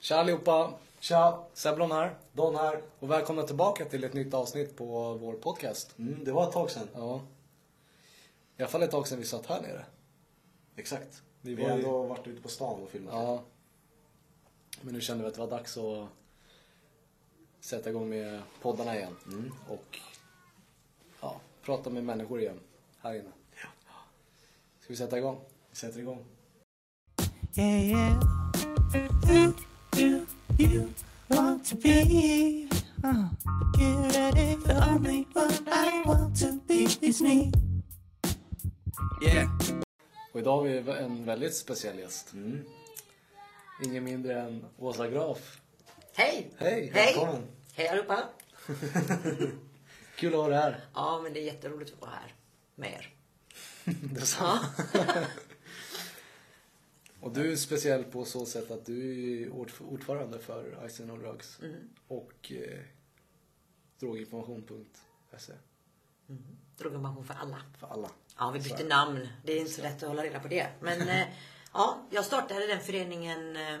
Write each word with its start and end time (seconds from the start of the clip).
Tja 0.00 0.16
allihopa! 0.16 0.72
Tja, 1.00 1.44
Seblon 1.54 1.92
här. 1.92 2.14
Don 2.32 2.54
här. 2.56 2.82
Och 2.98 3.10
välkomna 3.10 3.42
tillbaka 3.42 3.84
till 3.84 4.04
ett 4.04 4.12
nytt 4.14 4.34
avsnitt 4.34 4.76
på 4.76 5.14
vår 5.14 5.32
podcast. 5.32 5.98
Mm, 5.98 6.24
det 6.24 6.32
var 6.32 6.46
ett 6.46 6.52
tag 6.52 6.70
sedan. 6.70 6.88
Ja. 6.94 7.20
I 8.56 8.62
alla 8.62 8.70
fall 8.70 8.82
ett 8.82 8.90
tag 8.90 9.08
sedan 9.08 9.18
vi 9.18 9.24
satt 9.24 9.46
här 9.46 9.60
nere. 9.62 9.84
Exakt. 10.76 11.22
Vi 11.40 11.54
Vi 11.54 11.62
har 11.62 11.70
ju- 11.70 11.76
ändå 11.84 12.02
varit 12.02 12.26
ute 12.26 12.42
på 12.42 12.48
stan 12.48 12.82
och 12.82 12.88
filmat. 12.90 13.14
Ja. 13.14 13.42
Men 14.82 14.94
nu 14.94 15.00
kände 15.00 15.22
vi 15.24 15.28
att 15.28 15.34
det 15.34 15.40
var 15.40 15.50
dags 15.50 15.76
att 15.76 16.08
sätta 17.60 17.90
igång 17.90 18.08
med 18.08 18.42
poddarna 18.62 18.96
igen. 18.96 19.16
Mm. 19.26 19.52
Och 19.68 19.98
ja, 21.20 21.36
prata 21.62 21.90
med 21.90 22.04
människor 22.04 22.40
igen. 22.40 22.60
Här 22.98 23.14
inne. 23.14 23.30
Ska 24.80 24.88
vi 24.88 24.96
sätta 24.96 25.18
igång? 25.18 25.40
Vi 25.70 25.76
sätter 25.76 25.98
igång. 26.00 26.24
Yeah, 27.56 27.84
yeah. 27.86 28.20
Do 29.28 29.52
you 30.60 30.92
want 31.28 31.64
to 31.64 31.76
be? 31.76 32.68
Uh, 33.02 33.28
get 33.78 34.16
ready 34.16 34.56
for 34.56 34.72
only 34.90 35.26
what 35.32 35.62
I 35.66 36.02
want 36.04 36.36
to 36.40 36.60
be 36.68 36.86
is 37.00 37.20
me. 37.22 37.52
Yeah. 39.22 39.48
Och 40.32 40.40
idag 40.40 40.56
har 40.56 40.62
vi 40.62 40.92
en 40.92 41.24
väldigt 41.24 41.54
speciell 41.54 41.98
gäst. 41.98 42.32
Mm. 42.32 42.64
Ingen 43.84 44.04
mindre 44.04 44.40
än 44.40 44.64
Åsa 44.78 45.08
Graf. 45.08 45.60
Hej! 46.14 46.50
Hej! 46.58 46.90
Välkommen. 46.94 47.46
Hej 47.74 47.88
allihopa! 47.88 48.28
Kul 50.16 50.34
att 50.34 50.40
ha 50.40 50.48
dig 50.48 50.58
här. 50.58 50.84
Ja, 50.94 51.20
men 51.22 51.32
det 51.32 51.40
är 51.40 51.44
jätteroligt 51.44 51.92
att 51.92 52.00
vara 52.00 52.10
här 52.10 52.34
med 52.74 52.92
er. 52.92 53.14
Det 54.14 54.20
är 54.20 54.24
så. 54.24 54.58
Ja. 54.92 55.24
Och 57.20 57.32
du 57.32 57.52
är 57.52 57.56
speciell 57.56 58.04
på 58.04 58.24
så 58.24 58.46
sätt 58.46 58.70
att 58.70 58.86
du 58.86 59.32
är 59.42 59.50
ord- 59.50 59.72
ordförande 59.80 60.38
för 60.38 60.88
Ice 60.88 61.00
No 61.00 61.16
Drugs 61.16 61.60
och 62.08 62.52
eh, 62.52 62.80
droginformation.se 63.98 65.52
Droginformation 66.76 67.24
för 67.24 67.34
alla. 67.34 67.62
för 67.78 67.86
alla. 67.86 68.10
Ja, 68.38 68.50
vi 68.50 68.60
bytte 68.60 68.84
namn. 68.84 69.28
Det 69.44 69.52
är 69.52 69.58
inte 69.60 69.72
så 69.72 69.82
lätt 69.82 70.02
att 70.02 70.08
hålla 70.08 70.22
reda 70.22 70.40
på 70.40 70.48
det. 70.48 70.68
Men 70.80 71.00
eh, 71.08 71.26
ja, 71.72 72.06
jag 72.10 72.24
startade 72.24 72.66
den 72.66 72.80
föreningen 72.80 73.56
eh, 73.56 73.78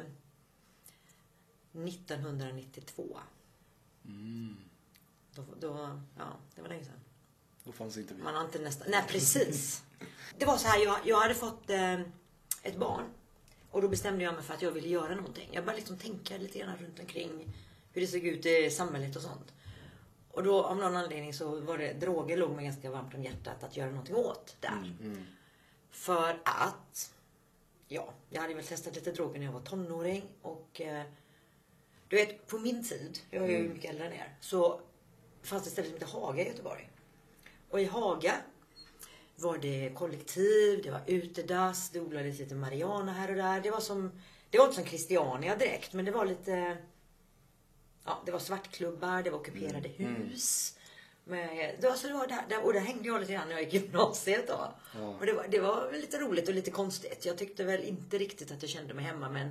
1992. 1.84 3.18
Då, 5.34 5.44
då, 5.60 6.00
ja, 6.18 6.24
det 6.54 6.62
var 6.62 6.68
länge 6.68 6.84
sedan. 6.84 7.00
Då 7.64 7.72
fanns 7.72 7.96
inte 7.96 8.14
vi. 8.14 8.22
Man 8.22 8.34
har 8.34 8.44
inte 8.44 8.58
nästan... 8.58 8.86
Nej, 8.90 9.04
precis. 9.08 9.82
Det 10.38 10.46
var 10.46 10.56
så 10.56 10.68
här, 10.68 10.84
jag, 10.84 10.98
jag 11.04 11.20
hade 11.20 11.34
fått 11.34 11.70
eh, 11.70 12.00
ett 12.62 12.76
barn. 12.76 13.04
Och 13.70 13.82
då 13.82 13.88
bestämde 13.88 14.24
jag 14.24 14.34
mig 14.34 14.42
för 14.42 14.54
att 14.54 14.62
jag 14.62 14.70
ville 14.72 14.88
göra 14.88 15.14
någonting. 15.14 15.48
Jag 15.52 15.64
började 15.64 15.78
liksom 15.80 15.98
tänka 15.98 16.36
lite 16.36 16.58
grann 16.58 16.76
runt 16.78 17.00
omkring 17.00 17.54
hur 17.92 18.00
det 18.00 18.06
såg 18.06 18.24
ut 18.24 18.46
i 18.46 18.70
samhället 18.70 19.16
och 19.16 19.22
sånt. 19.22 19.52
Och 20.32 20.42
då 20.42 20.64
av 20.64 20.76
någon 20.76 20.96
anledning 20.96 21.34
så 21.34 21.60
var 21.60 21.78
det, 21.78 21.92
droger 21.92 22.36
låg 22.36 22.50
mig 22.50 22.64
ganska 22.64 22.90
varmt 22.90 23.14
om 23.14 23.22
hjärtat 23.22 23.64
att 23.64 23.76
göra 23.76 23.90
någonting 23.90 24.14
åt 24.16 24.56
där. 24.60 24.96
För 25.90 26.40
att, 26.44 27.14
ja, 27.88 28.12
jag 28.30 28.40
hade 28.40 28.54
väl 28.54 28.64
testat 28.64 28.94
lite 28.94 29.12
droger 29.12 29.38
när 29.38 29.46
jag 29.46 29.52
var 29.52 29.60
tonåring 29.60 30.22
och 30.42 30.80
eh, 30.80 31.02
du 32.08 32.16
vet, 32.16 32.46
på 32.46 32.58
min 32.58 32.84
tid, 32.84 33.18
jag 33.30 33.44
är 33.44 33.48
ju 33.48 33.68
mycket 33.68 33.90
äldre 33.90 34.06
än 34.06 34.12
er, 34.12 34.36
så 34.40 34.80
fanns 35.42 35.62
det 35.62 35.66
ett 35.66 35.72
ställe 35.72 35.88
som 35.88 35.94
hette 35.98 36.12
Haga 36.18 36.42
i 36.42 36.48
Göteborg. 36.48 36.90
Och 37.70 37.80
i 37.80 37.84
Haga 37.84 38.34
var 39.42 39.58
det 39.58 39.92
kollektiv, 39.94 40.82
det 40.82 40.90
var 40.90 41.02
utedass, 41.06 41.90
det 41.90 42.00
odlades 42.00 42.38
lite 42.38 42.54
marijuana 42.54 43.12
här 43.12 43.30
och 43.30 43.36
där. 43.36 43.60
Det 43.60 43.70
var 43.70 43.80
som, 43.80 44.12
det 44.50 44.58
var 44.58 44.64
inte 44.64 44.76
som 44.76 44.86
Christiania 44.86 45.56
direkt, 45.56 45.92
men 45.92 46.04
det 46.04 46.10
var 46.10 46.26
lite, 46.26 46.76
ja, 48.04 48.22
det 48.26 48.32
var 48.32 48.38
svartklubbar, 48.38 49.22
det 49.22 49.30
var 49.30 49.38
ockuperade 49.38 49.88
hus. 49.88 50.76
Med, 51.24 51.76
det 51.80 51.88
var, 51.88 51.96
så 51.96 52.06
det 52.06 52.14
var 52.14 52.26
där, 52.26 52.44
där, 52.48 52.64
och 52.64 52.72
där 52.72 52.80
hängde 52.80 53.08
jag 53.08 53.20
lite 53.20 53.32
grann 53.32 53.48
när 53.48 53.54
jag 53.54 53.62
gick 53.62 53.74
gymnasiet 53.74 54.48
då. 54.48 54.74
Och 55.20 55.26
det 55.26 55.32
var, 55.32 55.46
det 55.48 55.60
var 55.60 55.92
lite 55.92 56.18
roligt 56.18 56.48
och 56.48 56.54
lite 56.54 56.70
konstigt. 56.70 57.26
Jag 57.26 57.38
tyckte 57.38 57.64
väl 57.64 57.82
inte 57.84 58.18
riktigt 58.18 58.50
att 58.52 58.62
jag 58.62 58.70
kände 58.70 58.94
mig 58.94 59.04
hemma 59.04 59.28
men 59.28 59.50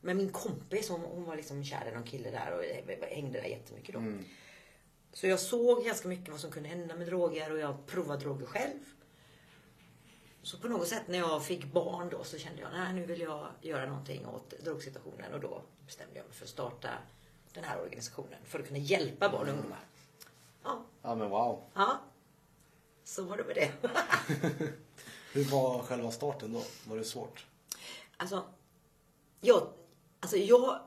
men 0.00 0.16
min 0.16 0.32
kompis 0.32 0.88
hon, 0.88 1.00
hon 1.00 1.24
var 1.24 1.36
liksom 1.36 1.64
kär 1.64 1.88
i 1.88 1.94
någon 1.94 2.02
kille 2.04 2.30
där 2.30 2.52
och 2.58 2.64
hängde 3.08 3.40
där 3.40 3.48
jättemycket 3.48 3.94
då. 3.94 4.00
Så 5.12 5.26
jag 5.26 5.40
såg 5.40 5.84
ganska 5.84 6.08
mycket 6.08 6.28
vad 6.28 6.40
som 6.40 6.50
kunde 6.50 6.68
hända 6.68 6.96
med 6.96 7.06
droger 7.06 7.52
och 7.52 7.58
jag 7.58 7.86
provade 7.86 8.20
droger 8.20 8.46
själv. 8.46 8.78
Så 10.44 10.58
på 10.58 10.68
något 10.68 10.88
sätt 10.88 11.02
när 11.08 11.18
jag 11.18 11.44
fick 11.44 11.64
barn 11.72 12.08
då 12.10 12.24
så 12.24 12.38
kände 12.38 12.60
jag 12.60 12.70
nej 12.72 12.92
nu 12.92 13.06
vill 13.06 13.20
jag 13.20 13.48
göra 13.60 13.86
någonting 13.86 14.26
åt 14.26 14.50
drogsituationen 14.50 15.34
och 15.34 15.40
då 15.40 15.62
bestämde 15.86 16.16
jag 16.16 16.24
mig 16.24 16.34
för 16.34 16.44
att 16.44 16.50
starta 16.50 16.88
den 17.52 17.64
här 17.64 17.80
organisationen 17.80 18.38
för 18.44 18.60
att 18.60 18.66
kunna 18.66 18.78
hjälpa 18.78 19.28
barn 19.28 19.48
och 19.48 19.54
ungdomar. 19.54 19.80
Ja, 20.64 20.84
Ja 21.02 21.14
men 21.14 21.30
wow. 21.30 21.62
ja. 21.74 22.00
Så 23.04 23.22
var 23.22 23.36
det 23.36 23.44
med 23.44 23.54
det. 23.56 23.72
Hur 25.32 25.44
var 25.44 25.82
själva 25.82 26.10
starten 26.10 26.52
då? 26.52 26.62
Var 26.84 26.96
det 26.96 27.04
svårt? 27.04 27.46
Alltså, 28.16 28.44
jag, 29.40 29.68
alltså 30.20 30.36
jag 30.36 30.80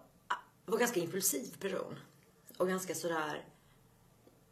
var 0.65 0.77
ganska 0.77 0.99
impulsiv 0.99 1.57
person. 1.59 1.99
Och 2.57 2.67
ganska 2.67 2.95
sådär, 2.95 3.45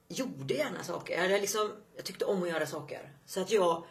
gjorde 0.07 0.53
gärna 0.53 0.83
saker. 0.83 1.29
Jag, 1.29 1.41
liksom, 1.41 1.71
jag 1.95 2.05
tyckte 2.05 2.25
om 2.25 2.43
att 2.43 2.49
göra 2.49 2.65
saker. 2.65 3.11
Så 3.25 3.41
att 3.41 3.51
jag, 3.51 3.83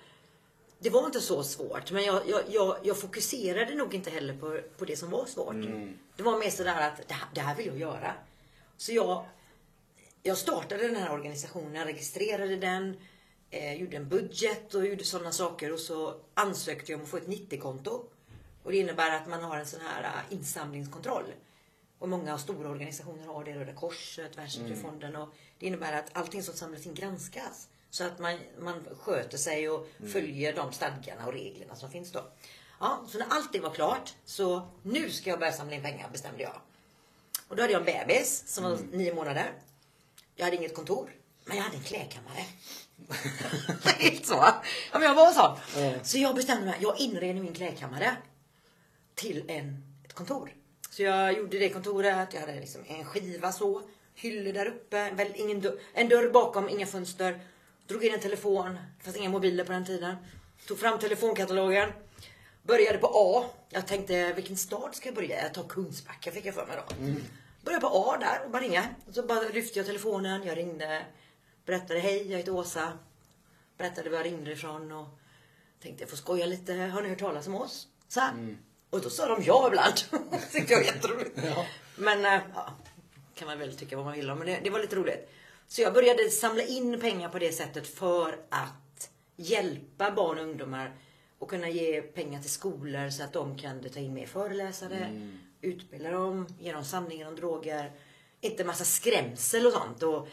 det 0.84 0.90
var 0.90 1.06
inte 1.06 1.20
så 1.20 1.42
svårt. 1.42 1.90
Men 1.90 2.04
jag, 2.04 2.22
jag, 2.28 2.42
jag, 2.48 2.76
jag 2.82 2.98
fokuserade 3.00 3.74
nog 3.74 3.94
inte 3.94 4.10
heller 4.10 4.36
på, 4.36 4.60
på 4.78 4.84
det 4.84 4.96
som 4.96 5.10
var 5.10 5.26
svårt. 5.26 5.54
Det 6.16 6.22
var 6.22 6.38
mer 6.38 6.50
sådär 6.50 6.88
att 6.88 7.08
det 7.08 7.14
här, 7.14 7.28
det 7.34 7.40
här 7.40 7.56
vill 7.56 7.66
jag 7.66 7.78
göra. 7.78 8.14
Så 8.76 8.92
jag, 8.92 9.24
jag 10.22 10.38
startade 10.38 10.86
den 10.86 10.96
här 10.96 11.12
organisationen, 11.12 11.84
registrerade 11.86 12.56
den, 12.56 12.96
eh, 13.50 13.74
gjorde 13.74 13.96
en 13.96 14.08
budget 14.08 14.74
och 14.74 14.86
gjorde 14.86 15.04
sådana 15.04 15.32
saker 15.32 15.72
och 15.72 15.80
så 15.80 16.14
ansökte 16.34 16.92
jag 16.92 16.98
om 16.98 17.04
att 17.04 17.10
få 17.10 17.16
ett 17.16 17.26
90-konto. 17.26 18.04
Och 18.62 18.72
det 18.72 18.78
innebär 18.78 19.16
att 19.16 19.28
man 19.28 19.42
har 19.42 19.56
en 19.56 19.66
sån 19.66 19.80
här 19.80 20.02
eh, 20.02 20.36
insamlingskontroll. 20.36 21.34
Och 21.98 22.08
många 22.08 22.38
stora 22.38 22.68
organisationer 22.68 23.26
har 23.26 23.44
det, 23.44 23.54
Röda 23.54 23.72
Korset, 23.72 24.38
Världsnaturfonden 24.38 25.16
och 25.16 25.28
det 25.58 25.66
innebär 25.66 25.92
att 25.92 26.16
allting 26.16 26.42
som 26.42 26.54
samlas 26.54 26.86
in 26.86 26.94
granskas. 26.94 27.68
Så 27.94 28.04
att 28.04 28.18
man, 28.18 28.38
man 28.58 28.86
sköter 29.00 29.38
sig 29.38 29.68
och 29.68 29.88
följer 30.12 30.56
de 30.56 30.72
stadgarna 30.72 31.26
och 31.26 31.32
reglerna 31.32 31.76
som 31.76 31.90
finns 31.90 32.12
då. 32.12 32.24
Ja, 32.80 33.04
så 33.08 33.18
när 33.18 33.26
allt 33.30 33.52
det 33.52 33.60
var 33.60 33.70
klart 33.70 34.14
så 34.24 34.68
nu 34.82 35.10
ska 35.10 35.30
jag 35.30 35.38
börja 35.38 35.52
samla 35.52 35.74
in 35.74 35.82
pengar 35.82 36.08
bestämde 36.12 36.42
jag. 36.42 36.60
Och 37.48 37.56
då 37.56 37.62
hade 37.62 37.72
jag 37.72 37.80
en 37.80 38.06
bebis 38.06 38.42
som 38.46 38.64
var 38.64 38.78
nio 38.92 39.14
månader. 39.14 39.52
Jag 40.34 40.44
hade 40.44 40.56
inget 40.56 40.74
kontor, 40.74 41.10
men 41.44 41.56
jag 41.56 41.64
hade 41.64 41.76
en 41.76 41.82
klädkammare. 41.82 42.44
Helt 43.98 44.26
så. 44.26 44.34
Ja, 44.34 44.62
men 44.92 45.02
jag 45.02 45.14
var 45.14 45.32
sån. 45.32 45.56
Så 46.04 46.18
jag 46.18 46.34
bestämde 46.34 46.66
mig, 46.66 46.78
jag 46.80 47.00
inredde 47.00 47.40
min 47.40 47.54
klädkammare 47.54 48.16
till 49.14 49.44
en, 49.48 49.94
ett 50.04 50.12
kontor. 50.12 50.54
Så 50.90 51.02
jag 51.02 51.38
gjorde 51.38 51.58
det 51.58 51.68
kontoret, 51.68 52.34
jag 52.34 52.40
hade 52.40 52.54
liksom 52.54 52.84
en 52.86 53.04
skiva 53.04 53.52
så, 53.52 53.82
hyllor 54.14 54.52
där 54.52 54.66
uppe, 54.66 55.10
väl 55.10 55.32
ingen 55.34 55.60
dörr, 55.60 55.78
en 55.92 56.08
dörr 56.08 56.30
bakom, 56.30 56.68
inga 56.68 56.86
fönster. 56.86 57.40
Drog 57.86 58.04
in 58.04 58.14
en 58.14 58.20
telefon, 58.20 58.78
det 58.98 59.04
fanns 59.04 59.16
inga 59.16 59.28
mobiler 59.28 59.64
på 59.64 59.72
den 59.72 59.84
tiden. 59.84 60.16
Tog 60.66 60.78
fram 60.78 60.98
telefonkatalogen. 60.98 61.92
Började 62.62 62.98
på 62.98 63.10
A. 63.14 63.44
Jag 63.70 63.86
tänkte, 63.86 64.32
vilken 64.32 64.56
stad 64.56 64.94
ska 64.94 65.08
jag 65.08 65.14
börja? 65.14 65.42
Jag 65.42 65.54
tar 65.54 65.68
Kungsbacka 65.68 66.32
fick 66.32 66.44
jag 66.46 66.54
för 66.54 66.66
mig 66.66 66.76
då. 66.76 66.94
Började 67.64 67.80
på 67.80 68.10
A 68.10 68.16
där 68.20 68.44
och 68.44 68.50
bara 68.50 68.62
ringa. 68.62 68.84
Och 69.08 69.14
så 69.14 69.22
bara 69.22 69.48
lyfte 69.48 69.78
jag 69.78 69.86
telefonen, 69.86 70.42
jag 70.44 70.56
ringde. 70.56 71.02
Berättade, 71.66 72.00
hej 72.00 72.30
jag 72.30 72.38
heter 72.38 72.52
Åsa. 72.54 72.92
Berättade 73.78 74.10
var 74.10 74.16
jag 74.16 74.26
ringde 74.26 74.52
ifrån 74.52 74.92
och 74.92 75.08
tänkte 75.82 76.02
jag 76.02 76.10
får 76.10 76.16
skoja 76.16 76.46
lite. 76.46 76.74
Har 76.74 77.02
ni 77.02 77.08
hört 77.08 77.18
talas 77.18 77.46
om 77.46 77.54
oss? 77.54 77.88
Så 78.08 78.20
här. 78.20 78.56
Och 78.90 79.00
då 79.00 79.10
sa 79.10 79.26
de 79.28 79.42
ja 79.42 79.68
ibland. 79.68 79.94
tyckte 80.52 80.72
jag 80.72 80.80
var 80.80 80.86
jätteroligt. 80.86 81.38
Men 81.96 82.24
äh, 82.24 82.40
ja, 82.54 82.74
kan 83.34 83.48
man 83.48 83.58
väl 83.58 83.76
tycka 83.76 83.96
vad 83.96 84.04
man 84.04 84.14
vill 84.14 84.30
om. 84.30 84.38
Men 84.38 84.46
det, 84.46 84.60
det 84.64 84.70
var 84.70 84.80
lite 84.80 84.96
roligt. 84.96 85.30
Så 85.68 85.82
jag 85.82 85.94
började 85.94 86.30
samla 86.30 86.62
in 86.62 87.00
pengar 87.00 87.28
på 87.28 87.38
det 87.38 87.52
sättet 87.52 87.86
för 87.86 88.38
att 88.48 89.10
hjälpa 89.36 90.10
barn 90.10 90.38
och 90.38 90.44
ungdomar 90.44 90.96
och 91.38 91.50
kunna 91.50 91.68
ge 91.68 92.02
pengar 92.02 92.40
till 92.40 92.50
skolor 92.50 93.10
så 93.10 93.22
att 93.22 93.32
de 93.32 93.58
kan 93.58 93.82
ta 93.90 93.98
in 94.00 94.14
mer 94.14 94.26
föreläsare, 94.26 95.30
utbilda 95.60 96.10
dem, 96.10 96.46
ge 96.60 96.72
dem 96.72 96.84
sanningen 96.84 97.28
om 97.28 97.36
droger. 97.36 97.92
Inte 98.40 98.64
massa 98.64 98.84
skrämsel 98.84 99.66
och 99.66 99.72
sånt. 99.72 100.02
Och, 100.02 100.28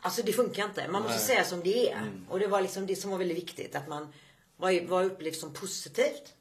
Alltså 0.00 0.22
det 0.22 0.32
funkar 0.32 0.64
inte. 0.64 0.88
Man 0.88 1.02
måste 1.02 1.16
Nej. 1.16 1.26
säga 1.26 1.44
som 1.44 1.60
det 1.60 1.90
är. 1.92 2.12
Och 2.28 2.38
det 2.38 2.46
var 2.46 2.60
liksom 2.62 2.86
det 2.86 2.96
som 2.96 3.10
var 3.10 3.18
väldigt 3.18 3.36
viktigt. 3.36 3.76
Att 3.76 3.88
man 3.88 4.12
var, 4.56 4.86
var 4.86 5.04
upplevt 5.04 5.36
som 5.36 5.52
positivt. 5.52 6.34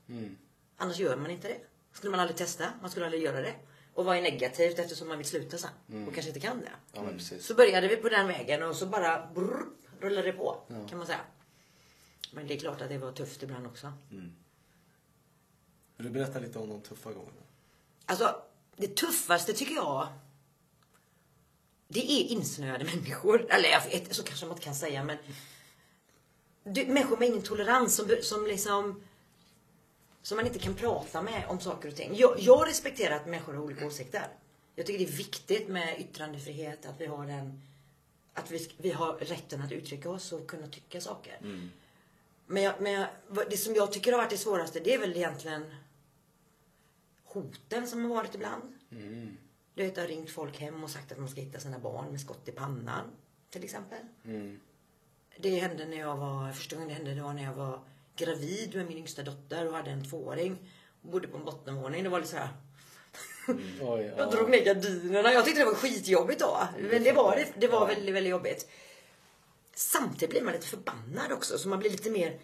Annars 0.78 0.98
gör 1.00 1.16
man 1.18 1.32
inte 1.32 1.48
det. 1.48 1.58
Skulle 1.94 2.12
man 2.12 2.20
aldrig 2.20 2.38
testa. 2.38 2.66
Man 2.82 2.90
skulle 2.92 3.06
aldrig 3.06 3.24
göra 3.24 3.42
det. 3.42 3.54
Och 3.94 4.06
vad 4.06 4.18
är 4.18 4.22
negativt 4.22 4.80
eftersom 4.80 5.08
man 5.08 5.18
vill 5.18 5.28
sluta 5.28 5.58
sen. 5.58 5.70
Och 6.08 6.14
kanske 6.14 6.28
inte 6.30 6.40
kan 6.40 6.60
det. 6.62 6.72
Ja 6.94 7.04
men 7.04 7.18
precis. 7.18 7.46
Så 7.46 7.56
började 7.56 7.88
vi 7.88 7.96
på 7.96 8.10
den 8.10 8.28
vägen 8.28 8.64
och 8.64 8.76
så 8.76 8.86
bara 8.86 9.28
brrr, 9.36 9.66
rullade 10.00 10.32
det 10.32 10.38
på. 10.38 10.62
Kan 10.90 10.98
man 10.98 11.08
säga. 11.08 11.20
Men 12.32 12.48
det 12.48 12.54
är 12.54 12.60
klart 12.60 12.82
att 12.82 12.90
det 12.90 12.98
var 12.98 13.12
tufft 13.12 13.44
ibland 13.44 13.68
också. 13.68 13.94
Vill 15.98 16.06
du 16.06 16.10
berätta 16.10 16.40
lite 16.40 16.60
om 16.60 16.70
de 16.70 16.82
tuffa 16.82 17.12
gångerna? 17.12 17.42
Alltså, 18.06 18.42
det 18.76 18.96
tuffaste 18.96 19.54
tycker 19.54 19.76
jag, 19.76 20.08
det 21.88 22.00
är 22.12 22.24
insnöade 22.24 22.86
människor. 22.96 23.52
Eller 23.52 23.70
jag 23.70 23.82
vet, 23.86 24.16
så 24.16 24.24
kanske 24.24 24.46
man 24.46 24.56
inte 24.56 24.66
kan 24.66 24.76
säga 24.76 25.04
men. 25.04 25.18
Du, 26.64 26.86
människor 26.86 27.18
med 27.18 27.28
ingen 27.28 27.42
tolerans 27.42 27.96
som, 27.96 28.16
som 28.22 28.48
liksom 28.48 29.04
som 30.24 30.36
man 30.36 30.48
inte 30.48 30.60
kan 30.60 30.76
prata 30.76 31.22
med 31.22 31.46
om 31.48 31.60
saker 31.60 31.90
och 31.90 31.96
ting. 31.96 32.16
Jag, 32.16 32.40
jag 32.40 32.68
respekterar 32.68 33.16
att 33.16 33.28
människor 33.28 33.54
har 33.54 33.64
olika 33.64 33.86
åsikter. 33.88 34.28
Jag 34.76 34.86
tycker 34.86 35.06
det 35.06 35.12
är 35.12 35.18
viktigt 35.18 35.68
med 35.68 36.00
yttrandefrihet, 36.00 36.86
att 36.86 37.02
vi 37.02 37.06
har 37.06 37.26
den 37.26 37.62
att 38.34 38.52
vi, 38.52 38.70
vi 38.78 38.92
har 38.92 39.14
rätten 39.14 39.62
att 39.62 39.72
uttrycka 39.72 40.10
oss 40.10 40.32
och 40.32 40.48
kunna 40.48 40.68
tycka 40.68 41.02
saker. 41.02 41.38
Men, 42.46 42.64
jag, 42.64 42.82
men 42.82 42.92
jag, 42.92 43.08
det 43.50 43.58
som 43.58 43.76
jag 43.76 43.92
tycker 43.92 44.12
har 44.12 44.20
varit 44.20 44.30
det 44.30 44.38
svåraste, 44.38 44.80
det 44.80 44.94
är 44.94 45.00
väl 45.00 45.18
egentligen 45.18 45.76
hoten 47.26 47.88
som 47.88 48.06
har 48.06 48.16
varit 48.16 48.36
ibland. 48.36 48.74
Du 49.76 49.84
vet, 49.84 49.96
det 49.96 50.02
har 50.02 50.08
ringt 50.08 50.30
folk 50.30 50.60
hem 50.60 50.84
och 50.84 50.90
sagt 50.90 51.12
att 51.12 51.20
man 51.20 51.30
ska 51.30 51.42
hitta 51.42 51.60
sina 51.60 51.80
barn 51.80 52.12
med 52.12 52.22
skott 52.22 52.48
i 52.48 52.52
pannan. 52.52 53.12
Till 53.50 53.64
exempel. 53.64 54.00
Det 55.38 55.60
hände 55.60 55.86
när 55.86 55.98
jag 55.98 56.18
var, 56.18 56.52
första 56.52 56.76
gången 56.76 56.90
det 56.90 56.96
hände 56.96 57.14
det 57.14 57.22
var 57.22 57.34
när 57.34 57.44
jag 57.44 57.54
var 57.54 57.80
gravid 58.16 58.76
med 58.76 58.88
min 58.88 58.98
yngsta 58.98 59.24
dotter 59.24 59.68
och 59.68 59.74
hade 59.74 59.92
en 59.92 60.10
tvååring. 60.10 60.58
Och 61.02 61.10
bodde 61.10 61.28
på 61.28 61.38
en 61.38 61.46
bottenvåning. 61.46 62.04
Det 62.04 62.10
var 62.10 62.20
lite 62.20 62.32
så 62.32 62.38
här. 62.38 62.50
Oj, 63.82 64.14
Jag 64.18 64.32
drog 64.32 64.50
ner 64.50 64.66
gardinerna. 64.66 65.34
Jag 65.34 65.46
tyckte 65.46 65.62
det 65.62 65.66
var 65.66 65.74
skitjobbigt 65.74 66.40
då. 66.40 66.68
Men 66.80 67.04
det 67.04 67.12
var, 67.12 67.36
det, 67.36 67.48
det 67.58 67.68
var 67.68 67.88
väldigt, 67.88 68.16
väldigt 68.16 68.32
jobbigt. 68.32 68.70
Samtidigt 69.76 70.30
blir 70.30 70.42
man 70.42 70.54
lite 70.54 70.68
förbannad 70.68 71.32
också. 71.32 71.58
Så 71.58 71.70
man 71.70 71.80
blir 71.80 71.90
lite 71.90 72.10
mer... 72.10 72.40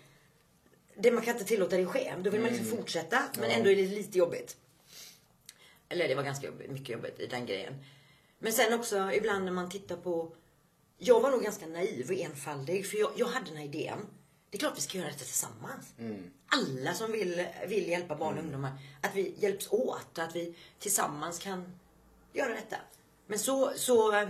Det 0.96 1.12
man 1.12 1.24
kan 1.24 1.34
inte 1.34 1.46
tillåta 1.46 1.78
det 1.78 1.86
ske. 1.86 2.14
Då 2.22 2.30
vill 2.30 2.42
man 2.42 2.50
liksom 2.50 2.78
fortsätta. 2.78 3.24
Men 3.40 3.52
ändå 3.52 3.70
är 3.70 3.76
det 3.76 3.86
lite 3.86 4.18
jobbigt. 4.18 4.58
Eller 5.90 6.08
det 6.08 6.16
var 6.16 6.24
ganska 6.24 6.48
jobbigt, 6.48 6.72
mycket 6.72 6.90
jobbigt 6.90 7.20
i 7.20 7.28
den 7.28 7.46
grejen. 7.46 7.74
Men 8.40 8.54
sen 8.54 8.74
också 8.74 9.12
ibland 9.12 9.46
när 9.46 9.52
man 9.52 9.70
tittar 9.70 9.96
på... 9.96 10.36
Jag 10.98 11.22
var 11.22 11.32
nog 11.32 11.44
ganska 11.44 11.68
naiv 11.68 12.10
och 12.10 12.16
enfaldig. 12.16 12.88
För 12.88 12.98
jag, 12.98 13.12
jag 13.16 13.28
hade 13.28 13.46
den 13.46 13.58
här 13.58 13.66
idén. 13.66 14.00
Det 14.50 14.58
är 14.58 14.60
klart 14.60 14.78
vi 14.78 14.82
ska 14.82 14.98
göra 14.98 15.08
detta 15.08 15.20
tillsammans. 15.26 15.94
Alla 16.48 16.94
som 16.94 17.12
vill, 17.12 17.48
vill 17.68 17.88
hjälpa 17.88 18.16
barn 18.16 18.38
och 18.38 18.44
ungdomar. 18.44 18.72
Att 19.02 19.16
vi 19.16 19.34
hjälps 19.38 19.68
åt. 19.72 20.18
och 20.18 20.24
Att 20.24 20.36
vi 20.36 20.56
tillsammans 20.80 21.40
kan 21.40 21.80
göra 22.34 22.54
detta. 22.54 22.76
Men 23.28 23.40
så, 23.40 23.72
så, 23.76 24.16
eh, 24.16 24.30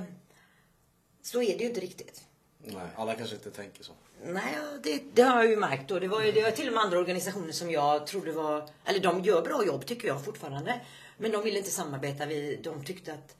så 1.21 1.41
är 1.41 1.57
det 1.57 1.63
ju 1.63 1.69
inte 1.69 1.79
riktigt. 1.81 2.23
Nej, 2.63 2.87
alla 2.95 3.15
kanske 3.15 3.35
inte 3.35 3.51
tänker 3.51 3.83
så. 3.83 3.91
Nej, 4.23 4.55
det, 4.83 5.03
det 5.13 5.21
har 5.21 5.43
jag 5.43 5.49
ju 5.49 5.57
märkt 5.57 5.89
då. 5.89 5.99
Det 5.99 6.07
var, 6.07 6.23
det 6.23 6.41
var 6.41 6.51
till 6.51 6.67
och 6.67 6.73
med 6.73 6.83
andra 6.83 6.99
organisationer 6.99 7.51
som 7.51 7.71
jag 7.71 8.07
trodde 8.07 8.31
var... 8.31 8.69
Eller 8.85 8.99
de 8.99 9.23
gör 9.23 9.41
bra 9.41 9.65
jobb 9.65 9.85
tycker 9.85 10.07
jag 10.07 10.25
fortfarande. 10.25 10.81
Men 11.17 11.31
de 11.31 11.43
ville 11.43 11.57
inte 11.57 11.71
samarbeta. 11.71 12.25
Vi, 12.25 12.59
de 12.63 12.85
tyckte 12.85 13.13
att 13.13 13.35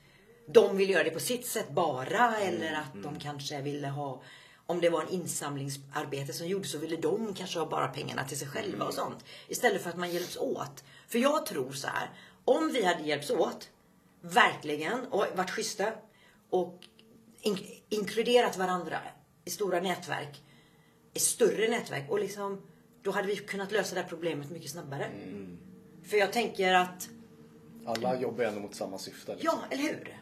de 0.46 0.78
ville 0.78 0.94
göra 0.94 1.04
det 1.04 1.10
på 1.10 1.20
sitt 1.20 1.46
sätt 1.46 1.70
bara. 1.70 2.40
Eller 2.40 2.74
att 2.74 3.04
de 3.04 3.20
kanske 3.20 3.62
ville 3.62 3.88
ha... 3.88 4.22
Om 4.70 4.82
det 4.82 4.90
var 4.90 5.02
en 5.02 5.10
insamlingsarbete 5.10 6.34
som 6.34 6.48
gjordes 6.48 6.72
så 6.72 6.78
ville 6.78 6.96
de 6.96 7.34
kanske 7.34 7.60
ha 7.60 7.66
bara 7.66 7.88
pengarna 7.88 8.24
till 8.24 8.40
sig 8.40 8.48
själva 8.48 8.86
och 8.86 8.94
sånt. 8.94 9.26
Istället 9.48 9.82
för 9.82 9.90
att 9.90 9.98
man 9.98 10.12
hjälps 10.12 10.38
åt. 10.38 10.84
För 11.08 11.20
jag 11.20 11.46
tror 11.46 11.72
så 11.72 11.88
här. 11.88 12.10
Om 12.46 12.72
vi 12.74 12.84
hade 12.86 13.04
hjälps 13.04 13.30
åt, 13.30 13.70
verkligen, 14.22 15.06
och 15.06 15.26
varit 15.36 15.50
schyssta 15.50 15.92
och 16.50 16.80
in, 17.42 17.58
inkluderat 17.90 18.58
varandra 18.58 19.00
i 19.46 19.50
stora 19.50 19.80
nätverk 19.82 20.42
i 21.14 21.20
större 21.20 21.68
nätverk 21.70 22.10
och 22.10 22.20
liksom 22.20 22.62
då 23.04 23.12
hade 23.12 23.28
vi 23.28 23.36
kunnat 23.36 23.72
lösa 23.72 23.96
det 23.96 24.02
här 24.02 24.10
problemet 24.10 24.50
mycket 24.50 24.72
snabbare. 24.72 25.12
För 26.04 26.18
jag 26.18 26.34
tänker 26.34 26.74
att, 26.74 27.10
Alla 27.86 28.22
jobbar 28.22 28.44
ändå 28.44 28.60
mot 28.60 28.76
samma 28.76 28.98
syfte. 28.98 29.36
liksom. 29.36 29.60
ja, 29.62 29.76
eller 29.76 29.84
hur? 29.84 30.19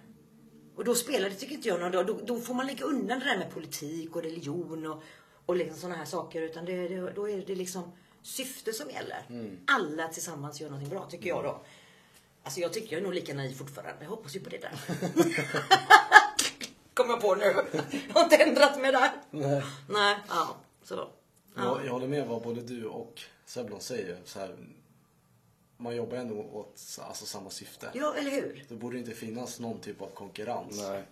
Och 0.78 0.84
då 0.84 0.96
spelar 0.96 1.30
det, 1.30 1.36
tycker 1.36 1.56
inte 1.56 1.68
jag, 1.68 1.80
någon. 1.80 2.06
Då, 2.06 2.20
då 2.26 2.40
får 2.40 2.54
man 2.54 2.68
lägga 2.68 2.86
undan 2.86 3.20
det 3.20 3.26
där 3.26 3.38
med 3.38 3.52
politik 3.52 4.16
och 4.16 4.24
religion 4.24 4.88
och, 4.88 5.04
och 5.46 5.56
liksom 5.56 5.78
sådana 5.78 5.96
här 5.96 6.06
saker. 6.06 6.42
Utan 6.42 6.66
det, 6.66 6.88
det, 6.88 7.12
då 7.12 7.30
är 7.30 7.42
det 7.48 7.56
liksom 7.56 7.92
syfte 8.22 8.74
som 8.74 8.90
gäller. 8.90 9.24
Alla 9.68 10.08
tillsammans 10.08 10.62
gör 10.62 10.70
någonting 10.70 10.90
bra, 10.90 11.06
tycker 11.10 11.30
jag 11.30 11.44
då. 11.44 11.62
Alltså 12.44 12.60
jag 12.60 12.74
tycker 12.74 12.94
jag 12.94 13.00
är 13.00 13.04
nog 13.04 13.14
lika 13.14 13.34
naiv 13.34 13.56
fortfarande. 13.56 14.04
Jag 14.04 14.10
hoppas 14.10 14.36
ju 14.36 14.40
på 14.40 14.50
det 14.50 14.58
där. 14.58 14.72
Kommer 16.94 17.10
jag 17.10 17.22
på 17.22 17.36
nu. 17.36 17.54
Jag 18.08 18.14
har 18.14 18.24
inte 18.24 18.36
ändrat 18.36 18.82
mig 18.82 18.92
där. 18.92 19.12
Nej. 19.32 19.64
Nej, 19.90 20.18
ja. 20.30 20.56
Så. 20.84 20.96
Ja. 20.96 21.10
Jag, 21.56 21.86
jag 21.86 21.92
håller 21.92 22.08
med 22.08 22.28
vad 22.28 22.42
både 22.42 22.62
du 22.62 22.86
och 22.86 23.22
Seblon 23.46 23.82
säger. 23.82 24.18
Så 24.26 24.40
här, 24.40 24.56
man 25.78 25.96
jobbar 25.96 26.18
ändå 26.18 26.36
åt 26.36 27.00
alltså, 27.02 27.26
samma 27.26 27.50
syfte. 27.50 27.90
Ja, 27.94 28.16
eller 28.16 28.32
hur? 28.32 28.66
Det 28.70 28.76
borde 28.76 28.98
inte 28.98 29.12
finnas 29.12 29.60
någon 29.60 29.80
typ 29.82 30.02
av 30.02 30.08
konkurrens. 30.10 30.82
Nej. 30.82 31.04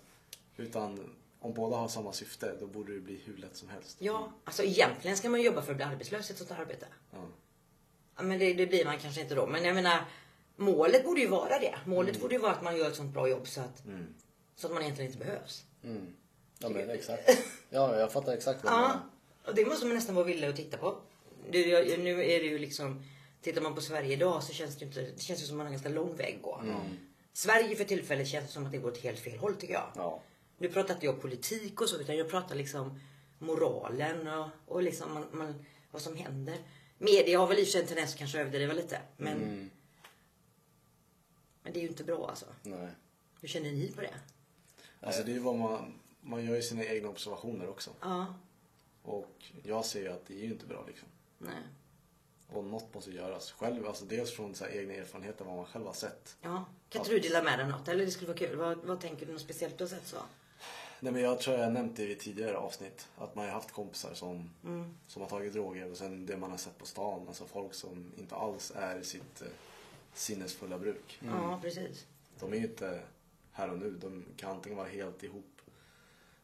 Utan 0.56 1.16
om 1.40 1.54
båda 1.54 1.76
har 1.76 1.88
samma 1.88 2.12
syfte, 2.12 2.54
då 2.60 2.66
borde 2.66 2.92
det 2.94 3.00
bli 3.00 3.20
hur 3.24 3.36
lätt 3.36 3.56
som 3.56 3.68
helst. 3.68 3.96
Ja, 4.00 4.32
alltså 4.44 4.62
egentligen 4.62 5.16
ska 5.16 5.28
man 5.28 5.42
jobba 5.42 5.62
för 5.62 5.70
att 5.70 5.76
bli 5.76 5.84
arbetslös 5.86 6.30
i 6.30 6.32
ett 6.32 6.38
sånt 6.38 6.50
här 6.50 6.60
arbete. 6.60 6.86
Ja. 7.12 7.18
Ja, 8.16 8.22
men 8.22 8.38
det, 8.38 8.54
det 8.54 8.66
blir 8.66 8.84
man 8.84 8.98
kanske 8.98 9.20
inte 9.20 9.34
då. 9.34 9.46
Men 9.46 9.64
jag 9.64 9.74
menar, 9.74 10.04
målet 10.56 11.04
borde 11.04 11.20
ju 11.20 11.28
vara 11.28 11.58
det. 11.58 11.74
Målet 11.86 12.20
borde 12.20 12.34
ju 12.34 12.40
vara 12.40 12.52
att 12.52 12.62
man 12.62 12.76
gör 12.76 12.88
ett 12.88 12.96
sånt 12.96 13.12
bra 13.14 13.28
jobb 13.28 13.48
så 13.48 13.60
att, 13.60 13.82
så 14.56 14.66
att 14.66 14.72
man 14.72 14.82
egentligen 14.82 15.12
inte 15.12 15.24
behövs. 15.24 15.64
Ja 16.58 16.68
men 16.68 16.90
exakt. 16.90 17.30
Ja 17.70 17.98
jag 17.98 18.12
fattar 18.12 18.32
exakt 18.32 18.64
vad 18.64 18.72
du 18.72 18.76
Ja, 18.76 18.82
menar. 18.82 19.00
och 19.46 19.54
det 19.54 19.64
måste 19.66 19.86
man 19.86 19.94
nästan 19.94 20.14
vara 20.14 20.24
villig 20.24 20.48
att 20.48 20.56
titta 20.56 20.76
på. 20.76 20.98
Jag, 21.50 21.98
nu 22.00 22.10
är 22.24 22.40
det 22.40 22.46
ju 22.46 22.58
liksom, 22.58 23.02
tittar 23.46 23.60
man 23.62 23.74
på 23.74 23.80
Sverige 23.80 24.12
idag 24.12 24.42
så 24.42 24.52
känns 24.52 24.76
det 24.76 24.84
inte, 24.84 25.00
det 25.00 25.20
känns 25.20 25.46
som 25.46 25.54
att 25.54 25.56
man 25.56 25.66
har 25.66 25.66
en 25.66 25.72
ganska 25.72 25.88
lång 25.88 26.16
väg 26.16 26.36
att 26.36 26.42
gå. 26.42 26.62
Sverige 27.32 27.76
för 27.76 27.84
tillfället 27.84 28.28
känns 28.28 28.52
som 28.52 28.66
att 28.66 28.72
det 28.72 28.78
går 28.78 28.90
åt 28.90 28.98
helt 28.98 29.18
fel 29.18 29.38
håll 29.38 29.54
tycker 29.56 29.74
jag. 29.74 29.92
Ja. 29.96 30.20
Nu 30.58 30.68
pratar 30.68 30.94
inte 30.94 31.06
jag 31.06 31.20
politik 31.20 31.80
och 31.80 31.88
så 31.88 32.00
utan 32.00 32.16
jag 32.16 32.30
pratar 32.30 32.54
liksom 32.54 33.00
moralen 33.38 34.28
och, 34.28 34.48
och 34.66 34.82
liksom 34.82 35.14
man, 35.14 35.26
man, 35.32 35.64
vad 35.90 36.02
som 36.02 36.16
händer. 36.16 36.58
Media 36.98 37.38
har 37.38 37.46
väl 37.46 37.58
i 37.58 37.62
och 37.62 37.66
för 37.66 37.72
sig 37.72 37.80
en 37.80 37.86
tendens 37.86 38.12
att 38.12 38.18
kanske 38.18 38.40
överdriva 38.40 38.72
lite. 38.72 39.00
Men, 39.16 39.70
men 41.62 41.72
det 41.72 41.78
är 41.78 41.82
ju 41.82 41.88
inte 41.88 42.04
bra 42.04 42.28
alltså. 42.28 42.46
Nej. 42.62 42.88
Hur 43.40 43.48
känner 43.48 43.72
ni 43.72 43.92
på 43.92 44.00
det? 44.00 44.14
Alltså 45.00 45.22
det 45.22 45.30
är 45.30 45.34
ju 45.34 45.40
vad 45.40 45.56
man, 45.56 45.94
man 46.20 46.44
gör 46.44 46.56
ju 46.56 46.62
sina 46.62 46.84
egna 46.84 47.08
observationer 47.08 47.68
också. 47.68 47.90
Ja, 48.00 48.34
Och 49.02 49.52
jag 49.62 49.84
ser 49.84 50.00
ju 50.00 50.08
att 50.08 50.26
det 50.26 50.34
är 50.34 50.44
ju 50.44 50.50
inte 50.52 50.66
bra 50.66 50.84
liksom. 50.86 51.08
nej. 51.38 51.62
Och 52.48 52.64
något 52.64 52.94
måste 52.94 53.10
göras. 53.10 53.52
Själv, 53.52 53.86
alltså 53.86 54.04
dels 54.04 54.32
från 54.32 54.54
så 54.54 54.64
här 54.64 54.72
egna 54.72 54.94
erfarenheter, 54.94 55.44
vad 55.44 55.56
man 55.56 55.66
själv 55.66 55.86
har 55.86 55.92
sett. 55.92 56.36
Ja. 56.42 56.64
Kan 56.88 57.00
inte 57.00 57.12
du 57.12 57.18
dela 57.20 57.42
med 57.42 57.58
dig 57.58 57.68
något? 57.68 57.88
Eller 57.88 58.04
det 58.04 58.10
skulle 58.10 58.28
vara 58.28 58.38
kul. 58.38 58.56
Vad, 58.56 58.78
vad 58.78 59.00
tänker 59.00 59.26
du 59.26 59.32
något 59.32 59.40
speciellt 59.40 59.78
du 59.78 59.84
har 59.84 59.88
sett 59.88 60.06
så? 60.06 60.16
Nej 61.00 61.12
men 61.12 61.22
jag 61.22 61.40
tror 61.40 61.58
jag 61.58 61.72
nämnt 61.72 61.96
det 61.96 62.10
i 62.10 62.14
tidigare 62.14 62.56
avsnitt. 62.56 63.08
Att 63.18 63.34
man 63.34 63.44
har 63.44 63.52
haft 63.52 63.72
kompisar 63.72 64.14
som, 64.14 64.50
som 65.06 65.22
har 65.22 65.28
tagit 65.28 65.52
droger 65.52 65.90
och 65.90 65.96
sen 65.96 66.26
det 66.26 66.36
man 66.36 66.50
har 66.50 66.58
sett 66.58 66.78
på 66.78 66.86
stan. 66.86 67.28
Alltså 67.28 67.46
folk 67.46 67.74
som 67.74 68.12
inte 68.18 68.34
alls 68.34 68.72
är 68.76 68.98
i 68.98 69.04
sitt 69.04 69.42
eh, 69.42 69.48
sinnesfulla 70.14 70.78
bruk. 70.78 71.18
Ja, 71.24 71.58
precis. 71.62 72.06
De 72.40 72.52
är 72.52 72.56
ju 72.56 72.66
inte 72.66 73.00
här 73.52 73.70
och 73.70 73.78
nu. 73.78 73.90
De 73.90 74.24
kan 74.36 74.50
antingen 74.50 74.78
vara 74.78 74.88
helt 74.88 75.22
ihop 75.22 75.60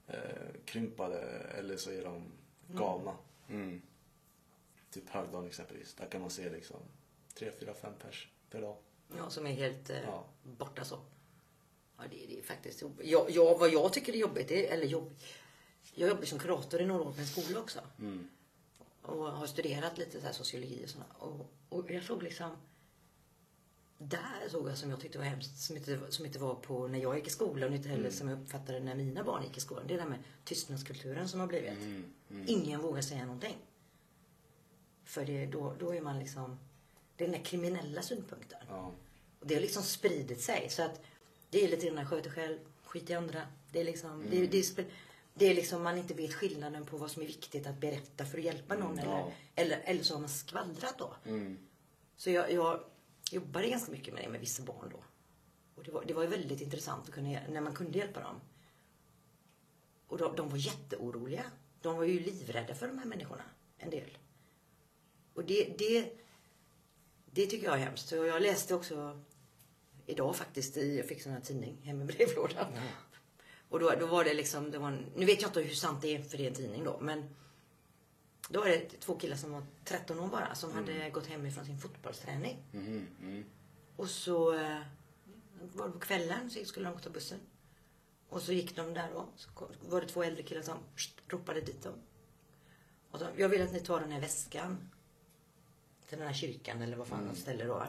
eh, 0.07 0.17
krympade 0.65 1.21
eller 1.59 1.76
så 1.76 1.91
är 1.91 2.05
de 2.05 2.23
galna. 2.69 3.15
Mm. 3.49 3.83
Typ 4.93 5.09
Högdalen 5.09 5.49
exempelvis. 5.49 5.95
Där 5.95 6.07
kan 6.07 6.21
man 6.21 6.31
se 6.31 6.51
liksom 6.51 6.77
3, 7.35 7.51
4, 7.61 7.75
5 7.75 7.93
pers 8.03 8.29
per 8.51 8.61
dag. 8.61 8.77
Ja, 9.17 9.31
som 9.31 9.47
är 9.47 9.53
helt 9.53 9.91
eh, 9.91 10.03
Ja. 10.03 10.25
borta 10.43 10.85
så. 10.85 10.99
Ja, 11.97 12.03
det, 12.11 12.27
det 12.29 12.39
är 12.39 12.43
faktiskt 12.43 12.83
jobbigt. 12.83 13.07
Jag, 13.11 13.31
jag, 13.31 13.59
vad 13.59 13.71
jag 13.73 13.93
tycker 13.93 14.13
är 14.13 14.17
jobbigt, 14.17 14.51
är- 14.51 14.69
eller 14.73 14.87
jobb, 14.87 15.11
jag 15.95 16.09
jobbar 16.09 16.23
som 16.25 16.39
kurator 16.39 16.81
i 16.81 16.87
några 16.87 17.03
år 17.03 17.13
på 17.13 17.21
en 17.21 17.27
skola 17.27 17.61
också. 17.61 17.81
Och 19.03 19.17
har 19.33 19.47
studerat 19.47 19.99
lite 19.99 20.21
så 20.21 20.27
här 20.27 20.33
sociologi 20.33 20.85
och 20.85 20.89
sådana. 20.91 21.13
Och, 21.19 21.53
och 21.69 21.91
jag 21.91 22.03
såg 22.05 22.23
liksom, 22.23 22.51
där 23.99 24.49
såg 24.51 24.69
jag 24.69 24.79
som 24.79 24.91
jag 24.91 25.01
tyckte 25.01 25.19
var 25.19 25.25
hemskt, 25.25 25.59
som 25.59 25.77
inte, 25.77 26.01
som 26.13 26.27
inte 26.27 26.39
var 26.39 26.55
på 26.55 26.89
när 26.89 26.99
jag 26.99 27.17
gick 27.17 27.27
i 27.27 27.31
skolan 27.31 27.69
och 27.69 27.75
inte 27.77 27.89
heller 27.89 28.11
som 28.11 28.29
jag 28.29 28.43
uppfattade 28.43 28.81
när 28.81 28.95
mina 28.95 29.25
barn 29.25 29.43
gick 29.45 29.57
i 29.57 29.61
skolan. 29.61 29.85
Det 29.87 29.95
är 29.95 29.99
det 29.99 30.03
där 30.05 30.11
med 30.11 30.19
tystnadskulturen 30.45 31.29
som 31.29 31.41
har 31.41 31.47
blivit. 31.47 31.79
Ingen 32.47 32.81
vågar 32.81 33.03
säga 33.03 33.25
någonting. 33.25 33.57
För 35.12 35.25
det, 35.25 35.47
då, 35.47 35.75
då 35.78 35.95
är 35.95 36.00
man 36.00 36.19
liksom, 36.19 36.59
det 37.16 37.25
är 37.25 37.28
den 37.28 37.38
där 37.38 37.45
kriminella 37.45 38.02
synpunkten. 38.02 38.59
Ja. 38.69 38.92
Och 39.40 39.47
det 39.47 39.54
har 39.54 39.61
liksom 39.61 39.83
spridit 39.83 40.40
sig. 40.40 40.71
Så 40.71 40.83
att 40.83 41.00
det 41.50 41.64
är 41.64 41.69
lite 41.69 41.87
grann 41.87 42.07
sköter 42.07 42.31
själv, 42.31 42.59
skit 42.85 43.11
i 43.11 43.14
andra. 43.14 43.42
Det 43.73 43.81
är 43.81 43.85
liksom, 43.85 44.25
det, 44.31 44.47
det, 44.47 44.59
är, 44.59 44.87
det 45.35 45.47
är 45.47 45.54
liksom 45.54 45.83
man 45.83 45.99
inte 45.99 46.14
vet 46.14 46.35
skillnaden 46.35 46.87
på 46.87 46.97
vad 46.97 47.11
som 47.11 47.23
är 47.23 47.26
viktigt 47.26 47.66
att 47.66 47.81
berätta 47.81 48.25
för 48.25 48.38
att 48.38 48.45
hjälpa 48.45 48.75
någon. 48.75 48.99
eller, 48.99 49.11
ja. 49.11 49.33
eller, 49.54 49.81
eller 49.85 50.02
så 50.02 50.14
har 50.14 50.21
man 50.21 50.28
skvallrat 50.28 50.99
då. 50.99 51.14
Mm. 51.25 51.59
Så 52.16 52.31
jag, 52.31 52.52
jag 52.52 52.85
jobbade 53.31 53.69
ganska 53.69 53.92
mycket 53.92 54.14
med 54.14 54.25
det 54.25 54.28
med 54.28 54.40
vissa 54.40 54.62
barn 54.62 54.88
då. 54.90 55.04
Och 55.75 55.85
det 55.85 55.90
var, 55.90 56.04
det 56.04 56.14
var 56.14 56.23
ju 56.23 56.28
väldigt 56.28 56.61
intressant 56.61 57.09
att 57.09 57.14
kunna, 57.14 57.38
när 57.49 57.61
man 57.61 57.75
kunde 57.75 57.99
hjälpa 57.99 58.21
dem. 58.21 58.40
Och 60.07 60.19
de, 60.19 60.37
de 60.37 60.49
var 60.49 60.59
jätteoroliga. 60.59 61.45
De 61.83 61.97
var 61.97 62.04
ju 62.04 62.21
livrädda 62.21 62.75
för 62.75 62.88
de 62.88 62.99
här 62.99 63.07
människorna, 63.07 63.45
en 63.78 63.90
del. 63.90 64.19
Och 65.35 65.45
det, 65.45 65.75
det, 65.79 66.12
det 67.31 67.47
tycker 67.47 67.67
jag 67.67 67.75
är 67.75 67.79
hemskt. 67.85 68.09
Så 68.09 68.17
jag 68.17 68.43
läste 68.43 68.75
också 68.75 69.21
idag 70.07 70.37
faktiskt. 70.37 70.77
I, 70.77 70.97
jag 70.97 71.07
fick 71.09 71.23
sån 71.23 71.33
här 71.33 71.41
tidning 71.41 71.79
hem 71.83 72.03
i 72.03 72.05
brevlådan. 72.05 72.67
Och 73.69 73.81
då, 73.81 73.91
då 74.01 74.07
var 74.07 74.25
det 74.25 74.35
liksom, 74.35 74.71
det 74.71 74.79
var 74.79 74.89
en, 74.89 75.07
nu 75.17 75.27
vet 75.27 75.43
jag 75.43 75.49
inte 75.49 75.61
hur 75.61 75.75
sant 75.75 76.03
det 76.03 76.17
är 76.17 76.23
för 76.23 76.39
det 76.39 76.45
är 76.45 76.49
en 76.49 76.55
tidning 76.55 76.85
då, 76.85 76.99
men 77.01 77.35
då 78.49 78.61
var 78.61 78.69
det 78.69 79.01
två 79.01 79.17
killar 79.17 79.37
som 79.37 79.53
var 79.53 79.62
13 79.85 80.19
år 80.21 80.29
bara 80.29 80.55
som 80.55 80.73
hade 80.73 81.11
gått 81.11 81.27
hem 81.27 81.47
ifrån 81.47 81.65
sin 81.65 81.79
fotbollsträning. 81.79 82.57
Och 83.97 84.09
så 84.11 84.55
eh, 84.55 84.81
var 85.75 85.87
det 85.87 85.93
på 85.93 85.99
kvällen 85.99 86.51
så 86.51 86.65
skulle 86.65 86.89
de 86.91 86.99
ta 87.01 87.11
bussen. 87.11 87.41
Och 88.29 88.43
så 88.43 88.53
gick 88.53 88.77
de 88.77 88.95
där 88.95 89.11
då. 89.15 89.29
Så 89.37 89.51
kom- 89.51 89.69
var 89.89 90.01
det 90.01 90.07
två 90.09 90.23
äldre 90.23 90.43
killar 90.43 90.62
som 90.62 90.79
pst, 90.97 91.15
ropade 91.29 91.61
dit 91.61 91.83
dem. 91.83 91.95
Och 93.11 93.19
så, 93.19 93.27
jag 93.37 93.49
vill 93.49 93.62
att 93.62 93.73
ni 93.73 93.81
tar 93.81 94.01
den 94.01 94.12
här 94.12 94.21
väskan. 94.21 94.91
Till 96.12 96.19
den 96.19 96.28
här 96.28 96.35
kyrkan 96.35 96.83
eller 96.83 96.97
vad 96.97 97.07
fan 97.07 97.26
de 97.26 97.37
ställer 97.37 97.66
då. 97.66 97.87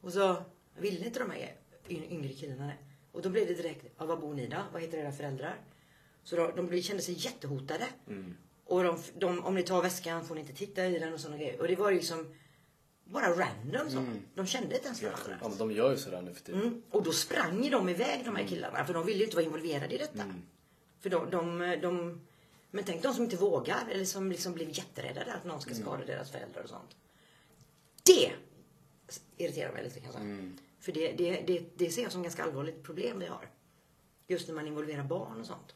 Och 0.00 0.12
så 0.12 0.36
ville 0.78 1.06
inte 1.06 1.18
de 1.18 1.30
här 1.30 1.54
yngre 1.88 2.28
killarna 2.28 2.66
det. 2.66 2.76
Och 3.12 3.22
då 3.22 3.30
blev 3.30 3.46
det 3.46 3.54
direkt, 3.54 3.86
ja, 3.98 4.06
var 4.06 4.16
bor 4.16 4.34
ni 4.34 4.46
då? 4.46 4.56
Vad 4.72 4.82
heter 4.82 4.98
era 4.98 5.12
föräldrar? 5.12 5.56
Så 6.22 6.36
då, 6.36 6.52
de 6.56 6.66
blev, 6.66 6.82
kände 6.82 7.02
sig 7.02 7.14
jättehotade. 7.18 7.86
Och 8.64 8.84
de, 8.84 8.98
de, 9.18 9.44
om 9.44 9.54
ni 9.54 9.62
tar 9.62 9.82
väskan 9.82 10.24
får 10.24 10.34
ni 10.34 10.40
inte 10.40 10.52
titta 10.52 10.86
i 10.86 10.98
den 10.98 11.12
och 11.12 11.20
sådana 11.20 11.38
grejer. 11.38 11.60
Och 11.60 11.68
det 11.68 11.76
var 11.76 11.92
liksom 11.92 12.34
bara 13.04 13.30
random 13.30 13.90
så. 13.90 14.04
De 14.34 14.46
kände 14.46 14.74
inte 14.74 14.86
ens 14.86 15.02
varandra. 15.02 15.38
Ja, 15.42 15.52
de 15.58 15.72
gör 15.72 15.90
ju 15.90 15.96
sådär 15.96 16.22
nu 16.22 16.34
för 16.34 16.40
tiden. 16.40 16.60
Mm. 16.60 16.82
Och 16.90 17.02
då 17.02 17.12
sprang 17.12 17.70
de 17.70 17.88
iväg 17.88 18.24
de 18.24 18.36
här 18.36 18.46
killarna 18.46 18.84
för 18.84 18.94
de 18.94 19.06
ville 19.06 19.18
ju 19.18 19.24
inte 19.24 19.36
vara 19.36 19.46
involverade 19.46 19.94
i 19.94 19.98
detta. 19.98 20.24
För 21.00 21.10
de, 21.10 21.30
de, 21.30 21.58
de, 21.82 22.20
men 22.70 22.84
tänk 22.84 23.02
de 23.02 23.14
som 23.14 23.24
inte 23.24 23.36
vågar 23.36 23.88
eller 23.90 24.04
som 24.04 24.30
liksom 24.30 24.52
blir 24.52 24.78
jätterädda 24.78 25.20
att 25.20 25.44
någon 25.44 25.60
ska 25.60 25.74
skada 25.74 26.04
deras 26.04 26.30
föräldrar 26.30 26.62
och 26.62 26.68
sånt. 26.68 26.96
Det 28.10 28.32
irriterar 29.36 29.72
mig 29.72 29.84
lite 29.84 30.00
kanske. 30.00 30.20
För 30.78 30.92
det, 30.92 31.12
det, 31.12 31.42
det, 31.46 31.64
det 31.76 31.90
ser 31.90 32.02
jag 32.02 32.12
som 32.12 32.22
ganska 32.22 32.44
allvarligt 32.44 32.82
problem 32.82 33.18
vi 33.18 33.26
har. 33.26 33.50
Just 34.26 34.48
när 34.48 34.54
man 34.54 34.66
involverar 34.66 35.04
barn 35.04 35.40
och 35.40 35.46
sånt. 35.46 35.74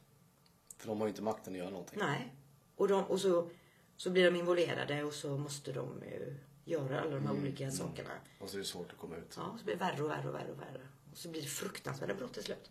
För 0.76 0.88
de 0.88 1.00
har 1.00 1.06
ju 1.06 1.10
inte 1.10 1.22
makten 1.22 1.52
att 1.52 1.58
göra 1.58 1.70
någonting. 1.70 1.98
Nej. 1.98 2.34
Och, 2.76 2.88
de, 2.88 3.04
och 3.04 3.20
så, 3.20 3.50
så 3.96 4.10
blir 4.10 4.24
de 4.24 4.36
involverade 4.36 5.04
och 5.04 5.12
så 5.12 5.38
måste 5.38 5.72
de 5.72 6.02
ju 6.02 6.36
göra 6.64 7.00
alla 7.00 7.14
de 7.14 7.26
här 7.26 7.34
olika 7.34 7.70
sakerna. 7.70 8.10
Och 8.40 8.50
så 8.50 8.56
är 8.56 8.58
det 8.58 8.64
svårt 8.64 8.92
att 8.92 8.98
komma 8.98 9.16
ut. 9.16 9.34
Ja, 9.36 9.42
och 9.42 9.58
så 9.58 9.64
blir 9.64 9.74
det 9.74 9.80
värre 9.80 10.02
och 10.02 10.10
värre 10.10 10.28
och 10.28 10.34
värre 10.34 10.50
och 10.52 10.60
värre. 10.60 10.88
Och 11.12 11.16
så 11.16 11.28
blir 11.28 11.42
det 11.42 11.48
fruktansvärda 11.48 12.14
brott 12.14 12.32
till 12.32 12.42
slut. 12.42 12.70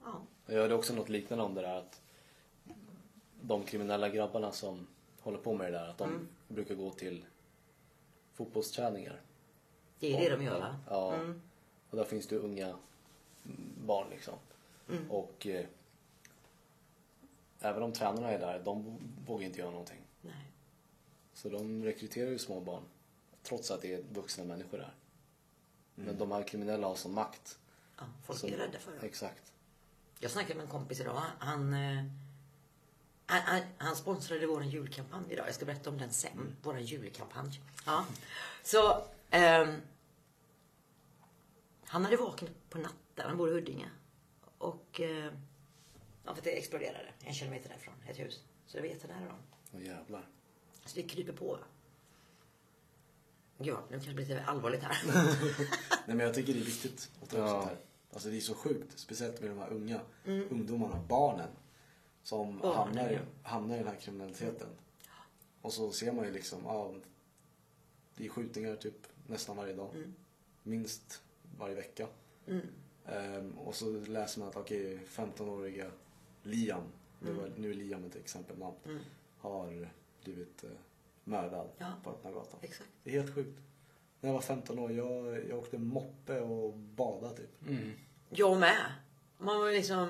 Ja. 0.00 0.26
Jag 0.46 0.54
hörde 0.54 0.74
också 0.74 0.94
något 0.94 1.08
liknande 1.08 1.44
om 1.44 1.54
det 1.54 1.60
där 1.60 1.78
att 1.78 2.00
de 3.40 3.62
kriminella 3.62 4.08
grabbarna 4.08 4.52
som 4.52 4.86
håller 5.20 5.38
på 5.38 5.54
med 5.54 5.72
det 5.72 5.78
där, 5.78 5.88
att 5.88 5.98
de 5.98 6.28
brukar 6.48 6.74
gå 6.74 6.90
till 6.90 7.24
fotbollsträningar. 8.34 9.20
Det 9.98 10.16
är 10.16 10.30
det 10.30 10.36
de 10.36 10.44
gör 10.44 10.60
va? 10.60 10.76
Ja. 10.88 11.18
Och 11.90 11.96
där 11.96 12.04
finns 12.04 12.26
det 12.26 12.36
unga 12.36 12.66
mm, 12.66 12.78
barn 13.86 14.10
liksom. 14.10 14.34
Och 15.08 15.46
eh, 15.46 15.66
även 17.60 17.82
om 17.82 17.92
tränarna 17.92 18.30
är 18.30 18.38
där, 18.38 18.62
de 18.64 18.98
vågar 19.26 19.46
inte 19.46 19.58
göra 19.58 19.70
någonting. 19.70 20.00
Nej. 20.22 20.50
Så 21.32 21.48
de 21.48 21.84
rekryterar 21.84 22.30
ju 22.30 22.38
små 22.38 22.60
barn. 22.60 22.82
Trots 23.42 23.70
att 23.70 23.82
det 23.82 23.94
är 23.94 24.02
vuxna 24.12 24.44
människor 24.44 24.78
där. 24.78 24.94
Men 25.94 26.18
de 26.18 26.32
här 26.32 26.42
kriminella 26.42 26.86
har 26.86 26.94
sån 26.94 27.14
makt. 27.14 27.58
Ja, 27.98 28.04
folk 28.24 28.38
Så- 28.38 28.46
är 28.46 28.56
rädda 28.56 28.78
för 28.78 28.90
dem. 28.92 29.00
Exakt. 29.04 29.52
Jag 30.18 30.30
snackade 30.30 30.54
med 30.54 30.64
en 30.64 30.70
kompis 30.70 31.00
idag. 31.00 31.22
Han, 31.38 31.74
eh, 31.74 32.04
han, 33.26 33.40
han, 33.42 33.60
han 33.78 33.96
sponsrade 33.96 34.46
vår 34.46 34.64
julkampanj 34.64 35.24
idag. 35.30 35.46
Jag 35.46 35.54
ska 35.54 35.64
berätta 35.64 35.90
om 35.90 35.98
den 35.98 36.10
sen. 36.10 36.56
Vår 36.62 36.78
julkampanj. 36.78 37.60
Ja. 37.86 38.04
Så, 38.62 39.04
ehm, 39.30 39.80
han 41.84 42.04
hade 42.04 42.16
vaknat 42.16 42.50
på 42.70 42.78
natten. 42.78 43.24
Han 43.28 43.36
bor 43.36 43.48
i 43.50 43.52
Huddinge. 43.52 43.90
Och 44.58 45.00
eh, 45.00 45.32
ja, 46.24 46.34
för 46.34 46.42
det 46.42 46.58
exploderade 46.58 47.08
en 47.20 47.34
kilometer 47.34 47.68
därifrån. 47.68 47.94
Ett 48.08 48.18
hus. 48.18 48.40
Så 48.66 48.76
det 48.76 48.80
var 48.80 48.88
jättenära 48.88 49.24
dem. 49.26 49.38
Åh 49.72 49.82
jävlar. 49.86 50.28
Så 50.84 50.96
det 50.96 51.02
kryper 51.02 51.32
på. 51.32 51.58
Ja, 53.58 53.80
nu 53.88 53.90
kanske 53.90 54.10
det 54.10 54.14
blir 54.14 54.26
lite 54.26 54.44
allvarligt 54.44 54.82
här. 54.82 54.96
Nej 56.06 56.16
men 56.16 56.18
jag 56.20 56.34
tycker 56.34 56.52
det 56.52 56.58
är 56.60 56.64
viktigt 56.64 57.10
att 57.22 57.28
ta 57.30 57.36
upp 57.36 57.42
Ja. 57.42 57.48
sånt 57.48 57.64
här. 57.64 57.76
Alltså 58.12 58.28
det 58.28 58.36
är 58.36 58.40
så 58.40 58.54
sjukt. 58.54 58.98
Speciellt 58.98 59.40
med 59.40 59.50
de 59.50 59.58
här 59.58 59.70
unga 59.72 60.00
ungdomarna, 60.26 61.00
barnen. 61.08 61.48
Som 62.24 62.58
Barnen, 62.58 62.76
hamnar, 62.76 63.10
i, 63.10 63.14
ja. 63.14 63.20
hamnar 63.42 63.74
i 63.74 63.78
den 63.78 63.86
här 63.88 63.96
kriminaliteten. 64.00 64.68
Och 65.62 65.72
så 65.72 65.92
ser 65.92 66.12
man 66.12 66.24
ju 66.24 66.30
liksom, 66.32 66.60
ja, 66.64 66.94
det 68.16 68.24
är 68.24 68.28
skjutningar 68.28 68.76
typ 68.76 69.06
nästan 69.26 69.56
varje 69.56 69.72
dag. 69.74 69.90
Minst 70.62 71.22
varje 71.58 71.74
vecka. 71.74 72.06
Ehm, 73.06 73.58
och 73.58 73.74
så 73.74 73.90
läser 73.90 74.40
man 74.40 74.48
att 74.48 74.56
okej, 74.56 75.00
15-åriga 75.06 75.90
Liam, 76.42 76.82
nu, 77.20 77.32
var, 77.32 77.50
nu 77.56 77.70
är 77.70 77.74
Liam 77.74 78.04
ett 78.04 78.16
exempelnamn, 78.16 78.74
har 79.38 79.88
blivit 80.24 80.64
eh, 80.64 80.70
mördad 81.24 81.68
Ja. 81.78 81.92
på 82.04 82.10
öppna 82.10 82.30
gatan. 82.32 82.58
Exakt. 82.62 82.90
Det 83.02 83.10
är 83.16 83.20
helt 83.22 83.34
sjukt. 83.34 83.58
När 84.20 84.28
jag 84.30 84.34
var 84.34 84.40
15 84.42 84.78
år, 84.78 84.92
jag, 84.92 85.48
jag 85.48 85.58
åkte 85.58 85.78
moppe 85.78 86.40
och 86.40 86.74
badade 86.74 87.36
typ. 87.36 87.50
Jag 88.28 88.60
med. 88.60 88.92
Man 89.38 89.60
var 89.60 89.70
liksom 89.72 90.08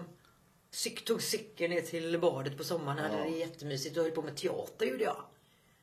cyk, 0.74 1.04
tog 1.04 1.22
cykeln 1.22 1.74
ner 1.74 1.80
till 1.80 2.18
badet 2.18 2.56
på 2.56 2.64
sommaren. 2.64 2.98
Hade 2.98 3.18
Ja. 3.18 3.24
det 3.24 3.30
jättemysigt 3.38 3.96
och 3.96 4.02
höll 4.02 4.12
på 4.12 4.22
med 4.22 4.36
teater 4.36 4.86
gjorde 4.86 5.04
jag. 5.04 5.16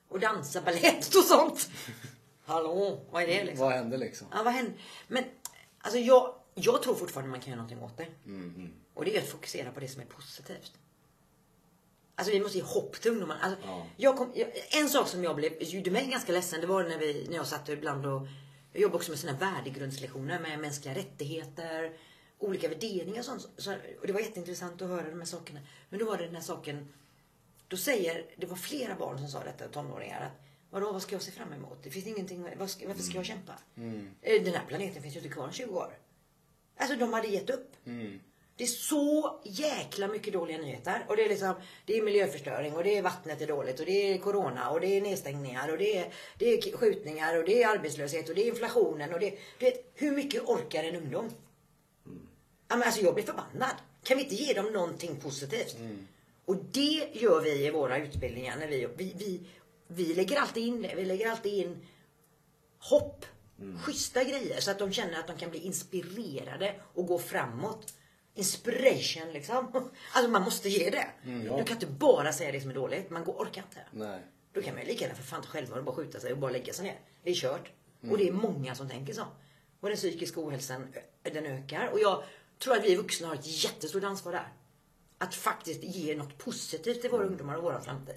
Och 0.07 0.19
dansa 0.19 0.61
balett 0.61 1.15
och 1.15 1.23
sånt. 1.23 1.69
Hallå, 2.45 2.99
vad 3.11 3.23
är 3.23 3.27
det 3.27 3.43
liksom? 3.43 3.65
Vad 3.65 3.73
hände 3.75 3.97
liksom? 3.97 4.27
Ja, 4.31 4.43
vad 4.43 4.53
hände? 4.53 4.71
Men 5.07 5.23
alltså 5.79 5.99
jag, 5.99 6.35
jag 6.55 6.81
tror 6.83 6.95
fortfarande 6.95 7.31
man 7.31 7.39
kan 7.39 7.49
göra 7.49 7.61
någonting 7.61 7.83
åt 7.83 7.97
det. 7.97 8.07
Och 8.93 9.05
det 9.05 9.17
är 9.17 9.21
att 9.21 9.29
fokusera 9.29 9.71
på 9.71 9.79
det 9.79 9.87
som 9.87 10.01
är 10.01 10.05
positivt. 10.05 10.71
Alltså 12.15 12.33
vi 12.33 12.39
måste 12.39 12.57
ge 12.57 12.63
hopp 12.63 13.01
till 13.01 13.11
ungdomarna. 13.11 13.39
Alltså, 13.41 13.59
Ja. 13.67 13.85
jag 13.97 14.17
kom, 14.17 14.31
jag, 14.35 14.49
en 14.81 14.89
sak 14.89 15.07
som 15.07 15.23
jag 15.23 15.35
blev, 15.35 15.63
gjorde 15.63 15.91
mig 15.91 16.07
ganska 16.07 16.31
ledsen, 16.31 16.61
det 16.61 16.67
var 16.67 16.83
när, 16.83 16.97
vi, 16.97 17.25
när 17.29 17.35
jag 17.35 17.47
satt 17.47 17.69
ibland 17.69 18.05
och 18.05 18.27
jag 18.73 18.81
jobbade 18.81 18.97
också 18.97 19.11
med 19.11 19.19
här 19.39 19.53
värdegrundslektioner 19.53 20.39
med 20.39 20.59
mänskliga 20.59 20.95
rättigheter, 20.95 21.91
olika 22.41 22.67
värderingar 22.67 23.19
och 23.19 23.25
sånt. 23.25 23.49
Så, 23.57 23.73
och 23.73 24.07
det 24.07 24.13
var 24.13 24.19
jätteintressant 24.19 24.81
att 24.81 24.87
höra 24.89 25.09
de 25.09 25.19
här 25.19 25.25
sakerna. 25.25 25.59
Men 25.89 25.99
då 25.99 26.05
var 26.05 26.17
det 26.17 26.25
den 26.25 26.35
här 26.35 26.41
saken, 26.41 26.93
då 27.67 27.77
säger, 27.77 28.25
det 28.37 28.45
var 28.45 28.55
flera 28.55 28.95
barn 28.95 29.17
som 29.17 29.27
sa 29.27 29.43
detta, 29.43 29.67
tonåringar, 29.67 30.21
att 30.21 30.41
vadå, 30.69 30.91
vad 30.91 31.01
ska 31.01 31.15
jag 31.15 31.21
se 31.21 31.31
fram 31.31 31.53
emot? 31.53 31.77
Det 31.83 31.89
finns 31.89 32.07
ingenting, 32.07 32.47
vad 32.57 32.69
ska, 32.69 32.87
varför 32.87 33.03
ska 33.03 33.15
jag 33.17 33.25
kämpa? 33.25 33.53
Eh, 34.21 34.43
Den 34.43 34.53
här 34.53 34.65
planeten 34.67 35.01
finns 35.01 35.15
ju 35.15 35.19
inte 35.19 35.33
kvar 35.33 35.43
om 35.45 35.51
20 35.51 35.75
år. 35.77 35.97
Alltså 36.77 36.95
de 36.95 37.13
hade 37.13 37.27
gett 37.27 37.49
upp. 37.49 37.71
Det 38.55 38.63
är 38.63 38.67
så 38.67 39.39
jäkla 39.43 40.07
mycket 40.07 40.33
dåliga 40.33 40.57
nyheter. 40.57 41.05
Och 41.09 41.17
det 41.17 41.25
är 41.25 41.29
liksom, 41.29 41.53
det 41.85 41.97
är 41.97 42.01
miljöförstöring 42.01 42.73
och 42.75 42.83
det 42.83 42.97
är 42.97 43.01
vattnet 43.01 43.41
är 43.41 43.47
dåligt 43.47 43.79
och 43.79 43.85
det 43.85 44.13
är 44.13 44.17
corona 44.17 44.69
och 44.69 44.81
det 44.81 44.87
är 44.87 45.01
nedstängningar 45.01 45.71
och 45.71 45.77
det 45.77 45.97
är, 45.97 46.13
det 46.37 46.45
är 46.53 46.77
skjutningar 46.77 47.37
och 47.37 47.45
det 47.45 47.63
är 47.63 47.67
arbetslöshet 47.69 48.29
och 48.29 48.35
det 48.35 48.41
är 48.43 48.47
inflationen 48.47 49.13
och 49.13 49.19
det, 49.19 49.29
du 49.59 49.65
vet, 49.65 49.91
hur 49.93 50.11
mycket 50.11 50.41
orkar 50.43 50.83
en 50.83 50.95
ungdom? 50.95 51.29
Ja, 52.71 52.77
men 52.77 52.85
alltså 52.87 53.01
jag 53.01 53.13
blir 53.13 53.23
förbannad. 53.25 53.75
Kan 54.03 54.17
vi 54.17 54.23
inte 54.23 54.35
ge 54.35 54.53
dem 54.53 54.65
någonting 54.65 55.15
positivt? 55.19 55.75
Och 56.45 56.55
det 56.71 57.09
gör 57.13 57.41
vi 57.41 57.65
i 57.65 57.71
våra 57.71 57.97
utbildningar 57.97 58.57
när 58.57 58.67
vi, 58.67 58.87
vi, 58.95 59.13
vi, 59.17 59.41
vi 59.87 60.13
lägger 60.13 60.39
alltid 60.39 60.63
in 60.67 60.81
det. 60.81 60.95
Vi 60.95 61.05
lägger 61.05 61.31
alltid 61.31 61.53
in 61.53 61.85
hopp. 62.79 63.25
Schyssta 63.83 64.23
grejer 64.23 64.59
så 64.59 64.71
att 64.71 64.79
de 64.79 64.91
känner 64.91 65.19
att 65.19 65.27
de 65.27 65.37
kan 65.37 65.49
bli 65.49 65.59
inspirerade 65.59 66.75
och 66.93 67.07
gå 67.07 67.19
framåt. 67.19 67.93
Inspiration 68.35 69.33
liksom. 69.33 69.71
Alltså 70.13 70.31
man 70.31 70.41
måste 70.41 70.69
ge 70.69 70.89
det. 70.89 71.07
ja. 71.47 71.57
Du 71.57 71.63
kan 71.63 71.75
inte 71.77 71.87
bara 71.87 72.33
säga 72.33 72.51
det 72.51 72.61
som 72.61 72.69
är 72.69 72.73
dåligt. 72.75 73.09
Man 73.09 73.23
går, 73.23 73.33
orkar 73.33 73.61
inte. 73.61 73.81
Nej. 73.91 74.19
Då 74.53 74.61
kan 74.61 74.73
man 74.73 74.83
ju 74.83 74.87
lika 74.89 75.03
gärna 75.03 75.15
för 75.15 75.23
fan 75.23 75.43
självmord 75.43 75.83
bara 75.83 75.95
skjuta 75.95 76.19
sig 76.19 76.31
och 76.31 76.37
bara 76.37 76.51
lägga 76.51 76.73
sig 76.73 76.85
ner. 76.85 76.99
Det 77.23 77.29
är 77.29 77.35
kört. 77.35 77.71
Och 78.11 78.17
det 78.17 78.27
är 78.27 78.31
många 78.31 78.75
som 78.75 78.89
tänker 78.89 79.13
så. 79.13 79.25
Och 79.79 79.87
den 79.89 79.97
psykiska 79.97 80.41
ohälsan 80.41 80.93
den 81.23 81.45
ökar. 81.45 81.87
Och 81.87 81.99
jag 81.99 82.23
tror 82.63 82.75
att 82.77 82.85
vi 82.85 82.95
vuxna 82.95 83.27
har 83.27 83.35
ett 83.35 83.63
jättestort 83.63 84.03
ansvar 84.03 84.31
där. 84.31 84.47
Att 85.17 85.35
faktiskt 85.35 85.83
ge 85.83 86.15
något 86.15 86.37
positivt 86.37 87.01
till 87.01 87.09
våra 87.09 87.23
ungdomar 87.23 87.55
och 87.55 87.63
vår 87.63 87.79
framtid. 87.79 88.15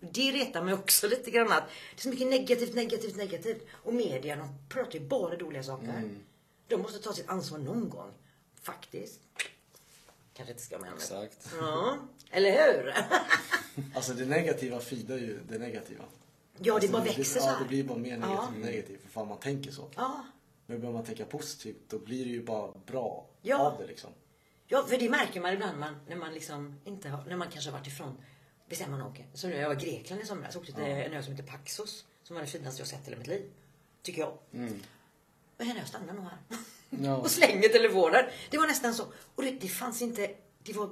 Det 0.00 0.32
retar 0.32 0.62
mig 0.62 0.74
också 0.74 1.08
lite 1.08 1.30
grann 1.30 1.52
att 1.52 1.64
det 1.94 2.00
är 2.00 2.02
så 2.02 2.08
mycket 2.08 2.26
negativt, 2.26 2.74
negativt, 2.74 3.16
negativt. 3.16 3.66
Och 3.72 3.94
media 3.94 4.36
de 4.36 4.48
pratar 4.68 4.92
ju 4.92 5.00
bara 5.00 5.36
dåliga 5.36 5.62
saker. 5.62 6.10
De 6.68 6.76
måste 6.76 6.98
ta 6.98 7.12
sitt 7.12 7.28
ansvar 7.28 7.58
någon 7.58 7.88
gång. 7.90 8.10
Faktiskt. 8.62 9.20
Kanske 10.34 10.52
inte 10.52 10.64
ska 10.64 10.78
med 10.78 10.90
det. 10.90 10.94
Exakt. 10.94 11.48
Ja, 11.60 11.98
eller 12.30 12.50
hur? 12.50 12.94
Alltså 13.94 14.12
det 14.12 14.24
negativa 14.26 14.80
fidar 14.80 15.16
ju 15.16 15.40
det 15.48 15.58
negativa. 15.58 16.04
ja, 16.58 16.64
det 16.64 16.70
alltså, 16.70 16.92
bara 16.92 17.02
växer 17.04 17.22
så 17.24 17.38
Ja, 17.38 17.44
här. 17.50 17.58
det 17.62 17.68
blir 17.68 17.84
bara 17.84 17.98
mer 17.98 18.16
negativt 18.16 18.38
Ja. 18.38 18.48
och 18.54 18.60
negativt. 18.60 19.02
För 19.02 19.08
fan 19.08 19.28
man 19.28 19.38
tänker 19.38 19.70
så. 19.70 19.90
Ja. 19.96 20.24
Men 20.66 20.80
börjar 20.80 20.92
man 20.92 21.04
tänka 21.04 21.24
positivt 21.24 21.76
då 21.88 21.98
blir 21.98 22.24
det 22.24 22.30
ju 22.30 22.42
bara 22.44 22.72
bra 22.86 23.26
Ja. 23.42 23.58
av 23.58 23.78
det 23.80 23.86
liksom. 23.86 24.10
Ja, 24.66 24.86
för 24.88 24.98
det 24.98 25.10
märker 25.10 25.40
man 25.40 25.52
ibland 25.52 25.78
man, 25.78 25.96
när 26.08 26.16
man 26.16 26.34
liksom 26.34 26.80
inte 26.84 27.08
har, 27.08 27.24
när 27.24 27.36
man 27.36 27.50
kanske 27.50 27.70
har 27.70 27.78
varit 27.78 27.86
ifrån, 27.86 28.16
säger 28.70 28.90
man 28.90 29.02
åker, 29.02 29.26
som 29.34 29.50
nu 29.50 29.56
jag 29.56 29.68
var 29.68 29.82
i 29.82 29.90
Grekland 29.90 30.22
i 30.22 30.26
somras, 30.26 30.56
åkte 30.56 30.72
till 30.72 30.82
en 30.82 31.12
ö 31.12 31.22
som 31.22 31.32
heter 31.32 31.46
Paxos, 31.50 32.04
som 32.22 32.34
var 32.34 32.40
det 32.40 32.48
finaste 32.48 32.80
jag 32.80 32.88
sett 32.88 33.00
i 33.02 33.04
hela 33.04 33.16
mitt 33.16 33.26
liv. 33.26 33.50
Tycker 34.02 34.20
jag. 34.20 34.38
vad 35.56 35.66
händer? 35.66 35.82
Jag 35.82 35.88
stannar 35.88 36.12
nog 36.14 36.24
här. 36.24 36.38
Ja. 36.90 37.16
och 37.22 37.30
slänger 37.30 37.68
telefonen. 37.68 38.24
Det 38.50 38.58
var 38.58 38.66
nästan 38.66 38.94
så. 38.94 39.04
Och 39.34 39.42
det, 39.42 39.50
det 39.50 39.68
fanns 39.68 40.02
inte, 40.02 40.34
det 40.62 40.72
var, 40.72 40.90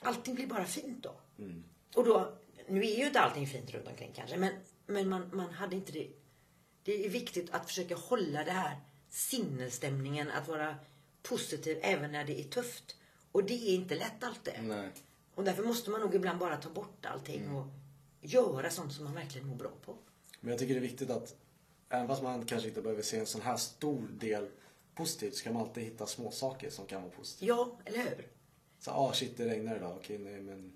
allting 0.00 0.34
blir 0.34 0.46
bara 0.46 0.64
fint 0.64 1.02
då. 1.02 1.14
Och 1.94 2.04
då, 2.04 2.32
nu 2.68 2.80
är 2.80 2.96
ju 2.98 3.06
inte 3.06 3.20
allting 3.20 3.46
fint 3.46 3.70
runt 3.74 3.88
omkring 3.88 4.12
kanske, 4.14 4.36
men, 4.36 4.52
men 4.86 5.08
man, 5.08 5.30
man 5.32 5.50
hade 5.50 5.76
inte 5.76 5.92
det. 5.92 6.08
Det 6.84 7.06
är 7.06 7.08
viktigt 7.08 7.50
att 7.50 7.66
försöka 7.66 7.96
hålla 7.96 8.44
det 8.44 8.50
här 8.50 8.80
sinnesstämningen, 9.08 10.30
att 10.30 10.48
vara 10.48 10.76
positiv 11.22 11.78
även 11.82 12.12
när 12.12 12.24
det 12.24 12.40
är 12.40 12.44
tufft. 12.44 12.96
Och 13.32 13.44
det 13.44 13.54
är 13.54 13.74
inte 13.74 13.94
lätt 13.94 14.24
alltid. 14.24 14.54
Nej. 14.62 14.90
Och 15.34 15.44
därför 15.44 15.62
måste 15.62 15.90
man 15.90 16.00
nog 16.00 16.14
ibland 16.14 16.38
bara 16.38 16.56
ta 16.56 16.70
bort 16.70 17.06
allting 17.06 17.50
och 17.50 17.66
göra 18.20 18.70
sånt 18.70 18.92
som 18.92 19.04
man 19.04 19.14
verkligen 19.14 19.46
mår 19.46 19.56
bra 19.56 19.70
på. 19.84 19.96
Men 20.40 20.50
jag 20.50 20.58
tycker 20.58 20.74
det 20.74 20.78
är 20.78 20.88
viktigt 20.88 21.10
att 21.10 21.34
även 21.88 22.08
fast 22.08 22.22
man 22.22 22.46
kanske 22.46 22.68
inte 22.68 22.82
behöver 22.82 23.02
se 23.02 23.18
en 23.18 23.26
sån 23.26 23.40
här 23.40 23.56
stor 23.56 24.08
del 24.20 24.48
positivt 24.94 25.34
så 25.34 25.44
kan 25.44 25.52
man 25.52 25.62
alltid 25.62 25.84
hitta 25.84 26.06
små 26.06 26.30
saker 26.30 26.70
som 26.70 26.86
kan 26.86 27.02
vara 27.02 27.12
positiva. 27.12 27.48
Ja, 27.48 27.78
eller 27.84 27.98
hur? 27.98 28.26
Så 28.78 28.90
ah 28.90 29.12
shit 29.12 29.36
det 29.36 29.48
regnar 29.48 29.76
idag, 29.76 29.96
okej 29.96 30.18
nej 30.18 30.40
men 30.40 30.72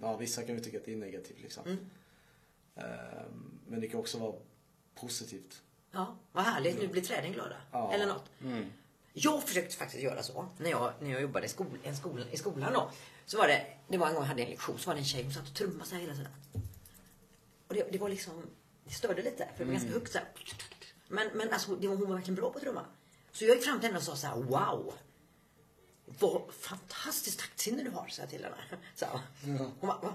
ja, 0.00 0.16
vissa 0.16 0.42
kan 0.42 0.54
ju 0.54 0.60
tycka 0.60 0.78
att 0.78 0.84
det 0.84 0.92
är 0.92 0.96
negativt 0.96 1.40
liksom. 1.42 1.78
Ehm, 2.74 3.60
men 3.66 3.80
det 3.80 3.88
kan 3.88 4.00
också 4.00 4.18
vara 4.18 4.34
positivt. 5.00 5.62
Ja, 5.90 6.16
vad 6.32 6.44
härligt. 6.44 6.78
Nu 6.78 6.88
blir 6.88 7.02
träden 7.02 7.32
glada. 7.32 7.56
Ja. 7.72 7.92
Eller 7.92 8.06
något. 8.06 8.30
Jag 9.12 9.42
försökte 9.42 9.76
faktiskt 9.76 10.02
göra 10.02 10.22
så 10.22 10.48
när 10.58 10.70
jag, 10.70 10.92
när 11.00 11.10
jag 11.10 11.22
jobbade 11.22 11.46
i, 11.46 11.48
skol, 11.48 11.66
en 11.82 11.96
skola, 11.96 12.24
i 12.30 12.36
skolan 12.36 12.72
då. 12.72 12.90
Så 13.26 13.38
var 13.38 13.48
det, 13.48 13.66
det 13.88 13.98
var 13.98 14.06
en 14.08 14.14
gång 14.14 14.22
jag 14.22 14.28
hade 14.28 14.42
en 14.42 14.50
lektion, 14.50 14.78
så 14.78 14.90
var 14.90 14.94
det 14.94 15.00
en 15.00 15.04
tjej 15.04 15.22
som 15.22 15.32
satt 15.32 15.48
och 15.48 15.54
trummade 15.54 15.84
så 15.84 15.94
här 15.94 16.02
hela 16.02 16.14
tiden. 16.14 16.32
Och 17.68 17.74
det, 17.74 17.92
det 17.92 17.98
var 17.98 18.08
liksom, 18.08 18.42
det 18.84 18.94
störde 18.94 19.22
lite, 19.22 19.48
för 19.56 19.58
det 19.58 19.64
var 19.64 19.72
ganska 19.72 19.90
högt 19.90 20.12
så 20.12 20.18
här. 20.18 20.28
Men, 21.08 21.28
men 21.34 21.52
alltså, 21.52 21.76
det 21.76 21.88
var, 21.88 21.96
hon 21.96 22.08
var 22.08 22.14
verkligen 22.14 22.34
bra 22.34 22.50
på 22.50 22.58
att 22.58 22.64
trumma. 22.64 22.84
Så 23.32 23.44
jag 23.44 23.56
gick 23.56 23.64
fram 23.64 23.80
till 23.80 23.86
henne 23.86 23.98
och 23.98 24.04
sa 24.04 24.16
så 24.16 24.26
här, 24.26 24.36
wow. 24.36 24.94
Vad 26.04 26.54
fantastiskt 26.54 27.40
taktsinne 27.40 27.82
du 27.82 27.90
har, 27.90 28.08
sa 28.08 28.22
jag 28.22 28.30
till 28.30 28.44
henne. 28.44 28.56
Så, 28.94 29.06
hon 29.42 29.76
bara, 29.80 29.98
va? 29.98 30.14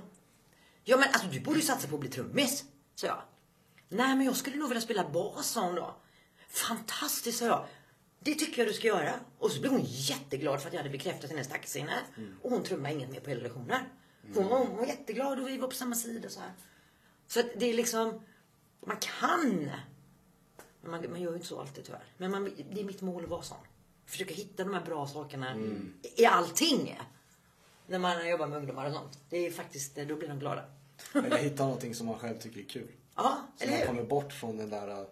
Ja 0.84 0.98
men 0.98 1.08
alltså 1.08 1.28
du 1.28 1.40
borde 1.40 1.60
ju 1.60 1.66
satsa 1.66 1.88
på 1.88 1.96
att 1.96 2.02
bli 2.02 2.10
trummis, 2.10 2.66
sa 2.96 3.08
jag. 3.08 3.22
Nej 3.93 4.15
men 4.15 4.25
jag 4.25 4.35
skulle 4.35 4.55
nog 4.57 4.69
vilja 4.69 4.81
spela 4.81 5.09
bas, 5.09 5.47
sa 5.50 5.65
hon 5.65 5.75
då. 5.75 5.95
Fantastiskt, 6.50 7.39
sa 7.39 7.45
jag. 7.45 7.65
Det 8.19 8.35
tycker 8.35 8.62
jag 8.62 8.69
du 8.69 8.73
ska 8.73 8.88
göra. 8.88 9.13
Och 9.39 9.51
så 9.51 9.59
blev 9.62 9.71
hon 9.71 9.81
jätteglad 9.85 10.62
för 10.62 10.67
att 10.67 10.73
jag 10.73 10.79
hade 10.79 10.89
bekräftat 10.89 11.29
hennes 11.29 11.47
taktsinne. 11.47 12.00
Och 12.41 12.51
hon 12.51 12.63
trummade 12.63 12.93
inget 12.95 13.09
mer 13.09 13.19
på 13.19 13.29
hela 13.29 13.41
lektionen. 13.43 13.79
Hon, 14.35 14.47
var, 14.47 14.57
hon 14.57 14.77
var 14.77 14.85
jätteglad 14.85 15.39
och 15.39 15.47
vi 15.47 15.57
var 15.57 15.67
på 15.67 15.75
samma 15.75 15.95
sida 15.95 16.29
så 16.29 16.39
här. 16.39 16.51
Så 17.27 17.39
att 17.39 17.45
det 17.57 17.65
är 17.65 17.73
liksom, 17.73 18.21
man 18.85 18.97
kan. 18.97 19.71
Men 20.81 20.91
Man, 20.91 21.12
man 21.12 21.21
gör 21.21 21.29
ju 21.29 21.35
inte 21.35 21.47
så 21.47 21.59
alltid 21.59 21.85
tyvärr. 21.85 22.03
Men 22.17 22.31
man, 22.31 22.51
det 22.71 22.81
är 22.81 22.85
mitt 22.85 23.01
mål 23.01 23.23
att 23.23 23.29
vara 23.29 23.41
sån. 23.41 23.57
Försöka 24.05 24.33
hitta 24.33 24.63
de 24.63 24.73
här 24.73 24.85
bra 24.85 25.07
sakerna 25.07 25.55
i, 25.55 26.21
i 26.21 26.25
allting. 26.25 27.00
När 27.88 28.00
man 28.00 28.29
jobbar 28.29 28.47
med 28.47 28.57
ungdomar 28.57 28.85
och 28.88 28.93
sånt. 28.93 29.19
Det 29.29 29.38
är 29.38 29.51
faktiskt, 29.51 29.95
då 29.95 30.15
blir 30.15 30.27
de 30.27 30.39
glada. 30.39 30.65
Eller 31.13 31.38
hitta 31.38 31.63
någonting 31.63 31.95
som 31.95 32.07
man 32.07 32.19
själv 32.19 32.38
tycker 32.39 32.59
är 32.59 32.63
kul. 32.65 32.88
Ja, 33.15 33.48
Så 33.58 33.63
eller 33.63 33.72
man 33.72 33.79
hur? 33.79 33.88
kommer 33.88 34.03
bort 34.03 34.34
från 34.34 34.58
den 34.58 34.70
där 34.70 35.01
uh, 35.01 35.08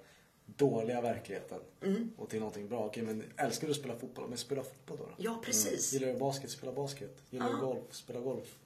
dåliga 0.45 1.01
verkligheten 1.01 1.59
Mm. 1.83 2.11
och 2.17 2.29
till 2.29 2.39
någonting 2.39 2.67
bra. 2.67 2.85
Okej 2.85 3.03
men 3.03 3.23
älskar 3.37 3.67
du 3.67 3.71
att 3.71 3.79
spela 3.79 3.95
fotboll? 3.97 4.29
Men 4.29 4.37
spela 4.37 4.63
fotboll 4.63 4.97
då. 4.97 5.03
då. 5.03 5.11
Ja, 5.17 5.41
precis. 5.45 5.93
Gillar 5.93 6.07
du 6.07 6.19
basket? 6.19 6.51
Spela 6.51 6.71
basket. 6.71 7.21
Gillar 7.29 7.49
du 7.53 7.57
golf? 7.59 7.83
Spela 7.91 8.19
golf. 8.19 8.57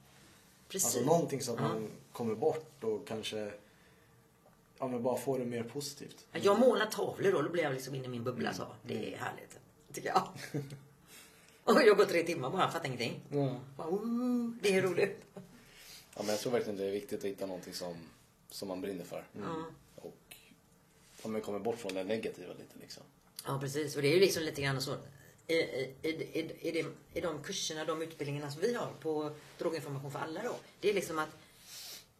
Precis. 0.68 0.96
Alltså 0.96 1.06
någonting 1.10 1.40
så 1.42 1.52
att 1.52 1.60
man 1.60 1.88
kommer 2.12 2.34
bort 2.34 2.84
och 2.84 3.06
kanske 3.08 3.52
ja, 4.78 4.88
men 4.88 5.02
bara 5.02 5.16
får 5.16 5.38
det 5.38 5.44
mer 5.44 5.62
positivt. 5.62 6.26
Jag 6.32 6.60
målar 6.60 6.86
tavlor 6.86 7.32
då, 7.32 7.42
då 7.42 7.48
blir 7.50 7.62
jag 7.62 7.72
liksom 7.74 7.94
inne 7.94 8.04
i 8.04 8.08
min 8.08 8.24
bubbla 8.24 8.54
så. 8.54 8.64
Det 8.86 9.14
är 9.14 9.18
härligt. 9.18 9.58
Tycker 9.92 10.08
jag. 10.08 10.28
Och 11.64 11.82
jag 11.86 11.96
går 11.96 12.04
tre 12.04 12.22
timmar 12.22 12.50
bara, 12.50 12.70
fattar 12.70 12.86
ingenting. 12.86 13.20
Bara, 13.76 13.88
"Ooh, 13.88 14.50
Det 14.62 14.74
är 14.76 14.82
roligt. 14.82 15.20
Ja, 15.34 15.40
men 16.16 16.26
jag 16.26 16.38
tror 16.38 16.52
verkligen 16.52 16.76
det 16.78 16.84
är 16.84 16.90
viktigt 16.90 17.18
att 17.18 17.24
hitta 17.24 17.46
någonting 17.46 17.74
som, 17.74 17.94
som 18.50 18.68
man 18.68 18.80
brinner 18.80 19.04
för. 19.04 19.24
Och 19.94 20.36
om 21.22 21.32
man 21.32 21.40
kommer 21.40 21.58
bort 21.58 21.78
från 21.78 21.94
det 21.94 22.04
negativa 22.04 22.52
lite 22.52 22.78
liksom. 22.80 23.02
Ja 23.46 23.58
precis, 23.60 23.96
och 23.96 24.02
det 24.02 24.08
är 24.08 24.14
ju 24.14 24.20
liksom 24.20 24.42
lite 24.42 24.62
grann 24.62 24.82
så. 24.82 24.96
I, 25.46 25.54
i, 25.54 25.94
i, 26.02 26.08
i, 26.08 26.68
i, 26.68 26.70
de, 26.82 27.18
I 27.18 27.20
de 27.20 27.42
kurserna, 27.42 27.84
de 27.84 28.02
utbildningarna 28.02 28.50
som 28.50 28.60
vi 28.60 28.74
har 28.74 28.92
på 29.00 29.30
Droginformation 29.58 30.10
för 30.10 30.18
alla 30.18 30.42
då. 30.42 30.56
Det 30.80 30.90
är 30.90 30.94
liksom 30.94 31.18
att 31.18 31.36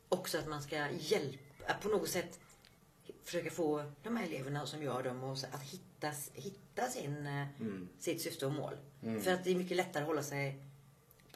också 0.08 0.38
att 0.38 0.48
man 0.48 0.62
ska 0.62 0.90
hjälpa, 0.90 1.74
på 1.82 1.88
något 1.88 2.08
sätt 2.08 2.40
försöka 3.24 3.50
få 3.50 3.92
de 4.02 4.16
här 4.16 4.26
eleverna 4.26 4.66
som 4.66 4.82
gör 4.82 5.02
dem 5.02 5.24
och 5.24 5.32
att 5.32 5.62
hitta, 5.62 6.12
hitta 6.34 6.88
sin, 6.88 7.26
eh, 7.26 7.46
sitt 7.98 8.22
syfte 8.22 8.46
och 8.46 8.52
mål. 8.52 8.74
För 9.22 9.32
att 9.32 9.44
det 9.44 9.50
är 9.50 9.54
mycket 9.54 9.76
lättare 9.76 10.02
att 10.02 10.08
hålla 10.08 10.22
sig 10.22 10.62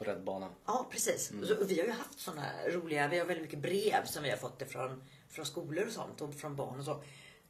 På 0.01 0.07
rätt 0.07 0.25
bana. 0.25 0.49
Ja, 0.67 0.87
precis. 0.91 1.33
Så, 1.45 1.57
och 1.61 1.71
vi 1.71 1.81
har 1.81 1.87
ju 1.87 1.93
haft 1.93 2.21
såna 2.21 2.45
roliga, 2.69 3.09
vi 3.09 3.19
har 3.19 3.27
väldigt 3.27 3.45
mycket 3.45 3.59
brev 3.59 4.05
som 4.05 4.23
vi 4.23 4.31
har 4.31 4.37
fått 4.37 4.63
ifrån 4.63 5.03
från 5.29 5.47
skolor 5.47 5.87
och 5.87 5.93
sånt 5.93 6.21
och 6.21 6.35
från 6.35 6.57
barn 6.57 6.79
och 6.79 6.85
så. 6.85 7.03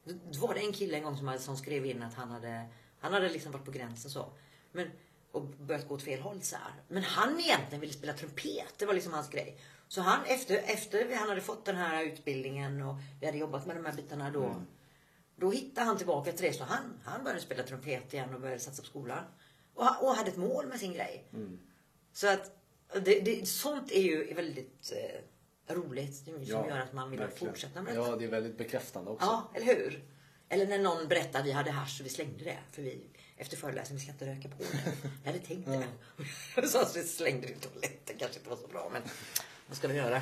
Då 0.03 0.47
var 0.47 0.53
det 0.53 0.59
en 0.59 0.73
kille 0.73 0.97
en 0.97 1.03
gång 1.03 1.17
som, 1.17 1.39
som 1.39 1.57
skrev 1.57 1.85
in 1.85 2.03
att 2.03 2.13
han 2.13 2.31
hade, 2.31 2.65
han 2.99 3.13
hade 3.13 3.29
liksom 3.29 3.51
varit 3.51 3.65
på 3.65 3.71
gränsen 3.71 4.11
så. 4.11 4.33
Men, 4.71 4.91
och 5.31 5.41
börjat 5.41 5.87
gå 5.87 5.95
åt 5.95 6.03
fel 6.03 6.21
håll 6.21 6.41
så 6.41 6.55
här. 6.55 6.73
Men 6.87 7.03
han 7.03 7.39
egentligen 7.39 7.81
ville 7.81 7.93
spela 7.93 8.13
trumpet, 8.13 8.73
det 8.77 8.85
var 8.85 8.93
liksom 8.93 9.13
hans 9.13 9.29
grej. 9.29 9.57
Så 9.87 10.01
han 10.01 10.25
efter, 10.25 10.57
efter 10.57 11.15
han 11.15 11.29
hade 11.29 11.41
fått 11.41 11.65
den 11.65 11.75
här 11.75 12.03
utbildningen 12.03 12.81
och 12.81 12.95
vi 13.19 13.25
hade 13.25 13.37
jobbat 13.37 13.65
med 13.65 13.75
de 13.75 13.85
här 13.85 13.93
bitarna 13.93 14.31
då. 14.31 14.41
Då 15.35 15.51
hittade 15.51 15.87
han 15.87 15.97
tillbaka 15.97 16.31
till 16.31 16.45
det 16.45 16.53
så 16.53 16.63
han, 16.63 16.99
han 17.03 17.23
började 17.23 17.41
spela 17.41 17.63
trumpet 17.63 18.13
igen 18.13 18.33
och 18.33 18.41
började 18.41 18.59
satsa 18.61 18.81
på 18.81 18.87
skolan. 18.87 19.23
Och, 19.73 20.03
och 20.03 20.15
hade 20.15 20.29
ett 20.31 20.37
mål 20.37 20.67
med 20.67 20.79
sin 20.79 20.93
grej. 20.93 21.27
Så 22.13 22.27
att 22.27 22.51
det, 22.93 23.19
det, 23.19 23.47
sånt 23.47 23.91
är 23.91 24.01
ju 24.01 24.33
väldigt 24.33 24.93
eh, 24.95 25.75
roligt. 25.75 26.15
Som 26.15 26.43
Ja, 26.43 26.67
gör 26.69 26.77
att 26.79 26.93
man 26.93 27.09
vill 27.11 27.19
verkligen. 27.19 27.53
fortsätta 27.53 27.81
med 27.81 27.95
detta. 27.95 28.07
Ja, 28.09 28.15
det 28.15 28.25
är 28.25 28.29
väldigt 28.29 28.57
bekräftande 28.57 29.11
också. 29.11 29.25
Ja, 29.25 29.51
eller 29.55 29.65
hur? 29.65 30.03
Eller 30.49 30.67
när 30.67 30.79
någon 30.79 31.07
berättar 31.07 31.39
att 31.39 31.45
vi 31.45 31.51
hade 31.51 31.71
hasch 31.71 31.97
och 31.99 32.05
vi 32.05 32.09
slängde 32.09 32.43
det. 32.43 32.57
För 32.71 32.81
vi, 32.81 32.99
efter 33.37 33.57
föreläsningen, 33.57 33.97
vi 33.99 34.03
ska 34.03 34.11
inte 34.11 34.25
röka 34.25 34.49
på 34.57 34.63
det. 34.63 34.93
Jag 35.23 35.31
hade 35.31 35.45
tänkt 35.45 35.69
det. 36.57 36.67
Så 36.67 36.79
att 36.81 36.95
vi 36.95 37.03
slängde 37.03 37.47
det 37.47 37.53
i 37.53 37.55
toaletten. 37.55 38.15
kanske 38.19 38.37
inte 38.37 38.49
var 38.49 38.57
så 38.57 38.67
bra, 38.67 38.89
men 38.93 39.01
vad 39.67 39.77
ska 39.77 39.87
vi 39.87 39.95
göra? 39.95 40.21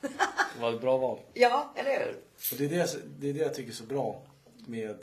Det 0.00 0.60
var 0.60 0.74
ett 0.74 0.80
bra 0.80 0.96
val. 0.98 1.20
Ja, 1.34 1.72
eller 1.76 1.90
hur? 1.90 2.16
Och 2.52 2.58
det 2.58 2.64
är 2.64 2.68
det, 2.68 2.98
det 3.18 3.28
är 3.28 3.34
det 3.34 3.40
jag 3.40 3.54
tycker 3.54 3.70
är 3.70 3.74
så 3.74 3.84
bra 3.84 4.22
med 4.66 4.96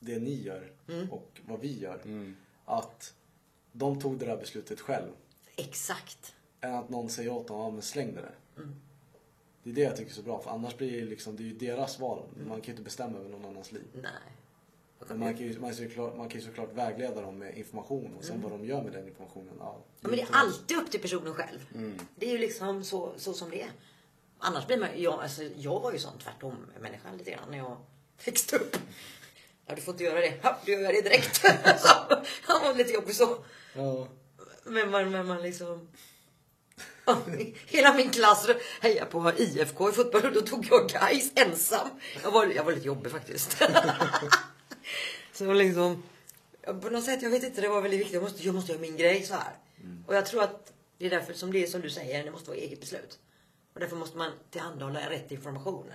det 0.00 0.18
ni 0.18 0.42
gör 0.42 0.72
Mm. 0.88 1.10
och 1.10 1.40
vad 1.46 1.60
vi 1.60 1.78
gör. 1.78 2.00
Att 2.64 3.14
de 3.72 4.00
tog 4.00 4.18
det 4.18 4.26
där 4.26 4.36
beslutet 4.36 4.80
själv. 4.80 5.10
Exakt. 5.58 6.34
Än 6.60 6.74
att 6.74 6.88
någon 6.88 7.10
säger 7.10 7.32
åt 7.32 7.48
dem, 7.48 7.60
ja 7.60 7.70
men 7.70 7.82
släng 7.82 8.14
det 8.14 8.20
där. 8.20 8.34
Mm. 8.56 8.74
Det 9.62 9.70
är 9.70 9.74
det 9.74 9.80
jag 9.80 9.96
tycker 9.96 10.10
är 10.10 10.14
så 10.14 10.22
bra. 10.22 10.40
För 10.40 10.50
annars 10.50 10.76
blir 10.76 11.00
det 11.00 11.06
liksom, 11.06 11.36
det 11.36 11.42
är 11.42 11.44
ju 11.44 11.54
deras 11.54 11.98
val. 11.98 12.22
Mm. 12.36 12.48
Man 12.48 12.60
kan 12.60 12.66
ju 12.66 12.72
inte 12.72 12.82
bestämma 12.82 13.18
över 13.18 13.28
någon 13.30 13.44
annans 13.44 13.72
liv. 13.72 13.86
Nej. 13.92 14.12
Men 15.08 15.18
man 15.18 15.34
kan 15.34 15.46
ju, 15.46 15.58
man 15.60 15.70
kan 15.70 15.78
ju, 15.78 15.88
såklart, 15.88 16.16
man 16.16 16.28
kan 16.28 16.40
ju 16.40 16.46
såklart 16.46 16.72
vägleda 16.74 17.20
dem 17.20 17.38
med 17.38 17.58
information 17.58 18.14
och 18.18 18.24
sen 18.24 18.42
vad 18.42 18.52
de 18.52 18.64
gör 18.64 18.82
med 18.82 18.92
den 18.92 19.08
informationen. 19.08 19.54
Ja, 19.58 19.64
Mm. 19.74 19.82
Ja, 20.00 20.08
men 20.08 20.16
det 20.16 20.22
är 20.22 20.40
alltid 20.40 20.76
upp 20.76 20.90
till 20.90 21.00
personen 21.00 21.34
själv. 21.34 21.58
Det 22.16 22.26
är 22.26 22.30
ju 22.32 22.38
liksom 22.38 22.84
så, 22.84 23.12
så 23.16 23.32
som 23.32 23.50
det 23.50 23.62
är. 23.62 23.70
Annars 24.38 24.66
blir 24.66 24.76
man 24.78 24.88
jag, 24.96 25.22
alltså, 25.22 25.42
jag 25.42 25.80
var 25.80 25.92
ju 25.92 25.98
sån 25.98 26.18
tvärtom 26.18 26.54
människa 26.80 27.12
lite 27.18 27.30
grann 27.30 27.50
när 27.50 27.58
jag 27.58 27.76
växte 28.24 28.56
upp. 28.56 28.76
Ja, 29.66 29.74
du 29.74 29.80
får 29.80 29.94
inte 29.94 30.04
göra 30.04 30.20
det. 30.20 30.34
Ja, 30.42 30.58
du 30.64 30.72
gör 30.72 30.92
det 30.92 31.02
direkt. 31.02 31.42
han 32.42 32.62
var 32.62 32.74
lite 32.74 32.92
jobbig 32.92 33.14
så. 33.14 33.36
Ja. 33.74 34.08
Men 34.68 34.90
man, 34.90 35.10
men 35.10 35.26
man 35.26 35.42
liksom... 35.42 35.88
Hela 37.66 37.94
min 37.94 38.10
klass 38.10 38.50
hejade 38.80 39.10
på 39.10 39.32
IFK 39.36 39.88
i 39.88 39.92
fotboll 39.92 40.24
och 40.24 40.32
då 40.32 40.40
tog 40.40 40.66
jag 40.70 40.88
guys 40.88 41.32
ensam. 41.34 41.88
Jag 42.22 42.30
var, 42.30 42.46
jag 42.46 42.64
var 42.64 42.72
lite 42.72 42.86
jobbig 42.86 43.12
faktiskt. 43.12 43.62
så 45.32 45.52
liksom... 45.52 46.02
På 46.62 46.90
något 46.90 47.04
sätt, 47.04 47.22
jag 47.22 47.30
vet 47.30 47.42
inte, 47.42 47.60
det 47.60 47.68
var 47.68 47.80
väldigt 47.80 48.00
viktigt. 48.00 48.14
Jag 48.14 48.22
måste, 48.22 48.42
jag 48.42 48.54
måste 48.54 48.72
göra 48.72 48.80
min 48.80 48.96
grej 48.96 49.22
så 49.22 49.34
här. 49.34 49.52
Och 50.06 50.14
jag 50.14 50.26
tror 50.26 50.42
att 50.42 50.72
det 50.98 51.06
är 51.06 51.10
därför 51.10 51.32
som 51.32 51.52
det 51.52 51.62
är 51.62 51.66
som 51.66 51.80
du 51.80 51.90
säger, 51.90 52.24
det 52.24 52.30
måste 52.30 52.50
vara 52.50 52.60
eget 52.60 52.80
beslut. 52.80 53.18
Och 53.74 53.80
därför 53.80 53.96
måste 53.96 54.16
man 54.18 54.32
tillhandahålla 54.50 55.10
rätt 55.10 55.32
information. 55.32 55.92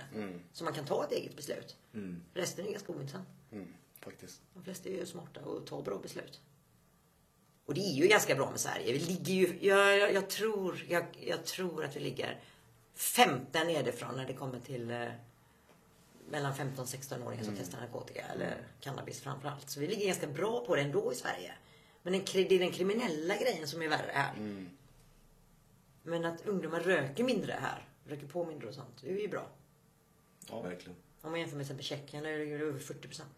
Så 0.52 0.64
man 0.64 0.72
kan 0.72 0.84
ta 0.84 1.04
ett 1.04 1.12
eget 1.12 1.36
beslut. 1.36 1.76
Resten 2.34 2.66
är 2.66 2.70
ganska 2.70 2.92
ointressant. 2.92 3.28
Mm, 3.52 3.68
faktiskt. 4.00 4.40
De 4.54 4.64
flesta 4.64 4.88
är 4.88 4.92
ju 4.92 5.06
smarta 5.06 5.40
och 5.40 5.66
tar 5.66 5.82
bra 5.82 5.98
beslut. 5.98 6.40
Och 7.66 7.74
det 7.74 7.80
är 7.80 7.92
ju 7.92 8.06
ganska 8.06 8.34
bra 8.34 8.50
med 8.50 8.60
Sverige. 8.60 8.92
Vi 8.92 8.98
ligger 8.98 9.34
ju, 9.34 9.58
jag, 9.60 9.98
jag, 9.98 10.12
jag, 10.12 10.30
tror, 10.30 10.84
jag, 10.88 11.06
jag 11.20 11.44
tror 11.44 11.84
att 11.84 11.96
vi 11.96 12.00
ligger 12.00 12.40
femte 12.94 13.64
nedifrån 13.64 14.16
när 14.16 14.26
det 14.26 14.32
kommer 14.32 14.60
till 14.60 14.90
eh, 14.90 15.08
mellan 16.30 16.54
15 16.54 16.82
och 16.82 16.88
16-åringar 16.88 17.44
som 17.44 17.56
testar 17.58 17.80
narkotika 17.80 18.24
eller 18.34 18.56
cannabis 18.80 19.20
framförallt. 19.20 19.70
Så 19.70 19.80
vi 19.80 19.86
ligger 19.86 20.06
ganska 20.06 20.26
bra 20.26 20.64
på 20.66 20.76
det 20.76 20.82
ändå 20.82 21.12
i 21.12 21.14
Sverige. 21.14 21.54
Men 22.02 22.12
den, 22.12 22.22
det 22.32 22.54
är 22.54 22.58
den 22.58 22.72
kriminella 22.72 23.36
grejen 23.36 23.68
som 23.68 23.82
är 23.82 23.88
värre 23.88 24.10
här. 24.12 24.34
Men 26.02 26.24
att 26.24 26.46
ungdomar 26.46 26.80
röker 26.80 27.24
mindre 27.24 27.52
här, 27.60 27.88
röker 28.04 28.26
på 28.26 28.44
mindre 28.44 28.68
och 28.68 28.74
sånt, 28.74 29.00
det 29.00 29.10
är 29.10 29.18
ju 29.18 29.28
bra. 29.28 29.46
Ja, 30.50 30.60
verkligen. 30.60 30.96
Om 31.20 31.30
man 31.30 31.40
jämför 31.40 31.56
med 31.56 31.66
till 31.66 31.76
exempel 31.76 31.84
Tjeckien, 31.84 32.22
där 32.22 32.30
är 32.30 32.58
det 32.58 32.64
över 32.64 32.78
40 32.78 33.08
procent. 33.08 33.34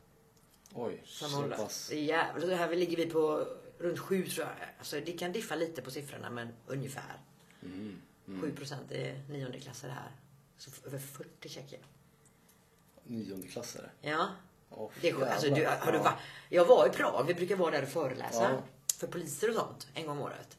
Oj, 0.74 1.02
som 1.04 1.30
så 1.30 1.42
pass. 1.42 1.88
Det 1.90 1.96
är 1.96 2.02
jävligt. 2.02 2.58
Här 2.58 2.76
ligger 2.76 2.96
vi 2.96 3.06
på 3.06 3.46
runt 3.78 3.98
sju 3.98 4.26
tror 4.26 4.46
jag. 4.46 4.68
Alltså 4.78 5.00
det 5.00 5.12
kan 5.12 5.32
diffa 5.32 5.54
lite 5.54 5.82
på 5.82 5.90
siffrorna 5.90 6.30
men 6.30 6.48
ungefär. 6.66 7.20
Mm. 7.62 8.02
7 8.40 8.52
procent 8.52 8.92
är 8.92 9.22
niondeklassare 9.28 9.90
här. 9.90 10.10
Så 10.58 10.70
över 10.86 10.98
40 10.98 11.48
tjecker. 11.48 11.78
Niondeklassare. 13.04 13.90
Ja. 14.00 14.28
Åh, 14.70 14.90
Det 15.00 15.08
är, 15.08 15.26
alltså, 15.26 15.50
du, 15.50 15.66
har 15.66 15.92
du 15.92 15.98
va- 15.98 16.18
jag 16.48 16.64
var 16.64 16.86
i 16.86 16.90
Prag. 16.90 17.24
Vi 17.26 17.34
brukar 17.34 17.56
vara 17.56 17.70
där 17.70 17.82
och 17.82 17.88
föreläsa. 17.88 18.42
Ja. 18.52 18.62
För 18.98 19.06
poliser 19.06 19.48
och 19.48 19.54
sånt. 19.54 19.88
En 19.94 20.06
gång 20.06 20.18
om 20.18 20.22
året. 20.24 20.58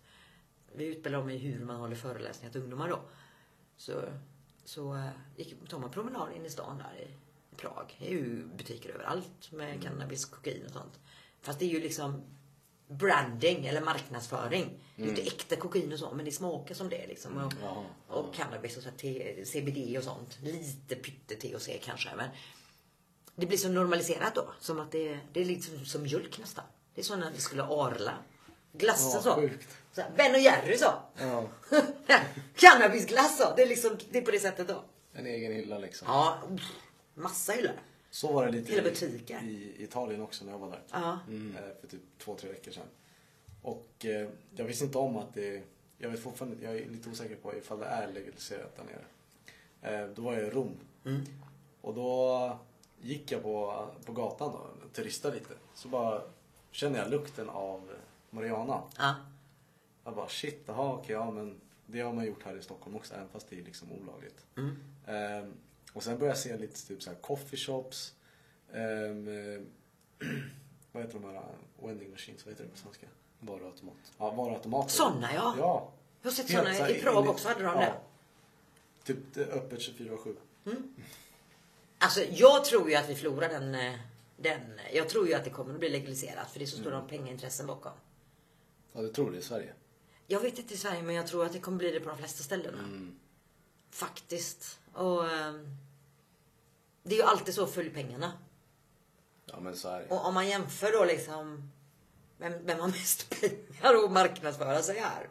Vi 0.76 0.86
utbildar 0.86 1.20
dem 1.20 1.30
i 1.30 1.38
hur 1.38 1.66
man 1.66 1.76
håller 1.76 1.96
föreläsningar 1.96 2.52
till 2.52 2.62
ungdomar 2.62 2.90
då. 2.90 3.00
Så, 3.78 4.04
så 4.66 4.96
eh, 4.96 5.10
gick, 5.36 5.70
tar 5.70 5.80
man 5.80 5.92
promenad 5.92 6.34
in 6.36 6.46
i 6.46 6.50
stan 6.50 6.78
där 6.78 7.02
i, 7.02 7.04
i 7.52 7.56
Prag. 7.56 7.96
Det 8.00 8.08
är 8.08 8.12
ju 8.12 8.46
butiker 8.46 8.90
överallt 8.90 9.52
med 9.52 9.70
Mm. 9.70 9.82
cannabis, 9.82 10.26
kokain 10.26 10.66
och 10.66 10.72
sånt. 10.72 11.00
Fast 11.42 11.60
det 11.60 11.66
är 11.66 11.70
ju 11.70 11.80
liksom 11.80 12.22
branding 12.88 13.66
eller 13.66 13.82
marknadsföring. 13.82 14.80
Det 14.96 15.04
är 15.04 15.08
inte 15.08 15.22
äkta 15.22 15.56
kokain 15.56 15.94
och 15.94 16.00
så 16.00 16.14
men 16.14 16.26
det 16.26 16.32
smakar 16.32 16.76
som 16.76 16.90
det 16.90 17.08
liksom. 17.08 17.38
Och, 17.38 17.54
Jaha, 17.64 17.84
och 18.08 18.34
cannabis 18.36 18.78
och 18.78 18.84
så 18.84 18.90
här, 18.90 18.98
T- 18.98 19.46
CBD 19.46 19.98
och 19.98 20.04
sånt. 20.04 20.38
Lite 20.42 20.96
pytte 20.96 21.36
THC 21.36 21.70
kanske 21.84 22.10
men 22.18 22.30
det 23.36 23.46
blir 23.46 23.58
så 23.58 23.70
normaliserat 23.70 24.36
då. 24.36 24.50
Som 24.60 24.80
att 24.80 24.92
det, 24.92 25.20
det 25.34 25.42
är 25.42 25.46
lite 25.46 25.86
som 25.86 26.04
mjölk 26.04 26.40
nästan. 26.40 26.66
Det 26.96 27.02
är 27.02 27.06
som 27.06 27.20
när 27.20 27.32
vi 27.32 27.40
skulle 27.42 27.64
arla. 27.64 28.14
Glassen 28.74 29.12
Ja, 29.14 29.22
så. 29.22 29.36
sjukt. 29.36 29.78
så 29.92 30.02
här, 30.02 30.12
ben 30.18 30.32
och 30.36 30.40
Jerry 30.42 30.78
så. 30.78 30.94
Ja, 31.18 31.44
Cannabisglass 32.56 33.38
så. 33.38 33.54
Det 33.56 33.62
är 33.64 33.68
liksom 33.68 33.98
det 34.12 34.18
är 34.18 34.22
på 34.22 34.32
det 34.32 34.40
sättet 34.40 34.68
då. 34.68 34.84
en 35.14 35.26
egen 35.28 35.52
hylla 35.52 35.78
liksom. 35.78 36.08
Ja, 36.12 36.38
massa 37.14 37.54
hyllor. 37.54 37.72
Så 38.18 38.34
var 38.34 38.46
det 38.46 38.52
lite 38.52 38.72
Hela 38.72 38.88
i- 38.88 38.92
butiker. 38.92 39.44
i 39.44 39.84
Italien 39.84 40.22
också 40.22 40.46
när 40.46 40.52
jag 40.52 40.60
var 40.60 40.70
där. 40.70 40.82
Ja. 40.92 41.20
Eh, 41.30 41.62
För 41.82 41.88
typ 41.88 42.02
två, 42.18 42.36
tre 42.36 42.50
veckor 42.50 42.72
sedan. 42.72 42.88
Och 43.62 44.06
eh, 44.06 44.30
jag 44.56 44.66
visste 44.66 44.86
inte 44.86 44.98
om 44.98 45.18
att 45.18 45.34
det... 45.34 45.64
Jag 45.98 46.10
vet 46.10 46.20
fortfarande, 46.20 46.58
jag 46.64 46.76
är 46.78 46.90
lite 46.90 47.10
osäker 47.10 47.36
på 47.36 47.56
ifall 47.56 47.80
det 47.80 47.86
är 47.86 48.12
legaliserat 48.12 48.76
där 48.76 48.84
nere. 48.84 50.04
Eh, 50.04 50.10
Då 50.10 50.22
var 50.22 50.34
jag 50.34 50.44
i 50.44 50.50
Rom. 50.50 50.72
Och 51.82 51.94
då 51.94 52.60
gick 53.02 53.32
jag 53.32 53.44
på, 53.44 53.88
på 54.06 54.12
gatan 54.14 54.52
då, 54.54 54.88
turistade 54.94 55.36
lite. 55.36 55.54
Så 55.74 55.88
bara 55.88 56.22
känner 56.72 57.00
jag 57.00 57.10
lukten 57.12 57.50
av 57.50 57.90
marijuana. 58.30 58.82
Ja. 58.98 59.16
Jag 60.04 60.16
bara 60.16 60.28
shit, 60.30 60.64
jaha 60.66 60.94
okej, 60.94 61.14
ja 61.16 61.32
men 61.32 61.62
det 61.86 62.02
har 62.02 62.14
man 62.14 62.26
gjort 62.26 62.44
här 62.44 62.58
i 62.58 62.62
Stockholm 62.62 62.96
också 62.96 63.14
även 63.14 63.30
fast 63.30 63.50
det 63.50 63.60
är 63.60 63.64
liksom 63.64 63.92
olagligt. 63.92 64.46
Ehm, 65.08 65.54
och 65.98 66.04
sen 66.04 66.18
började 66.18 66.38
jag 66.38 66.44
se 66.44 66.58
lite 66.58 66.88
typ 66.88 67.04
så 67.04 67.10
här 67.10 67.18
coffeeshops. 67.18 68.14
Um, 68.72 69.26
vad 70.92 71.04
heter 71.04 71.20
de 71.20 71.24
här 71.24 71.44
vending 71.82 72.12
machines, 72.12 72.46
vad 72.46 72.54
heter 72.54 72.64
det 72.64 72.70
på 72.70 72.78
svenska? 72.78 73.08
Varuautomat. 73.40 74.14
Ja, 74.18 74.32
varuautomater. 74.32 74.90
Såna, 74.90 75.34
ja. 75.34 75.56
Ja. 75.58 75.92
Jag 76.22 76.30
har 76.30 76.36
sett 76.36 76.50
Helt 76.50 76.66
såna 76.66 76.76
så 76.78 76.84
här 76.84 76.96
i 76.96 77.02
Prag 77.02 77.30
också 77.30 77.48
hade 77.48 77.64
de 77.64 77.76
ja. 77.76 77.80
det. 77.80 77.94
Typ 79.04 79.18
det 79.34 79.42
är 79.42 79.48
öppet 79.48 79.80
24-7. 79.80 80.36
Alltså 81.98 82.24
jag 82.24 82.66
tror 82.66 82.90
ju 82.90 82.96
att 82.96 83.10
vi 83.10 83.16
förlorar 83.16 83.50
den, 83.50 83.76
eh, 83.76 83.94
den. 84.38 84.80
Jag 84.94 85.10
tror 85.10 85.28
ju 85.28 85.34
att 85.34 85.44
det 85.44 85.50
kommer 85.50 85.74
att 85.74 85.80
bli 85.80 85.90
legaliserat 85.90 86.52
för 86.52 86.60
det 86.60 86.66
är 86.66 86.68
så 86.68 86.78
stora 86.78 87.02
pengaintressen 87.02 87.68
bakom. 87.68 87.92
Ja, 88.94 89.02
du 89.02 89.10
tror 89.10 89.32
det 89.32 89.38
i 89.38 89.42
Sverige? 89.42 89.74
Jag 90.28 90.40
vet 90.40 90.60
inte 90.60 90.74
i 90.74 90.78
Sverige 90.78 91.04
men 91.04 91.16
jag 91.16 91.28
tror 91.28 91.46
att 91.46 91.54
det 91.54 91.60
kommer 91.60 91.78
bli 91.78 91.92
det 91.92 92.00
på 92.00 92.10
de 92.10 92.18
flesta 92.18 92.44
ställena. 92.44 92.78
Faktiskt. 93.90 94.80
Och 94.94 95.30
ehm, 95.32 95.78
det 97.08 97.16
är 97.16 97.20
ju 97.20 97.24
alltid 97.24 97.54
så 97.54 97.68
följ 97.68 97.90
pengarna. 97.90 98.34
Ja, 99.46 99.60
men 99.60 99.76
så 99.76 99.90
är 99.90 100.00
det. 100.00 100.08
Och 100.10 100.26
om 100.26 100.34
man 100.34 100.48
jämför 100.48 100.92
då 100.92 101.06
liksom 101.06 101.72
vem, 102.38 102.66
vem 102.66 102.80
har 102.80 102.88
mest 102.88 103.30
pengar 103.42 104.06
att 104.06 104.12
marknadsföra 104.12 104.82
sig 104.82 105.00
här? 105.00 105.28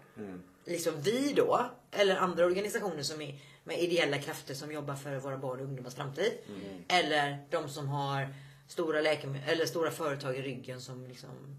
Liksom 0.65 1.01
vi 1.01 1.33
då, 1.33 1.71
eller 1.91 2.17
andra 2.17 2.45
organisationer 2.47 3.03
som 3.03 3.23
är 3.23 3.41
med 3.65 3.81
ideella 3.83 4.19
krafter 4.19 4.55
som 4.55 4.73
jobbar 4.73 4.95
för 4.95 5.17
våra 5.17 5.37
barn 5.39 5.61
och 5.61 5.65
ungdomars 5.65 5.95
framtid. 5.95 6.33
Eller 6.89 7.47
de 7.51 7.69
som 7.69 7.89
har 7.89 8.35
stora, 8.69 9.01
läkemedel, 9.01 9.49
eller 9.49 9.67
stora 9.67 9.91
företag 9.91 10.37
i 10.37 10.43
ryggen 10.43 10.81
som 10.81 11.07
liksom 11.07 11.57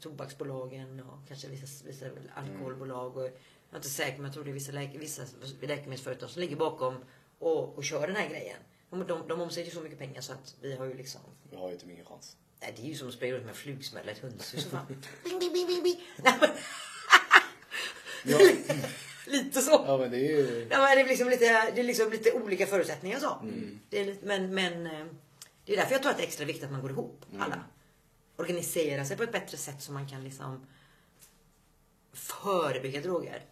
tobaksbolagen 0.00 1.00
och 1.00 1.28
kanske 1.28 1.48
vissa, 1.48 1.86
vissa 1.86 2.06
alkoholbolag. 2.34 3.16
Och, 3.16 3.22
jag 3.22 3.30
är 3.72 3.76
inte 3.76 3.88
säker 3.88 4.16
men 4.16 4.24
jag 4.24 4.34
tror 4.34 4.44
det 4.44 4.50
är 4.50 4.54
vissa, 4.54 4.72
läke, 4.72 4.98
vissa 4.98 5.22
läkemedelsföretag 5.60 6.30
som 6.30 6.40
ligger 6.40 6.56
bakom 6.56 6.94
och, 7.38 7.78
och 7.78 7.84
kör 7.84 8.06
den 8.06 8.16
här 8.16 8.28
grejen. 8.28 8.58
De, 8.92 9.06
de, 9.06 9.28
de 9.28 9.40
omsätter 9.40 9.64
ju 9.64 9.70
så 9.70 9.80
mycket 9.80 9.98
pengar 9.98 10.20
så 10.20 10.32
att 10.32 10.56
vi 10.60 10.76
har 10.76 10.84
ju 10.84 10.94
liksom 10.94 11.20
Vi 11.50 11.56
har 11.56 11.70
ju 11.70 11.76
typ 11.76 11.90
ingen 11.90 12.04
chans. 12.04 12.36
Nej, 12.60 12.74
det 12.76 12.82
är 12.82 12.86
ju 12.86 12.94
som 12.94 13.08
att 13.08 13.14
springa 13.14 13.34
runt 13.34 13.46
med 13.46 13.56
flugsmäll 13.56 14.08
ett 14.08 14.18
hönshus. 14.18 14.68
Bing, 15.24 15.38
bing, 15.38 15.52
bing, 15.52 15.66
bing, 15.66 15.82
bing. 15.82 16.00
Nej, 16.16 16.34
men... 16.40 16.50
lite 19.26 19.60
så. 19.60 19.84
Ja, 19.86 19.98
men 19.98 20.10
det 20.10 20.16
är 20.16 20.36
ju... 20.36 20.68
Ja, 20.70 20.78
men 20.78 20.96
det 20.96 21.02
är 21.02 21.08
liksom 21.08 21.28
lite, 21.28 21.70
det 21.74 21.80
är 21.80 21.84
liksom 21.84 22.10
lite 22.10 22.32
olika 22.32 22.66
förutsättningar 22.66 23.18
så. 23.18 23.38
Det 23.90 24.00
är 24.00 24.04
lite, 24.04 24.26
men, 24.26 24.54
men 24.54 24.86
eh, 24.86 25.06
det 25.64 25.72
är 25.72 25.76
därför 25.76 25.92
jag 25.92 26.02
tror 26.02 26.10
att 26.10 26.16
det 26.16 26.22
är 26.22 26.26
extra 26.26 26.46
viktigt 26.46 26.64
att 26.64 26.72
man 26.72 26.80
går 26.80 26.90
ihop 26.90 27.24
alla. 27.38 27.64
Organisera 28.36 29.04
sig 29.04 29.16
på 29.16 29.22
ett 29.22 29.32
bättre 29.32 29.56
sätt 29.56 29.82
så 29.82 29.92
man 29.92 30.08
kan 30.08 30.24
liksom 30.24 30.66
förebygga 32.12 33.00
droger. 33.00 33.42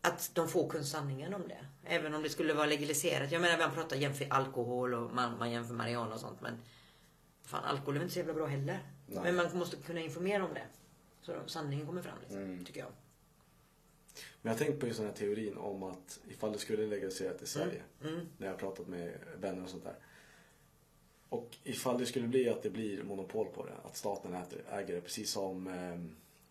Att 0.00 0.30
de 0.34 0.48
får 0.48 0.68
kunna 0.68 0.84
sanningen 0.84 1.34
om 1.34 1.48
det. 1.48 1.66
Även 1.84 2.14
om 2.14 2.22
det 2.22 2.30
skulle 2.30 2.54
vara 2.54 2.66
legaliserat. 2.66 3.32
Jag 3.32 3.42
menar 3.42 3.58
man 3.58 3.74
pratar 3.74 3.96
jämför 3.96 4.26
alkohol 4.30 4.94
och 4.94 5.14
man, 5.14 5.38
man 5.38 5.50
jämför 5.50 5.74
marijuana 5.74 6.14
och 6.14 6.20
sånt 6.20 6.40
men 6.40 6.58
fan 7.44 7.64
alkohol 7.64 7.96
är 7.96 8.00
inte 8.00 8.12
så 8.12 8.18
jävla 8.18 8.34
bra 8.34 8.46
heller. 8.46 8.78
Nej. 9.06 9.22
Men 9.22 9.36
man 9.36 9.58
måste 9.58 9.76
kunna 9.76 10.00
informera 10.00 10.44
om 10.44 10.54
det. 10.54 10.66
Så 11.22 11.34
sanningen 11.46 11.86
kommer 11.86 12.02
fram 12.02 12.18
liksom, 12.20 12.64
tycker 12.64 12.80
jag. 12.80 12.90
Men 14.42 14.52
jag 14.52 14.58
har 14.58 14.64
tänkt 14.64 14.80
på 14.80 14.86
just 14.86 14.98
den 14.98 15.06
här 15.08 15.14
teorin 15.14 15.56
om 15.56 15.82
att 15.82 16.20
ifall 16.28 16.52
det 16.52 16.58
skulle 16.58 16.86
legaliserat 16.86 17.42
i 17.42 17.46
Sverige. 17.46 17.82
Mm. 18.04 18.28
När 18.38 18.46
jag 18.46 18.54
har 18.54 18.58
pratat 18.58 18.88
med 18.88 19.18
vänner 19.40 19.64
och 19.64 19.70
sånt 19.70 19.84
där. 19.84 19.96
Och 21.28 21.56
ifall 21.64 21.98
det 21.98 22.06
skulle 22.06 22.28
bli 22.28 22.48
att 22.48 22.62
det 22.62 22.70
blir 22.70 23.02
monopol 23.02 23.46
på 23.46 23.66
det. 23.66 23.74
Att 23.84 23.96
staten 23.96 24.34
äter, 24.34 24.62
äger 24.70 24.94
det 24.94 25.00
precis 25.00 25.30
som 25.30 25.66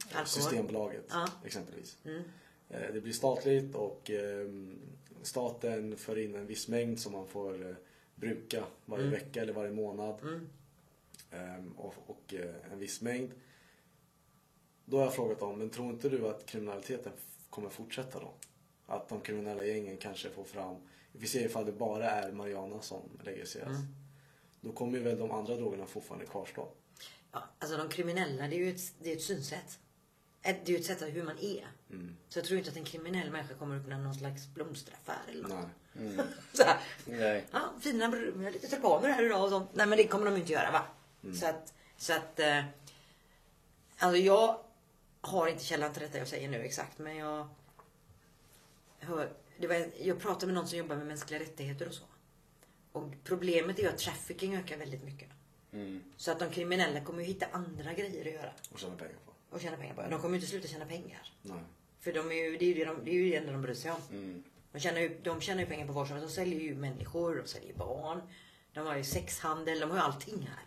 Alkohol. 0.06 0.28
Systembolaget 0.28 1.06
Ja. 1.10 1.28
exempelvis. 1.46 1.98
Mm. 2.06 2.24
Eh, 2.70 2.94
Det 2.94 3.02
blir 3.02 3.14
statligt 3.14 3.76
och 3.76 4.10
ehm, 4.10 4.80
staten 5.22 5.98
för 5.98 6.18
in 6.20 6.36
en 6.36 6.48
viss 6.48 6.68
mängd 6.68 7.00
som 7.00 7.12
man 7.12 7.28
får 7.28 7.70
eh, 7.70 7.76
bruka 8.16 8.64
varje 8.86 9.04
Mm. 9.08 9.20
vecka 9.20 9.42
eller 9.42 9.54
varje 9.54 9.72
månad. 9.72 10.20
Ehm, 11.32 11.72
och 11.78 11.94
och 12.08 12.34
eh, 12.34 12.72
en 12.74 12.80
viss 12.80 13.02
mängd. 13.02 13.32
Då 14.86 14.98
har 14.98 15.04
jag 15.04 15.16
frågat 15.16 15.40
dem, 15.40 15.60
men 15.60 15.70
tror 15.70 15.90
inte 15.90 16.10
du 16.10 16.28
att 16.28 16.46
kriminaliteten 16.46 17.12
kommer 17.50 17.70
fortsätta 17.70 18.20
då? 18.20 18.34
Att 18.86 19.10
de 19.10 19.22
kriminella 19.22 19.64
gängen 19.66 19.98
kanske 19.98 20.30
får 20.30 20.44
fram, 20.44 20.76
vi 21.12 21.28
ser 21.28 21.46
ifall 21.46 21.66
det 21.66 21.72
bara 21.72 22.10
är 22.10 22.32
marijuana 22.32 22.82
som 22.82 23.02
legaliseras. 23.24 23.68
Mm. 23.68 23.82
Då 24.62 24.72
kommer 24.72 24.98
ju 24.98 25.04
väl 25.04 25.18
de 25.20 25.32
andra 25.32 25.56
drogerna 25.56 25.86
fortfarande 25.86 26.26
kvarstå. 26.26 26.68
Ja, 27.32 27.44
alltså 27.60 27.78
de 27.78 27.90
kriminella, 27.90 28.48
det 28.48 28.56
är 28.56 28.60
ju 28.60 28.70
ett, 28.70 28.94
det 29.00 29.12
är 29.12 29.16
ett 29.16 29.22
synsätt. 29.22 29.80
Ett- 30.42 30.66
Det 30.66 30.72
är 30.72 30.74
ju 30.74 30.80
ett 30.80 30.86
sätt 30.86 31.02
av 31.02 31.10
hur 31.10 31.24
man 31.24 31.38
är. 31.40 31.68
Mm. 31.90 32.16
Så 32.30 32.40
jag 32.40 32.46
tror 32.46 32.58
inte 32.58 32.72
att 32.72 32.78
en 32.78 32.84
kriminell 32.86 33.32
människa 33.32 33.54
kommer 33.54 33.78
att 33.78 33.84
kunna 33.84 33.98
någon 33.98 34.16
slags 34.16 34.48
blomsteraffär 34.48 35.20
eller 35.32 35.48
något. 35.48 35.68
Nej. 35.94 36.18
Så 36.54 36.64
här, 36.64 36.78
Nej. 37.06 37.46
ja, 37.52 37.74
fina 37.82 38.04
jag 38.06 38.12
har 38.12 38.52
lite 38.52 38.68
tulpaner 38.68 39.10
här 39.10 39.24
idag 39.26 39.44
och 39.44 39.50
sånt. 39.50 39.70
Nej 39.74 39.86
men 39.88 39.98
det 39.98 40.08
kommer 40.08 40.26
de 40.26 40.36
inte 40.38 40.52
göra 40.52 40.72
va. 40.72 40.84
Mm. 41.24 41.36
Så 41.36 41.46
att, 41.48 41.74
så 41.98 42.14
att, 42.14 42.40
eh, 42.40 42.64
alltså 43.98 44.18
jag 44.18 44.60
har 45.22 45.48
inte 45.48 45.64
källan 45.64 45.94
till 45.94 46.02
detta 46.02 46.18
jag 46.18 46.28
säger 46.28 46.50
nu 46.50 46.58
exakt 46.62 46.98
men 47.00 47.16
jag 47.18 47.48
hör, 49.00 49.30
det 49.58 49.68
var, 49.68 49.88
jag 50.02 50.20
pratade 50.20 50.46
med 50.46 50.56
någon 50.56 50.68
som 50.68 50.78
jobbar 50.78 50.96
med 50.96 51.08
mänskliga 51.08 51.40
rättigheter 51.40 51.88
och 51.88 51.94
så. 51.94 52.04
Och 52.92 53.14
problemet 53.24 53.80
är 53.80 53.84
ju 53.84 53.90
att 53.90 53.98
trafficking 53.98 54.56
ökar 54.56 54.78
väldigt 54.78 55.04
mycket. 55.04 55.30
Mm. 55.72 56.04
Så 56.18 56.32
att 56.32 56.40
de 56.40 56.50
kriminella 56.50 57.02
kommer 57.02 57.20
ju 57.22 57.26
hitta 57.28 57.46
andra 57.52 57.94
grejer 57.94 58.26
att 58.28 58.34
göra 58.34 58.52
Och 58.72 58.80
tjäna 58.80 58.96
pengar 58.96 59.14
på. 59.26 59.29
Och 59.50 59.62
tjäna 59.62 59.78
pengar 59.78 59.94
på. 59.94 60.02
De 60.02 60.22
kommer 60.22 60.30
ju 60.30 60.36
inte 60.36 60.48
sluta 60.48 60.68
tjäna 60.68 60.86
pengar. 60.86 61.34
Nej. 61.42 61.60
För 62.00 62.14
de 62.14 62.32
är 62.32 62.36
ju, 62.36 62.58
det 62.58 62.66
är 62.66 62.68
ju 62.68 62.74
det, 62.74 62.86
de, 62.86 63.06
det, 63.06 63.12
är 63.12 63.16
ju 63.16 63.30
det 63.30 63.36
enda 63.36 63.52
de 63.52 63.62
bryr 63.62 63.74
sig 63.74 63.92
om. 63.92 64.02
Mm. 64.12 64.44
De 64.72 64.80
tjänar 64.80 65.00
ju, 65.00 65.20
de 65.24 65.42
tjänar 65.42 65.62
ju 65.62 65.66
pengar 65.66 65.88
på 65.88 65.94
vad 65.94 66.08
som 66.08 66.18
helst. 66.18 66.36
De 66.36 66.42
säljer 66.42 66.60
ju 66.60 66.76
människor, 66.76 67.36
de 67.36 67.48
säljer 67.48 67.74
barn. 67.74 68.22
De 68.74 68.86
har 68.86 68.98
ju 68.98 69.04
sexhandel, 69.04 69.80
de 69.80 69.90
har 69.90 69.98
ju 69.98 70.04
allting 70.04 70.42
här. 70.42 70.66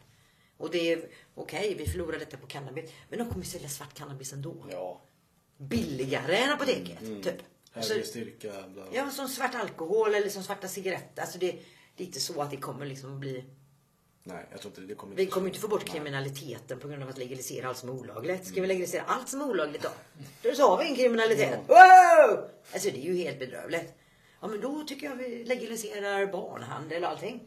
Och 0.57 0.71
det 0.71 0.93
är 0.93 1.09
okej, 1.35 1.75
vi 1.79 1.87
förlorar 1.87 2.19
detta 2.19 2.37
på 2.37 2.47
cannabis. 2.47 2.91
Men 3.09 3.19
de 3.19 3.29
kommer 3.29 3.45
ju 3.45 3.51
sälja 3.51 3.69
svart 3.69 3.95
cannabis 3.95 4.33
ändå. 4.33 4.67
Ja. 4.71 5.03
Billigare 5.57 6.37
än 6.37 6.51
apoteket, 6.51 6.99
typ. 7.23 7.43
Alltså, 7.73 7.93
Högre 7.93 8.07
styrka, 8.07 8.53
bla 8.53 8.69
bla. 8.69 8.85
ja, 8.93 9.11
som 9.11 9.29
svart 9.29 9.55
alkohol 9.55 10.15
eller 10.15 10.29
som 10.29 10.43
svarta 10.43 10.69
cigaretter. 10.69 11.23
Alltså 11.23 11.39
det, 11.39 11.53
det 11.97 12.05
är 12.05 12.07
inte 12.07 12.21
så 12.21 12.43
att 12.43 12.51
det 12.51 12.57
kommer 12.57 12.87
liksom 12.87 13.21
bli... 13.21 13.45
Nej, 14.25 14.47
jag 14.51 14.61
tror 14.61 14.71
inte 14.71 14.81
det 14.81 14.95
kommer 14.95 15.17
Vi 15.17 15.27
kommer 15.27 15.47
inte 15.47 15.61
få 15.61 15.69
bort 15.69 15.85
kriminaliteten 15.85 16.79
på 16.79 16.89
grund 16.89 17.03
av 17.03 17.09
att 17.09 17.19
legalisera 17.19 17.69
allt 17.69 17.79
som 17.79 17.89
är 17.89 17.93
olagligt. 17.93 18.47
Ska 18.47 18.61
vi 18.61 18.67
legalisera 18.67 19.03
allt 19.03 19.29
som 19.29 19.41
är 19.41 19.45
olagligt 19.45 19.83
då? 19.83 19.89
Då 20.43 20.55
så 20.55 20.69
har 20.69 20.79
vi 20.79 20.91
en 20.91 20.97
kriminalitet. 20.97 21.59
Wow! 21.69 22.49
Alltså 22.73 22.91
det 22.91 22.99
är 22.99 23.13
ju 23.13 23.17
helt 23.17 23.39
bedrövligt. 23.39 23.95
Ja 24.41 24.49
men 24.49 24.61
då 24.61 24.85
tycker 24.85 25.07
jag 25.07 25.17
vi 25.17 25.45
legaliserar 25.45 26.27
barnhandel 26.27 27.05
och 27.05 27.11
allting. 27.11 27.41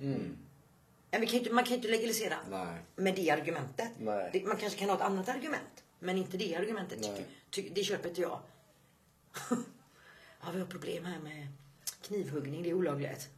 Nej, 1.11 1.21
vi 1.21 1.27
kan 1.27 1.39
inte, 1.39 1.53
man 1.53 1.63
kan 1.63 1.73
inte 1.73 1.87
legalisera 1.87 2.35
Nej. 2.49 2.77
med 2.95 3.15
det 3.15 3.29
argumentet. 3.29 3.89
Nej. 3.97 4.43
Man 4.45 4.57
kanske 4.57 4.79
kan 4.79 4.89
ha 4.89 4.95
ett 4.95 5.01
annat 5.01 5.29
argument. 5.29 5.83
Men 5.99 6.17
inte 6.17 6.37
det 6.37 6.55
argumentet. 6.55 7.01
Tycker, 7.01 7.25
ty, 7.49 7.69
det 7.69 7.83
köper 7.83 8.09
inte 8.09 8.21
jag. 8.21 8.39
ja, 10.41 10.51
vi 10.53 10.59
har 10.59 10.67
problem 10.67 11.05
här 11.05 11.19
med 11.19 11.47
knivhuggning. 12.01 12.63
Det 12.63 12.69
är 12.69 12.73
olagligt. 12.73 13.29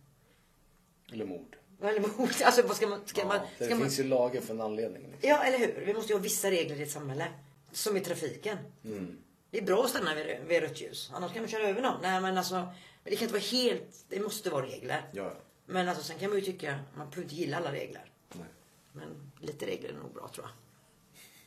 Eller 1.11 1.25
mord. 1.25 1.56
Eller 1.81 1.99
mord. 2.17 2.29
Alltså 2.43 2.61
vad 2.61 2.75
ska 2.75 2.87
man... 2.87 3.01
Ska 3.05 3.25
man, 3.25 3.39
Det 3.57 3.65
ska 3.65 3.75
man 3.75 3.83
finns 3.83 3.99
ju 3.99 4.03
lagar 4.03 4.41
för 4.41 4.53
en 4.53 4.61
anledning. 4.61 5.11
Liksom. 5.11 5.29
ja, 5.29 5.43
eller 5.43 5.57
hur? 5.57 5.83
Vi 5.85 5.93
måste 5.93 6.13
ju 6.13 6.17
ha 6.17 6.23
vissa 6.23 6.51
regler 6.51 6.75
i 6.79 6.83
ett 6.83 6.91
samhälle. 6.91 7.27
Som 7.71 7.97
i 7.97 7.99
trafiken. 8.01 8.57
Mm. 8.85 9.17
Det 9.51 9.57
är 9.57 9.61
bra 9.65 9.83
att 9.83 9.89
stanna 9.89 10.15
vid, 10.15 10.37
vid 10.47 10.61
rött 10.61 10.81
ljus. 10.81 11.11
Annars 11.13 11.33
kan 11.33 11.41
man 11.41 11.49
köra 11.49 11.67
över 11.67 11.81
någon. 11.81 12.01
Nej, 12.01 12.21
men 12.21 12.37
alltså. 12.37 12.55
Men 12.55 13.11
det 13.11 13.15
kan 13.15 13.23
inte 13.23 13.33
vara 13.33 13.43
helt... 13.51 14.05
Det 14.09 14.19
måste 14.19 14.49
vara 14.49 14.65
regler. 14.65 15.09
Ja, 15.13 15.33
Men 15.65 15.89
alltså 15.89 16.03
sen 16.03 16.19
kan 16.19 16.29
man 16.29 16.39
ju 16.39 16.45
tycka... 16.45 16.79
Man 16.97 17.09
behöver 17.09 17.23
inte 17.23 17.35
gilla 17.35 17.57
alla 17.57 17.71
regler. 17.71 18.11
nej. 18.33 18.45
Men 18.93 19.31
lite 19.39 19.65
regler 19.65 19.89
är 19.89 19.93
nog 19.93 20.13
bra 20.13 20.27
tror 20.27 20.45
jag. 20.47 20.53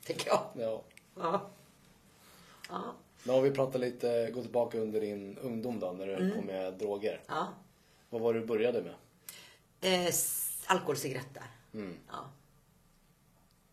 Tänker 0.06 0.28
jag. 0.28 0.40
Ja. 0.54 0.82
Ja. 1.16 1.50
Ja. 2.68 2.94
Nu 3.24 3.32
har 3.32 3.40
vi 3.42 3.50
pratat 3.50 3.80
lite, 3.80 4.30
gå 4.34 4.42
tillbaka 4.42 4.78
under 4.78 5.00
din 5.00 5.38
ungdom 5.38 5.80
då, 5.80 5.92
när 5.92 6.06
du 6.06 6.14
höll 6.14 6.30
på 6.30 6.42
med 6.42 6.74
droger. 6.74 7.20
ja. 7.28 7.48
Vad 8.10 8.20
var 8.20 8.34
det 8.34 8.40
du 8.40 8.46
började 8.46 8.82
med? 8.82 8.94
Eh, 9.80 10.06
s- 10.06 10.62
alkohol, 10.66 10.96
cigaretter. 10.96 11.42
Mm. 11.74 11.96
Ja. 12.08 12.30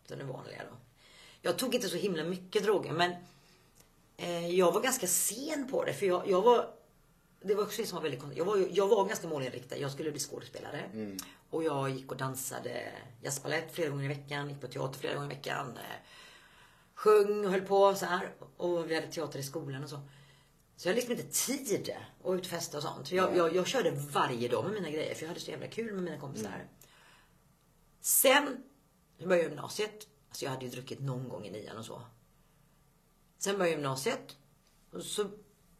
Den 0.08 0.20
är 0.20 0.24
vanliga 0.24 0.62
då. 0.70 0.76
Jag 1.42 1.58
tog 1.58 1.74
inte 1.74 1.88
så 1.88 1.96
himla 1.96 2.24
mycket 2.24 2.62
droger 2.62 2.92
men 2.92 3.12
eh, 4.16 4.48
jag 4.50 4.72
var 4.72 4.80
ganska 4.80 5.06
sen 5.06 5.68
på 5.70 5.84
det 5.84 5.92
för 5.94 6.06
jag, 6.06 6.28
jag 6.30 6.42
var 6.42 6.70
det 7.40 7.54
var 7.54 7.62
också 7.62 7.82
det 7.82 7.88
som 7.88 7.96
var 7.96 8.02
väldigt 8.02 8.20
konstigt. 8.20 8.38
Jag 8.38 8.44
var, 8.44 8.66
jag 8.70 8.88
var 8.88 9.04
ganska 9.04 9.28
målinriktad. 9.28 9.76
Jag 9.76 9.90
skulle 9.92 10.10
bli 10.10 10.20
skådespelare. 10.20 10.90
Och 11.50 11.64
jag 11.64 11.90
gick 11.90 12.10
och 12.10 12.16
dansade 12.16 12.92
jazzbalett 13.22 13.74
flera 13.74 13.90
gånger 13.90 14.04
i 14.04 14.08
veckan. 14.08 14.48
Gick 14.48 14.60
på 14.60 14.66
teater 14.66 14.98
flera 15.00 15.14
gånger 15.14 15.26
i 15.32 15.34
veckan. 15.34 15.76
Eh, 15.76 15.82
sjöng 16.94 17.44
och 17.44 17.50
höll 17.50 17.60
på 17.60 17.94
så 17.94 18.06
här. 18.06 18.30
Och 18.56 18.90
vi 18.90 18.94
hade 18.94 19.06
teater 19.06 19.38
i 19.38 19.42
skolan 19.42 19.84
och 19.84 19.90
så. 19.90 20.00
Så 20.78 20.88
jag 20.88 20.92
hade 20.92 21.00
liksom 21.06 21.26
inte 21.26 21.46
tid 21.46 21.96
att 22.24 22.34
utfesta 22.34 22.76
och 22.76 22.82
sånt. 22.82 23.12
Jag, 23.12 23.36
jag, 23.36 23.54
jag 23.54 23.66
körde 23.66 23.90
varje 23.90 24.48
dag 24.48 24.64
med 24.64 24.72
mina 24.72 24.90
grejer 24.90 25.14
för 25.14 25.22
jag 25.22 25.28
hade 25.28 25.40
så 25.40 25.50
jävla 25.50 25.66
kul 25.66 25.94
med 25.94 26.02
mina 26.02 26.18
kompisar. 26.20 26.68
Sen 28.00 28.62
började 29.18 29.36
jag 29.36 29.50
gymnasiet. 29.50 30.08
Alltså 30.28 30.44
jag 30.44 30.52
hade 30.52 30.64
ju 30.64 30.70
druckit 30.70 31.00
någon 31.00 31.28
gång 31.28 31.46
i 31.46 31.50
nian 31.50 31.76
och 31.76 31.84
så. 31.84 32.02
Sen 33.38 33.58
började 33.58 33.70
gymnasiet. 33.70 34.36
Och 34.92 35.02
så, 35.02 35.30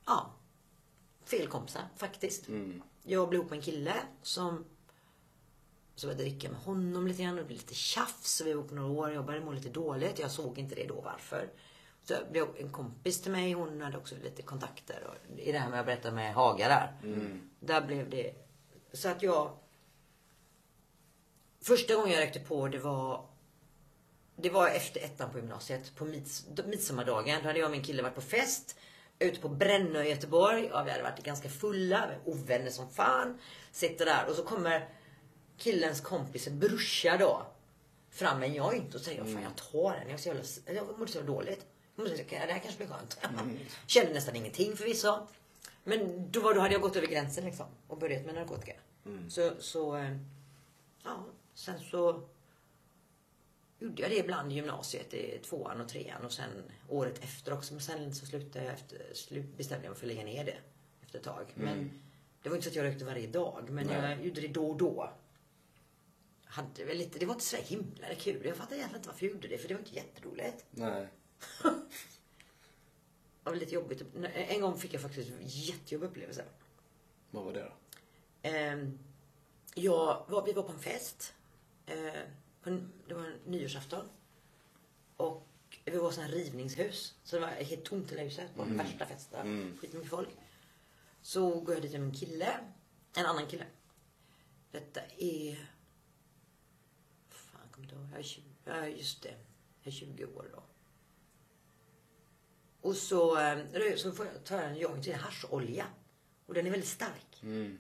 ja. 0.07 0.35
Fel 1.25 1.47
kompisar 1.47 1.89
faktiskt. 1.97 2.49
Jag 3.03 3.29
blev 3.29 3.41
ihop 3.41 3.51
med 3.51 3.57
en 3.57 3.63
kille 3.65 3.95
som 4.23 4.65
så 5.95 6.07
började 6.07 6.23
jag 6.23 6.33
dricka 6.33 6.51
med 6.51 6.61
honom 6.61 7.07
lite 7.07 7.23
grann 7.23 7.33
och 7.33 7.39
det 7.39 7.45
blev 7.45 7.59
lite 7.59 7.75
tjafs. 7.75 8.41
Vi 8.41 8.53
var 8.53 8.61
ihop 8.61 8.71
några 8.71 8.91
år. 8.91 9.13
Jag 9.13 9.27
började 9.27 9.45
må 9.45 9.53
lite 9.53 9.69
dåligt. 9.69 10.19
Jag 10.19 10.31
såg 10.31 10.59
inte 10.59 10.75
det 10.75 10.87
då 10.87 11.01
varför. 11.01 11.51
Blev 12.31 12.47
en 12.59 12.73
kompis 12.73 13.23
till 13.23 13.33
mig. 13.33 13.53
Hon 13.53 13.81
hade 13.81 13.99
också 13.99 14.15
lite 14.23 14.43
kontakter. 14.43 15.07
Och 15.07 15.39
I 15.39 15.53
det 15.53 15.59
här 15.59 15.71
med 15.71 15.81
att 15.81 15.87
berätta 15.87 16.11
med 16.11 16.35
Haga 16.35 16.69
där. 16.69 16.93
Där 17.61 17.81
blev 17.81 18.11
det. 18.11 18.35
Så 18.93 19.09
att 19.09 19.23
jag. 19.23 19.51
Första 21.61 21.95
gången 21.95 22.11
jag 22.13 22.21
räckte 22.21 22.41
på 22.41 22.69
det 22.69 22.79
var. 22.79 23.27
Det 24.37 24.51
var 24.51 24.69
efter 24.69 25.01
ettan 25.01 25.31
på 25.31 25.39
gymnasiet. 25.39 25.95
På 25.97 26.05
mids, 26.05 26.47
midsommardagen. 26.67 27.39
Då 27.43 27.47
hade 27.49 27.59
jag 27.59 27.67
och 27.67 27.73
min 27.73 27.83
kille 27.83 28.03
varit 28.03 28.15
på 28.15 28.21
fest. 28.21 28.79
Ute 29.19 29.41
på 29.41 29.49
Brännö 29.49 30.03
i 30.03 30.11
Göteborg. 30.11 30.69
Ja, 30.73 30.83
vi 30.83 30.91
hade 30.91 31.03
varit 31.03 31.25
ganska 31.25 31.49
fulla. 31.49 32.11
Ovänner 32.25 32.71
som 32.71 32.91
fan. 32.91 33.39
Sitter 33.73 34.05
där 34.05 34.27
och 34.29 34.35
så 34.35 34.43
kommer 34.43 34.89
killens 35.57 36.01
kompis 36.01 36.49
brorsa 36.49 37.17
då. 37.17 37.47
Fram 38.11 38.39
med 38.39 38.49
en 38.49 38.55
joint 38.55 38.95
och 38.95 39.01
säger 39.01 39.25
fan 39.25 39.43
jag 39.43 39.57
tar 39.57 40.01
den. 40.01 40.11
Jag, 40.11 40.21
så 40.21 40.29
jävla, 40.29 40.43
jag 40.67 40.99
mådde 40.99 41.13
så 41.13 41.23
dåligt. 41.23 41.67
Jag 41.99 42.05
mådde, 42.05 42.17
så- 42.17 42.25
det 42.31 42.37
här 42.37 42.59
kanske 42.59 42.77
blir 42.77 42.87
skönt. 42.97 43.19
Kände 43.87 44.13
nästan 44.13 44.37
ingenting 44.37 44.77
förvisso. 44.77 45.27
Men 45.85 46.31
då, 46.31 46.41
var, 46.41 46.55
då 46.55 46.61
hade 46.61 46.73
jag 46.75 46.83
gått 46.83 46.97
över 46.97 47.07
gränsen 47.07 47.45
liksom. 47.45 47.67
Och 47.87 47.99
börjat 47.99 48.27
med 48.27 48.35
narkotika. 48.35 48.73
Så, 49.31 49.53
så 49.59 49.97
eh, 49.97 50.17
ja, 51.05 51.25
sen 51.55 51.81
så 51.81 52.29
gjorde 53.79 54.03
jag 54.03 54.11
det 54.11 54.17
ibland 54.19 54.53
i 54.53 54.55
gymnasiet, 54.55 55.15
i 55.15 55.39
tvåan 55.39 55.81
och 55.81 55.89
trean 55.89 56.25
och 56.25 56.33
sen 56.33 56.51
året 56.89 57.25
efter 57.25 57.53
också. 57.53 57.75
Men 57.75 57.81
sen 57.81 58.15
så 58.15 58.27
slutade 58.27 58.65
jag 58.65 58.75
efter, 58.75 59.03
slut, 59.15 59.57
bestämde 59.57 59.85
jag 59.85 59.91
mig 59.91 59.99
för 59.99 60.07
att 60.07 60.13
lägga 60.15 60.25
ner 60.25 60.45
det 60.45 60.57
efter 61.03 61.19
ett 61.19 61.25
tag. 61.25 61.47
Men 61.55 62.01
det 62.43 62.49
var 62.49 62.57
inte 62.57 62.65
så 62.65 62.71
att 62.71 62.77
jag 62.77 62.85
rökte 62.85 63.05
varje 63.05 63.27
dag, 63.27 63.71
men 63.71 63.89
jag 64.03 64.25
gjorde 64.27 64.41
det 64.41 64.49
då 64.49 64.71
och 64.71 64.77
då. 64.77 65.13
Hade 66.45 66.85
väl 66.85 66.97
lite, 66.99 67.19
det 67.19 67.27
var 67.27 67.35
inte 67.35 67.45
så 67.47 67.57
himla 67.57 68.15
kul. 68.19 68.47
Jag 68.47 68.57
fattar 68.57 68.77
egentligen 68.77 69.01
inte 69.01 69.09
varför 69.09 69.27
jag 69.27 69.35
gjorde 69.35 69.49
det, 69.49 69.59
för 69.59 69.69
det 69.69 69.75
var 69.75 69.81
inte 69.81 69.95
jätteroligt. 69.97 70.65
Nej. 70.71 71.09
Det 73.45 73.53
var 73.53 73.61
lite 73.61 73.75
jobbigt. 73.75 74.03
En 74.35 74.61
gång 74.61 74.79
fick 74.79 74.95
jag 74.95 75.03
faktiskt 75.03 75.31
en 75.31 75.39
jättejobbig 75.43 76.07
upplevelse. 76.07 76.45
Vad 77.31 77.45
var 77.45 77.53
det 77.53 77.63
då? 77.63 77.73
Ehm, 78.43 78.99
jag 79.75 80.25
var, 80.29 80.47
vi 80.47 80.53
var 80.53 80.63
på 80.63 80.73
en 80.73 80.79
fest. 80.79 81.35
Eh, 81.87 82.23
på 82.63 82.71
en, 82.71 82.93
det 83.09 83.15
var 83.15 83.25
en 83.25 83.39
nyårsafton. 83.45 84.09
Och 85.17 85.47
vi 85.85 85.99
var 85.99 86.11
sån 86.11 86.25
här 86.25 86.31
rivningshus. 86.31 87.15
Så 87.25 87.37
det 87.37 87.43
var 87.43 87.49
helt 87.49 87.85
tomt 87.85 88.13
i 88.13 88.19
huset. 88.19 88.55
På 88.57 88.65
den 88.65 88.77
värsta 88.77 89.07
festen. 89.07 89.41
Mm. 89.41 89.79
Skitmycket 89.79 90.11
folk. 90.11 90.29
Så 91.23 91.61
går 91.61 91.75
jag 91.75 91.83
dit 91.83 91.93
med 91.93 92.03
en 92.03 92.15
kille. 92.15 92.61
En 93.17 93.27
annan 93.27 93.47
kille. 93.47 93.67
Detta 94.71 95.01
är... 95.19 95.69
Fan, 97.29 97.61
jag 97.65 97.73
kommer 97.73 97.87
inte 97.87 97.95
ihåg. 97.95 98.09
Jag 98.13 98.19
är 98.19 98.23
20, 98.23 98.43
ja, 98.65 98.87
just 98.87 99.23
det. 99.23 99.35
Jag 99.83 99.87
är 99.87 99.91
20 99.91 100.25
år 100.25 100.47
då. 100.53 100.63
Och 102.81 102.97
så, 102.97 103.39
eh, 103.39 103.59
så 103.97 104.13
får 104.13 104.27
jag 104.49 104.65
en 104.65 104.77
joint 104.77 105.05
till 105.05 105.15
hascholja. 105.15 105.85
Och 106.47 106.55
den 106.55 106.67
är 106.67 106.71
väldigt 106.71 106.89
stark. 106.89 107.43
Mm. 107.43 107.79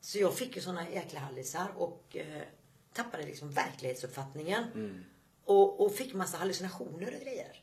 Så 0.00 0.18
jag 0.18 0.34
fick 0.34 0.56
ju 0.56 0.62
såna 0.62 0.90
jäkla 0.90 1.20
hallisar 1.20 1.68
och 1.76 2.16
eh, 2.16 2.42
tappade 2.92 3.26
liksom 3.26 3.50
verklighetsuppfattningen. 3.50 4.64
Och, 5.44 5.80
och 5.80 5.94
fick 5.94 6.14
massa 6.14 6.38
hallucinationer 6.38 7.14
och 7.14 7.20
grejer. 7.20 7.62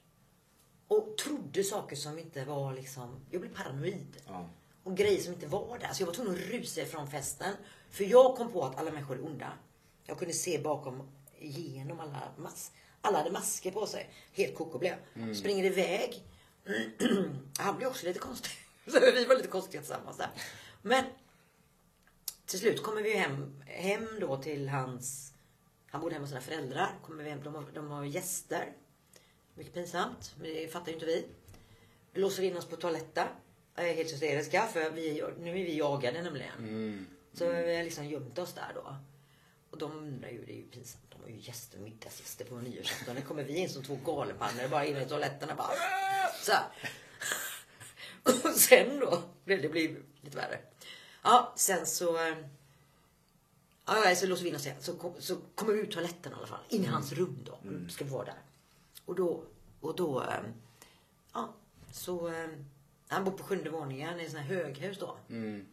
Och 0.88 1.18
trodde 1.18 1.64
saker 1.64 1.96
som 1.96 2.20
inte 2.20 2.46
var 2.46 2.74
liksom, 2.74 3.26
jag 3.32 3.42
blev 3.42 3.56
paranoid. 3.56 4.18
Ja. 4.28 4.50
Och 4.84 4.98
grejer 4.98 5.22
som 5.22 5.34
inte 5.34 5.48
var 5.48 5.80
där. 5.80 5.94
Så 5.94 6.02
jag 6.02 6.08
var 6.08 6.14
tvungen 6.14 6.34
att 6.34 6.40
rusa 6.40 6.82
ifrån 6.82 7.08
festen. 7.08 7.56
För 7.90 8.04
jag 8.04 8.38
kom 8.38 8.52
på 8.52 8.64
att 8.64 8.78
alla 8.78 8.92
människor 8.92 9.16
är 9.16 9.26
onda. 9.26 9.54
Jag 10.06 10.20
kunde 10.20 10.34
se 10.34 10.60
bakom, 10.60 11.10
igenom 11.40 12.00
alla 12.00 12.22
mas 12.38 12.72
Alla 13.02 13.18
hade 13.18 13.32
masker 13.32 13.72
på 13.72 13.86
sig. 13.86 14.10
Helt 14.34 14.56
koko 14.56 14.80
blev 14.80 14.96
jag. 15.14 15.38
Springer 15.38 15.64
iväg. 15.64 16.24
Han 17.58 17.78
blev 17.78 17.90
också 17.90 18.06
lite 18.06 18.20
konstig. 18.20 18.52
Så 18.88 19.00
vi 19.00 19.26
var 19.26 19.36
lite 19.36 19.48
konstiga 19.48 19.82
tillsammans 19.82 20.18
där. 20.18 20.30
Men 20.82 21.06
till 22.46 22.60
slut 22.60 22.84
kommer 22.84 23.02
vi 23.02 23.14
hem, 23.14 23.64
hem 23.66 24.08
då 24.20 24.38
till 24.38 24.70
hans... 24.70 25.34
Han 25.88 26.02
bodde 26.02 26.14
hemma 26.14 26.24
hos 26.24 26.30
sina 26.30 26.42
föräldrar. 26.42 27.00
Kommer 27.06 27.24
vi 27.24 27.30
hem, 27.30 27.44
de, 27.44 27.56
har, 27.56 27.66
de 27.74 27.92
har 27.92 28.06
gäster. 28.06 28.74
Mycket 29.56 29.74
pinsamt, 29.74 30.36
men 30.40 30.54
det 30.54 30.72
fattar 30.72 30.88
ju 30.88 30.94
inte 30.94 31.06
vi. 31.06 31.26
Låser 32.14 32.44
in 32.44 32.58
oss 32.58 32.66
på 32.66 32.76
toaletten. 32.76 33.28
Är 33.76 33.94
helt 33.94 34.12
hysteriska 34.12 34.68
för 34.68 34.90
vi, 34.90 35.24
nu 35.40 35.50
är 35.50 35.54
vi 35.54 35.78
jagade 35.78 36.22
nämligen. 36.22 37.08
Så 37.34 37.46
vi 37.46 37.76
har 37.76 37.84
liksom 37.84 38.06
gömt 38.06 38.40
oss 38.40 38.54
där 38.54 38.72
då. 38.76 38.96
Och 39.74 39.80
de 39.80 39.92
undrar 39.92 40.30
ju, 40.30 40.46
det 40.46 40.52
är 40.54 40.56
ju 40.58 40.64
pinsamt. 40.64 41.04
De 41.10 41.22
har 41.22 41.30
ju 41.30 41.40
gäster, 41.40 41.80
middagsgäster 41.80 42.46
på 42.46 42.56
nyårsafton. 42.56 43.16
Nu 43.16 43.22
kommer 43.22 43.44
vi 43.44 43.56
in 43.58 43.70
som 43.70 43.84
två 43.84 43.98
galenpannor 44.06 44.68
bara 44.68 44.86
in 44.86 44.98
i 44.98 45.06
toaletten 45.06 45.50
och 45.50 45.58
bara 45.58 45.70
så 46.42 46.52
här. 46.52 46.64
Och 48.44 48.54
sen 48.56 49.00
då 49.00 49.24
det 49.46 49.70
blir 49.72 49.96
lite 50.22 50.38
värre. 50.38 50.60
Ja, 51.24 51.54
sen 51.56 51.86
så... 51.86 52.28
eh, 52.28 52.38
Ja, 53.86 54.10
ja, 54.10 54.16
så 54.16 54.26
låser 54.28 54.44
vi 54.44 54.50
in 54.50 54.56
oss 54.56 54.66
igen. 54.66 54.78
Så, 54.82 54.94
kom, 54.98 55.14
så 55.20 55.38
kommer 55.56 55.74
vi 55.74 55.80
ut 55.80 55.92
toaletten 55.92 56.32
i 56.32 56.36
alla 56.36 56.48
fall. 56.48 56.60
In 56.70 56.84
i 56.84 56.88
hans 56.88 57.12
rum 57.14 57.40
då. 57.46 57.60
Ska 57.90 58.04
vi 58.06 58.10
vara 58.12 58.26
där. 58.26 58.38
Och 59.06 59.16
då... 59.16 59.44
Och 59.82 59.96
då... 59.96 60.22
eh, 60.22 60.40
Ja, 61.34 61.54
så... 61.92 62.28
eh, 62.28 62.48
Han 63.08 63.24
bor 63.24 63.32
på 63.32 63.44
sjunde 63.44 63.70
våningen 63.70 64.20
i 64.20 64.30
sån 64.30 64.40
här 64.40 64.56
höghus 64.56 65.00
då. 65.00 65.18
Mm. 65.30 65.66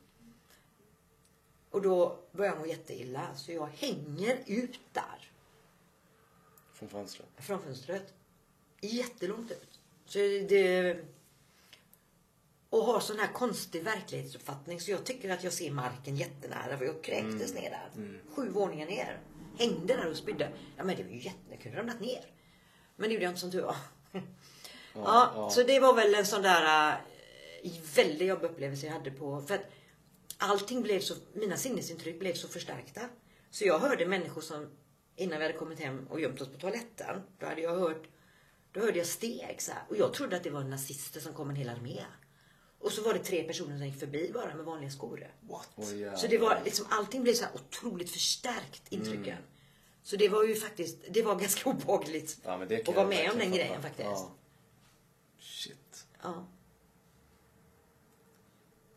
Och 1.70 1.82
då 1.82 2.18
börjar 2.32 2.52
jag 2.52 2.60
må 2.60 2.66
jätteilla. 2.66 3.34
Så 3.34 3.52
jag 3.52 3.66
hänger 3.66 4.38
ut 4.46 4.80
där. 4.92 5.30
Från 6.72 6.88
fönstret. 6.88 7.28
Från 7.36 7.62
fönstret. 7.62 8.14
Jättelångt 8.80 9.50
ut. 9.50 9.80
Så 10.06 10.18
det... 10.18 10.96
Och 12.70 12.84
har 12.84 13.00
sån 13.00 13.18
här 13.18 13.32
konstig 13.32 13.84
verklighetsuppfattning. 13.84 14.80
Så 14.80 14.90
jag 14.90 15.04
tycker 15.04 15.30
att 15.30 15.44
jag 15.44 15.52
ser 15.52 15.70
marken 15.70 16.16
jättenära. 16.16 16.78
För 16.78 16.84
jag 16.84 17.02
kräktes 17.02 17.54
ner 17.54 17.70
där. 17.70 18.20
Sju 18.34 18.48
våningar 18.48 18.86
ner. 18.86 19.20
Hängde 19.58 19.96
där 19.96 20.10
och 20.10 20.16
spydde. 20.16 20.52
Ja 20.76 20.84
men 20.84 20.96
det 20.96 21.02
var 21.02 21.10
ju 21.10 21.18
jätte... 21.18 21.38
Jag 21.50 21.60
kunde 21.60 21.78
ramlat 21.78 22.00
ner. 22.00 22.24
Men 22.96 23.08
det 23.08 23.14
gjorde 23.14 23.24
jag 23.24 23.30
inte 23.30 23.40
som 23.40 23.50
tur 23.50 23.62
var. 23.62 23.76
Ja, 24.94 25.32
ja. 25.34 25.50
så 25.50 25.62
det 25.62 25.80
var 25.80 25.94
väl 25.94 26.14
en 26.14 26.26
sån 26.26 26.42
där 26.42 26.92
äh, 27.62 27.72
väldigt 27.96 28.28
jobbig 28.28 28.48
upplevelse 28.48 28.86
jag 28.86 28.92
hade 28.92 29.10
på... 29.10 29.40
För 29.40 29.54
att 29.54 29.66
allting 30.40 30.82
blev 30.82 31.00
så... 31.00 31.14
Mina 31.32 31.56
sinnesintryck 31.56 32.18
blev 32.18 32.34
så 32.34 32.48
förstärkta. 32.48 33.00
Så 33.50 33.64
jag 33.64 33.78
hörde 33.78 34.06
människor 34.06 34.40
som, 34.40 34.70
innan 35.16 35.38
vi 35.38 35.44
hade 35.44 35.58
kommit 35.58 35.80
hem 35.80 36.06
och 36.06 36.20
gömt 36.20 36.40
oss 36.40 36.48
på 36.48 36.58
toaletten, 36.58 37.22
då 37.38 37.46
hade 37.46 37.60
jag 37.60 37.74
hört, 37.74 38.08
då 38.72 38.80
hörde 38.80 38.98
jag 38.98 39.06
steg 39.06 39.56
så 39.62 39.72
här. 39.72 39.82
Och 39.88 39.96
jag 39.96 40.14
trodde 40.14 40.36
att 40.36 40.42
det 40.42 40.50
var 40.50 40.64
nazister 40.64 41.20
som 41.20 41.34
kom 41.34 41.50
en 41.50 41.56
hel 41.56 41.68
armé. 41.68 42.04
Och 42.78 42.92
så 42.92 43.02
var 43.02 43.14
det 43.14 43.18
tre 43.18 43.42
personer 43.42 43.78
som 43.78 43.86
gick 43.86 44.00
förbi 44.00 44.30
bara 44.34 44.54
med 44.54 44.64
vanliga 44.64 44.90
skor. 44.90 45.34
What? 45.40 45.68
Jävlar. 45.76 46.16
Så 46.16 46.26
det 46.26 46.38
var 46.38 46.60
liksom, 46.64 46.86
allting 46.90 47.22
blev 47.22 47.34
så 47.34 47.44
här 47.44 47.54
otroligt 47.54 48.10
förstärkt 48.10 48.82
intrycken. 48.88 49.38
Så 50.02 50.16
det 50.16 50.28
var 50.28 50.44
ju 50.44 50.54
faktiskt, 50.54 50.98
det 51.10 51.22
var 51.22 51.34
ganska 51.40 51.70
obehagligt 51.70 52.38
Ja, 52.44 52.62
att 52.62 52.94
vara 52.94 53.08
med 53.08 53.30
om 53.30 53.38
den 53.38 53.52
grejen 53.52 53.82
faktiskt. 53.82 54.08
Ja. 54.08 54.36
Shit. 55.38 56.06
Ja. 56.22 56.46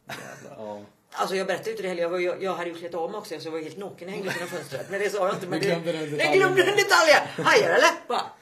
Jävlar, 0.08 0.56
ja. 0.58 0.86
Alltså 1.16 1.36
jag 1.36 1.48
berättade 1.48 1.70
ju 1.70 1.72
inte 1.72 1.84
det 1.84 1.90
heller. 1.90 2.02
Jag, 2.02 2.10
var, 2.10 2.20
jag, 2.20 2.44
jag 2.44 2.56
hade 2.56 2.70
ju 2.70 2.76
klätt 2.76 2.94
av 2.94 3.12
mig 3.12 3.18
också 3.18 3.40
så 3.40 3.48
jag 3.48 3.52
var 3.52 3.60
helt 3.60 3.78
naken 3.78 4.10
hängde 4.10 4.34
genom 4.34 4.48
fönstret. 4.48 4.90
Men 4.90 5.00
det 5.00 5.10
sa 5.10 5.28
jag 5.28 5.36
inte. 5.36 5.48
Men 5.48 5.60
glömde 5.60 5.92
den 5.92 6.18
Jag 6.20 6.34
glömde 6.34 6.64
den 6.64 6.76
detaljen. 6.78 7.28
Hajar 7.46 7.70
eller? 7.70 7.92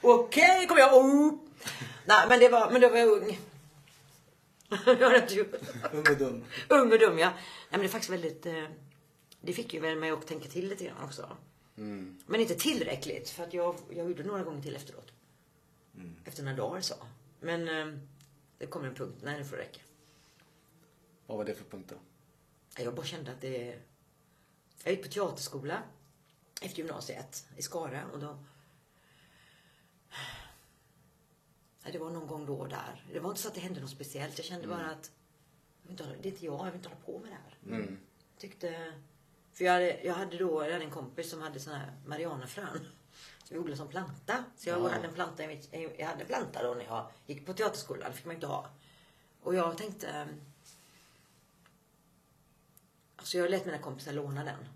Okej, 0.02 0.68
kom 0.68 0.78
jag. 0.78 0.96
Oh. 0.98 1.34
Nej 2.06 2.26
men 2.30 2.40
det 2.40 2.50
var, 2.50 2.72
men 2.72 2.82
då 2.82 2.90
var 2.90 2.98
jag 2.98 3.10
ung. 3.10 3.40
jag 4.86 4.96
var 4.96 5.10
rätt 5.12 5.32
Ung 5.92 6.00
och 6.10 6.18
dum. 6.18 6.44
ung 6.70 6.92
och 6.92 7.00
dum 7.00 7.20
ja. 7.20 7.30
Nej 7.30 7.36
men 7.70 7.80
det 7.80 7.86
är 7.86 7.90
faktiskt 7.90 8.12
väldigt, 8.14 8.46
eh, 8.46 8.64
det 9.42 9.54
fick 9.54 9.74
ju 9.74 9.80
väl 9.80 9.98
mig 9.98 10.12
att 10.12 10.28
tänka 10.28 10.50
till 10.50 10.68
lite 10.70 10.84
grann 10.84 11.04
också. 11.04 11.38
Men 12.26 12.42
inte 12.42 12.56
tillräckligt 12.56 13.30
för 13.30 13.44
att 13.44 13.54
jag, 13.54 13.76
jag 13.90 14.08
gjorde 14.08 14.24
några 14.24 14.44
gånger 14.44 14.62
till 14.62 14.76
efteråt. 14.76 15.12
Efter 16.26 16.44
några 16.44 16.58
dagar 16.58 16.82
så. 16.82 16.96
Men 17.40 17.68
eh, 17.68 17.98
det 18.58 18.66
kommer 18.66 18.88
en 18.88 18.96
punkt, 18.96 19.18
nej 19.24 19.38
nu 19.38 19.46
får 19.46 19.56
det 19.58 19.62
räcka. 19.62 19.80
Vad 21.28 21.38
var 21.38 21.46
det 21.46 21.54
för 21.56 21.64
punkt 21.64 21.90
då? 21.90 21.96
Jag 22.84 22.96
bara 22.96 23.06
kände 23.06 23.32
att 23.32 23.42
det... 23.42 23.80
Jag 24.84 24.94
gick 24.94 25.04
på 25.04 25.10
teaterskola 25.10 25.84
efter 26.62 26.78
gymnasiet 26.78 27.48
i 27.58 27.62
Skara 27.62 28.06
och 28.14 28.20
då... 28.20 28.38
Det 31.92 31.98
var 32.00 32.10
någon 32.10 32.28
gång 32.28 32.46
då 32.46 32.56
och 32.56 32.70
där. 32.70 33.06
Det 33.14 33.20
var 33.20 33.30
inte 33.30 33.42
så 33.42 33.48
att 33.48 33.54
det 33.54 33.62
hände 33.62 33.82
något 33.82 33.90
speciellt. 33.90 34.38
Jag 34.38 34.46
kände 34.46 34.68
bara 34.68 34.90
att 34.90 35.12
det 35.84 36.04
är 36.04 36.28
inte 36.28 36.46
jag, 36.46 36.60
jag 36.60 36.66
vill 36.66 36.76
inte 36.76 36.90
hålla 36.90 37.02
på 37.02 37.20
med 37.20 37.30
det 37.30 37.38
här. 37.44 37.78
Mm. 37.78 38.00
Tyckte... 38.38 38.94
För 39.54 39.66
jag 39.66 39.74
hade, 39.74 40.04
jag 40.04 40.14
hade 40.14 40.38
då 40.38 40.64
jag 40.66 40.72
hade 40.72 40.86
en 40.86 40.92
kompis 40.92 41.30
som 41.30 41.42
hade 41.42 41.60
såna 41.60 41.78
här 41.78 41.94
marijuanafrön. 42.06 42.88
Som 43.44 43.54
vi 43.56 43.58
odlade 43.58 43.78
som 43.78 43.88
planta. 43.88 44.44
Så 44.58 44.70
jag 44.70 44.90
hade 44.90 45.08
en 45.08 45.14
planta 45.14 45.44
i 45.44 45.48
mitt, 45.48 45.70
jag 45.98 46.08
hade 46.08 46.22
en 46.22 46.28
planta 46.28 46.64
då 46.64 46.74
när 46.74 46.86
jag 46.86 47.12
gick 47.26 47.46
på 47.46 47.54
teaterskolan. 47.54 48.12
Det 48.12 48.18
fick 48.18 48.26
man 48.26 48.36
inte 48.36 48.48
ha. 48.48 48.70
Och 49.42 49.56
jag 49.56 49.78
tänkte... 49.78 50.28
Så 53.24 53.38
jag 53.38 53.52
lät 53.52 53.66
mina 53.66 53.78
kompisar 53.78 54.14
låna 54.14 54.44
den. 54.44 54.68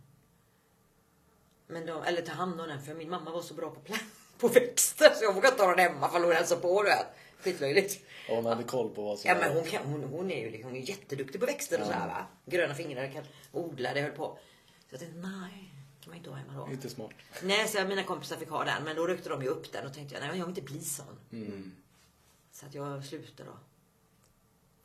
Men 1.68 1.86
de, 1.86 2.04
eller 2.04 2.22
ta 2.22 2.32
hand 2.32 2.62
om 2.62 2.68
den 2.68 2.82
för 2.82 2.94
min 2.94 3.10
mamma 3.10 3.32
var 3.32 3.42
så 3.42 3.54
bra 3.54 3.70
på, 3.72 3.80
plan, 3.80 4.00
på 4.38 4.48
växter 4.48 5.10
så 5.10 5.24
jag 5.24 5.34
vågade 5.34 5.54
inte 5.54 5.64
ha 5.64 5.76
den 5.76 5.92
hemma 5.92 6.10
för 6.10 6.20
hon 6.20 6.32
hälsade 6.32 6.62
på. 6.62 6.84
Du 6.84 6.90
vet. 6.90 7.08
Skitlöjligt. 7.40 8.06
Och 8.30 8.36
hon 8.36 8.46
hade 8.46 8.64
koll 8.64 8.90
på 8.90 9.04
vad 9.04 9.20
som 9.20 9.30
Ja 9.30 9.36
men 9.36 9.52
hon, 9.54 9.64
kan, 9.64 9.86
hon, 9.86 10.04
hon 10.04 10.32
är 10.32 10.46
ju 10.46 10.52
liksom, 10.52 10.72
hon 10.72 10.82
är 10.82 10.90
jätteduktig 10.90 11.40
på 11.42 11.46
växter 11.48 11.80
och 11.80 11.86
sådär 11.86 12.08
va. 12.08 12.26
Gröna 12.46 12.76
fingrar, 12.76 13.12
kan 13.12 13.24
odla, 13.52 13.94
det 13.94 14.02
höll 14.02 14.12
på. 14.12 14.40
Så 14.68 14.94
jag 14.94 15.00
tänkte 15.00 15.18
nej, 15.18 15.72
kan 16.02 16.10
man 16.10 16.18
inte 16.18 16.30
ha 16.30 16.38
hemma 16.38 16.54
då. 16.66 16.72
Inte 16.72 16.90
smart. 16.90 17.12
Nej, 17.44 17.68
så 17.68 17.78
jag, 17.78 17.88
mina 17.88 18.04
kompisar 18.04 18.38
fick 18.38 18.50
ha 18.50 18.64
den 18.64 18.84
men 18.84 18.96
då 18.96 19.08
rökte 19.08 19.30
de 19.30 19.42
ju 19.42 19.48
upp 19.48 19.72
den 19.72 19.86
och 19.86 19.94
tänkte 19.94 20.16
jag 20.16 20.22
nej 20.22 20.38
jag 20.38 20.46
vill 20.46 20.58
inte 20.58 20.62
bli 20.62 20.82
sån. 20.82 21.20
Så 22.52 22.66
att 22.66 22.74
jag 22.74 23.06
slutade 23.06 23.50
då. 23.50 23.58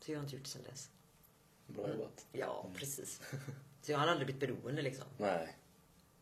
Så 0.00 0.12
jag 0.12 0.18
har 0.18 0.22
inte 0.24 0.36
gjort 0.36 0.44
det 0.44 0.50
sen 0.50 0.62
dess. 0.70 0.88
Bra 1.76 1.88
jobbat. 1.88 2.26
Ja, 2.32 2.66
precis. 2.74 3.20
Så 3.82 3.92
jag 3.92 3.98
har 3.98 4.06
aldrig 4.06 4.26
blivit 4.26 4.40
beroende 4.58 4.82
liksom. 4.82 5.04
Nej. 5.18 5.56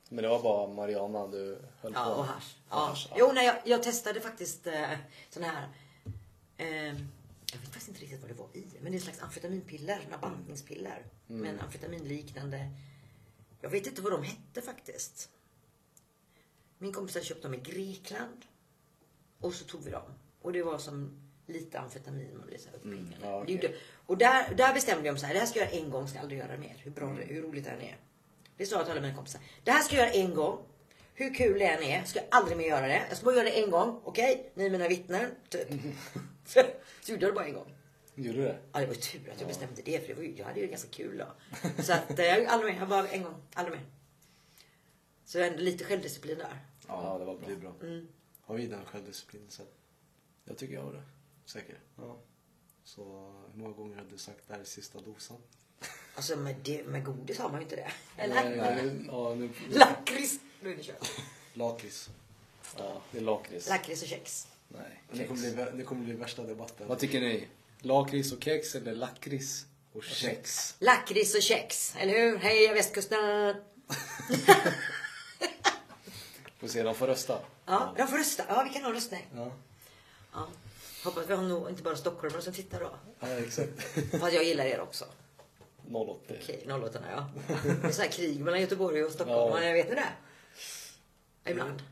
Men 0.08 0.22
det 0.22 0.28
var 0.28 0.42
bara 0.42 0.66
Mariana 0.66 1.26
du 1.26 1.58
höll 1.80 1.92
på 1.92 1.98
Ja, 1.98 2.04
med. 2.08 2.16
och 2.18 2.24
hasch. 2.24 2.56
Och 2.68 2.70
Ja. 2.70 2.76
hasch, 2.86 3.06
ja. 3.10 3.16
Jo, 3.18 3.30
nej, 3.34 3.46
jag, 3.46 3.56
jag 3.64 3.82
testade 3.82 4.20
faktiskt 4.20 4.66
eh, 4.66 4.90
sån 5.30 5.42
här... 5.42 5.68
Eh, 6.56 6.86
jag 7.52 7.58
vet 7.58 7.64
faktiskt 7.68 7.88
inte 7.88 8.00
riktigt 8.00 8.20
vad 8.20 8.30
det 8.30 8.34
var 8.34 8.48
i. 8.52 8.64
Men 8.80 8.84
det 8.92 8.96
är 8.96 9.00
en 9.00 9.04
slags 9.04 9.22
amfetaminpiller. 9.22 10.00
Såna 10.04 10.18
bantningspiller. 10.18 11.06
Mm. 11.28 11.42
Men 11.42 11.60
amfetaminliknande. 11.60 12.70
Jag 13.60 13.70
vet 13.70 13.86
inte 13.86 14.02
vad 14.02 14.12
de 14.12 14.22
hette 14.22 14.62
faktiskt. 14.62 15.28
Min 16.78 16.92
kompis 16.92 17.14
hade 17.14 17.26
köpt 17.26 17.42
dem 17.42 17.54
i 17.54 17.56
Grekland. 17.56 18.44
Och 19.40 19.54
så 19.54 19.64
tog 19.64 19.84
vi 19.84 19.90
dem. 19.90 20.12
Och 20.42 20.52
det 20.52 20.62
var 20.62 20.78
som 20.78 21.10
lite 21.48 21.78
amfetamin. 21.78 22.36
Man 22.38 22.46
blev 22.46 22.58
så 22.58 22.68
uppringad. 22.74 22.98
Mm, 22.98 23.14
ja. 23.22 23.44
Det 23.46 23.52
gjorde- 23.52 23.72
Och 24.06 24.18
där, 24.18 24.54
där 24.54 24.74
bestämde 24.74 25.06
jag 25.06 25.12
mig 25.12 25.20
så 25.20 25.26
här. 25.26 25.34
Det 25.34 25.40
här 25.40 25.46
ska 25.46 25.58
jag 25.58 25.74
göra 25.74 25.84
en 25.84 25.90
gång. 25.90 26.08
Ska 26.08 26.18
aldrig 26.20 26.38
göra 26.38 26.52
det 26.52 26.58
mer. 26.58 26.76
Hur 26.82 26.90
bra 26.90 27.06
det 27.06 27.12
Mm. 27.22 27.28
hur 27.34 27.42
roligt 27.42 27.64
det 27.64 27.70
än 27.70 27.80
är. 27.80 27.96
Det 28.56 28.66
sa 28.66 28.76
jag 28.76 28.84
till 28.84 28.92
alla 28.92 29.00
mina 29.00 29.14
kompisar. 29.14 29.40
Det 29.64 29.70
här 29.70 29.82
ska 29.82 29.96
jag 29.96 30.06
göra 30.06 30.14
en 30.26 30.34
gång. 30.34 30.58
Hur 31.14 31.34
kul 31.34 31.58
det 31.58 31.66
än 31.66 31.82
är, 31.82 32.04
ska 32.04 32.18
jag 32.18 32.28
aldrig 32.30 32.56
mer 32.58 32.66
göra 32.68 32.86
det. 32.86 33.02
Jag 33.08 33.16
ska 33.16 33.24
bara 33.24 33.34
göra 33.34 33.44
det 33.44 33.62
en 33.64 33.70
gång, 33.70 34.00
okej? 34.04 34.50
Ni 34.54 34.66
är 34.66 34.70
mina 34.70 34.88
vittnen, 34.88 35.30
typ. 35.48 35.68
så 36.46 36.60
gjorde 37.12 37.22
jag 37.26 37.32
det 37.32 37.32
bara 37.32 37.44
en 37.46 37.52
gång. 37.54 37.74
Gjorde 38.14 38.38
du 38.38 38.44
det? 38.44 38.58
Ja, 38.72 38.80
det 38.80 38.86
var 38.86 38.94
ju 38.94 39.00
tur 39.00 39.30
att 39.34 39.40
jag 39.40 39.48
bestämde 39.48 39.82
det, 39.82 40.00
för 40.00 40.08
det 40.08 40.14
var 40.14 40.22
ju, 40.22 40.34
jag 40.36 40.44
hade 40.46 40.60
ju 40.60 40.66
det 40.66 40.70
ganska 40.70 40.88
kul 40.90 41.18
då. 41.18 41.26
Så 41.82 41.92
att, 41.92 42.18
eh, 42.18 42.24
jag 42.26 42.44
aldrig 42.46 42.72
mer, 42.74 42.80
jag 42.80 42.88
bara 42.88 43.08
en 43.08 43.22
gång, 43.22 43.34
aldrig 43.54 43.76
mer. 43.78 43.86
Så 45.24 45.38
ändå 45.38 45.58
lite 45.58 45.84
självdisciplin 45.84 46.38
där. 46.38 46.58
Ja, 46.88 47.16
det 47.18 47.24
var 47.24 47.34
bra. 47.34 47.46
blir 47.46 47.56
bra. 47.56 47.72
Har 48.42 48.54
vi 48.54 48.66
den 48.66 48.84
självdisciplinen 48.84 49.50
sen? 49.50 49.66
Jag 50.44 50.56
tycker 50.58 50.74
jag 50.74 50.82
har 50.82 50.92
det. 50.92 51.02
Säker? 51.48 51.78
Ja. 51.96 52.16
Så 52.84 53.02
hur 53.52 53.62
många 53.62 53.74
gånger 53.76 53.96
har 53.96 54.04
du 54.10 54.18
sagt 54.18 54.38
det 54.46 54.54
här 54.54 54.60
är 54.60 54.64
sista 54.64 55.00
dosan? 55.00 55.36
Alltså 56.14 56.36
med, 56.36 56.56
det, 56.64 56.84
med 56.86 57.04
godis 57.04 57.38
har 57.38 57.48
man 57.50 57.60
ju 57.60 57.62
inte 57.64 57.76
det. 57.76 57.92
Nej, 58.16 58.30
Eller? 58.30 58.82
nu, 58.82 59.04
ja, 59.08 59.34
nu, 59.34 59.50
Lakrits! 59.70 60.38
Nu 60.60 60.72
är 60.72 60.76
det 60.76 60.82
kört. 60.82 61.10
Lakrits. 61.54 62.10
ja, 62.76 63.02
det 63.12 63.18
är 63.18 63.22
lakrits. 63.22 63.68
Lakrits 63.68 64.02
och 64.02 64.08
kex. 64.08 64.46
Nej, 64.68 65.02
Det 65.12 65.26
kommer, 65.26 65.42
kex. 65.42 65.54
bli, 65.54 65.64
det 65.78 65.82
kommer 65.84 66.04
bli 66.04 66.14
värsta 66.14 66.42
debatten. 66.42 66.88
Vad 66.88 66.98
tycker 66.98 67.20
ni? 67.20 67.48
Lakrits 67.80 68.32
och 68.32 68.42
kex 68.44 68.74
eller 68.74 68.94
lakrits 68.94 69.66
och 69.92 70.04
kex? 70.04 70.74
Lakrits 70.78 71.34
och 71.34 71.42
kex, 71.42 71.94
eller 71.96 72.12
hur? 72.12 72.38
Heja 72.38 72.72
västkusten! 72.72 73.18
Får 76.58 76.68
se, 76.68 76.82
de 76.82 76.94
får 76.94 77.06
rösta. 77.06 77.40
Ja, 77.66 77.94
de 77.96 78.06
får 78.08 78.16
rösta. 78.18 78.44
Ja, 78.48 78.62
vi 78.68 78.70
kan 78.74 78.82
ha 78.84 78.92
röstning. 78.92 79.26
Ja. 79.34 79.52
Ja. 80.32 80.48
Hoppas 81.04 81.28
vi 81.28 81.34
har 81.34 81.42
nog 81.42 81.68
inte 81.68 81.82
bara 81.82 81.96
stockholmare 81.96 82.42
som 82.42 82.52
tittar 82.52 82.80
då. 82.80 82.90
Ja, 83.20 83.28
exakt. 83.28 83.82
Fast 84.10 84.32
jag 84.32 84.44
gillar 84.44 84.64
er 84.64 84.80
också. 84.80 85.04
08. 85.92 86.34
Okej, 86.42 86.66
08 86.84 87.00
ja. 87.10 87.30
Det 87.82 87.88
är 87.88 87.92
så 87.92 88.02
här 88.02 88.08
krig 88.08 88.40
mellan 88.40 88.60
Göteborg 88.60 89.04
och 89.04 89.12
Stockholm. 89.12 89.62
Ja. 89.62 89.64
Ja. 89.64 89.72
Vet 89.72 89.88
ni 89.88 89.94
det? 89.94 90.12
Ibland. 91.50 91.82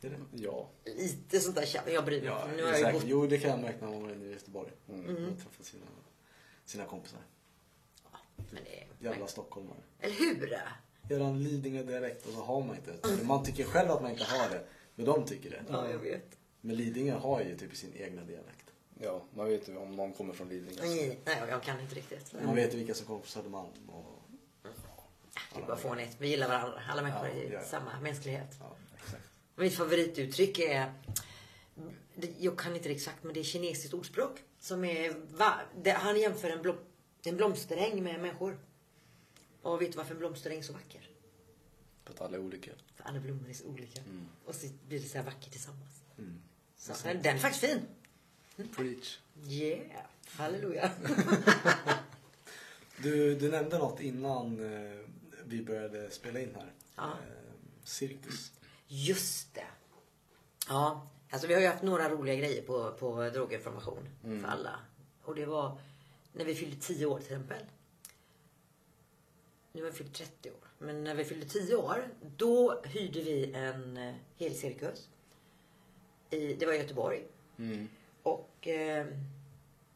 Är 0.00 0.10
det? 0.10 0.16
Ja. 0.32 0.68
Lite 0.84 1.40
sånt 1.40 1.56
där 1.56 1.66
tjafs. 1.66 1.88
Jag 1.92 2.04
bryr 2.04 2.20
mig 2.20 2.28
Ja. 2.28 2.48
Nu 2.56 2.64
har 2.64 2.72
jag 2.72 2.92
bott... 2.92 3.02
Jo, 3.06 3.26
det 3.26 3.38
kan 3.38 3.50
jag 3.50 3.60
märka 3.60 3.86
när 3.86 4.00
man 4.00 4.10
inne 4.10 4.24
i 4.24 4.32
Göteborg. 4.32 4.70
Mm. 4.88 5.28
Och 5.28 5.38
träffat 5.38 5.66
sina, 5.66 5.84
sina 6.64 6.84
kompisar. 6.84 7.20
Men 8.36 8.64
det 8.64 8.80
är... 8.80 8.86
Jävla 8.98 9.26
stockholmare. 9.26 9.78
Eller 10.00 10.14
hur? 10.14 10.58
Gör 11.10 11.20
en 11.20 11.42
Lidingö-dialekt 11.42 12.26
och 12.26 12.32
så 12.32 12.40
har 12.40 12.60
man 12.60 12.76
inte 12.76 12.92
det. 12.92 13.24
Man 13.24 13.44
tycker 13.44 13.64
själv 13.64 13.90
att 13.90 14.02
man 14.02 14.10
inte 14.10 14.24
har 14.24 14.50
det. 14.50 14.66
Men 14.94 15.06
de 15.06 15.24
tycker 15.24 15.50
det. 15.50 15.64
Ja, 15.70 15.90
jag 15.90 15.98
vet. 15.98 16.38
Men 16.66 16.76
Lidingö 16.76 17.14
har 17.14 17.40
ju 17.42 17.56
typ 17.56 17.76
sin 17.76 17.92
egna 17.96 18.24
dialekt. 18.24 18.72
Ja, 19.00 19.24
man 19.34 19.48
vet 19.48 19.68
ju 19.68 19.76
om 19.76 19.96
någon 19.96 20.12
kommer 20.12 20.34
från 20.34 20.48
Lidingö. 20.48 20.82
Nej, 20.82 21.18
nej, 21.24 21.42
jag 21.48 21.62
kan 21.62 21.80
inte 21.80 21.94
riktigt. 21.94 22.32
Man 22.44 22.54
vet 22.54 22.74
ju 22.74 22.78
vilka 22.78 22.94
som 22.94 23.06
kommer 23.06 23.20
från 23.20 23.28
Södermalm. 23.28 23.88
Och... 23.88 24.22
Det 25.54 25.60
är 25.60 25.66
bara 25.66 25.76
fånigt. 25.76 26.16
Vi 26.18 26.28
gillar 26.28 26.48
varandra. 26.48 26.80
Alla 26.88 27.02
människor 27.02 27.28
Ja, 27.28 27.34
är 27.34 27.52
ja. 27.52 27.64
samma 27.64 28.00
mänsklighet. 28.00 28.56
Ja, 28.60 28.76
exakt. 29.04 29.22
Mitt 29.56 29.74
favorituttryck 29.74 30.58
är... 30.58 30.92
Jag 32.38 32.58
kan 32.58 32.76
inte 32.76 32.88
det 32.88 32.94
exakt, 32.94 33.22
men 33.24 33.34
det 33.34 33.40
är 33.40 33.44
kinesiskt 33.44 33.94
ordspråk. 33.94 34.42
Som 34.60 34.84
är... 34.84 35.14
Va, 35.36 35.60
det, 35.82 35.90
han 35.90 36.20
jämför 36.20 36.50
en, 36.50 36.62
blom, 36.62 36.76
en 37.24 37.36
blomsteräng 37.36 38.02
med 38.02 38.20
människor. 38.20 38.58
Och 39.62 39.82
vet 39.82 39.92
du 39.92 39.96
varför 39.96 40.12
en 40.12 40.18
blomsteräng 40.18 40.58
är 40.58 40.62
så 40.62 40.72
vacker? 40.72 41.10
För 42.04 42.12
att 42.12 42.20
alla 42.20 42.36
är 42.36 42.40
olika. 42.40 42.70
För 42.94 43.04
alla 43.04 43.20
blommor 43.20 43.48
är 43.48 43.54
så 43.54 43.66
olika. 43.66 44.00
Och 44.44 44.54
så 44.54 44.66
blir 44.88 45.00
det 45.00 45.08
så 45.08 45.18
här 45.18 45.24
vackert 45.24 45.50
tillsammans. 45.50 46.02
Mm. 46.18 46.40
Så, 46.76 46.92
den, 47.02 47.22
den 47.22 47.36
är 47.36 47.40
faktiskt 47.40 47.64
fin. 47.64 47.86
Preach. 48.76 49.18
Yeah. 49.48 50.06
Halleluja. 50.26 50.90
Du, 52.98 53.34
du 53.34 53.50
nämnde 53.50 53.78
något 53.78 54.00
innan 54.00 54.74
eh, 54.74 54.98
vi 55.44 55.62
började 55.62 56.10
spela 56.10 56.40
in 56.40 56.54
här. 56.54 56.72
Ja. 56.96 57.02
Eh, 57.02 57.52
cirkus. 57.84 58.52
Just 58.86 59.54
det. 59.54 59.66
Ja, 60.68 61.08
alltså 61.30 61.48
vi 61.48 61.54
har 61.54 61.60
ju 61.60 61.66
haft 61.66 61.82
några 61.82 62.10
roliga 62.10 62.34
grejer 62.34 62.62
på, 62.62 62.92
på 62.92 63.30
droginformation 63.30 64.08
för 64.22 64.48
alla. 64.48 64.80
Och 65.22 65.34
det 65.34 65.46
var 65.46 65.78
när 66.32 66.44
vi 66.44 66.54
fyllde 66.54 66.76
10 66.76 67.06
år 67.06 67.18
till 67.18 67.26
exempel. 67.26 67.62
Nu 69.72 69.82
har 69.82 69.90
vi 69.90 69.96
fyllt 69.96 70.14
30 70.14 70.50
år. 70.50 70.68
Men 70.78 71.04
när 71.04 71.14
vi 71.14 71.24
fyllde 71.24 71.46
10 71.46 71.76
år, 71.76 72.08
då 72.36 72.82
hyrde 72.84 73.20
vi 73.20 73.52
en 73.52 73.96
eh, 73.96 74.14
hel 74.36 74.54
cirkus. 74.54 75.08
I, 76.30 76.54
det 76.54 76.66
var 76.66 76.72
i 76.72 76.76
Göteborg. 76.76 77.22
Mm. 77.58 77.88
Och 78.22 78.68
eh, 78.68 79.06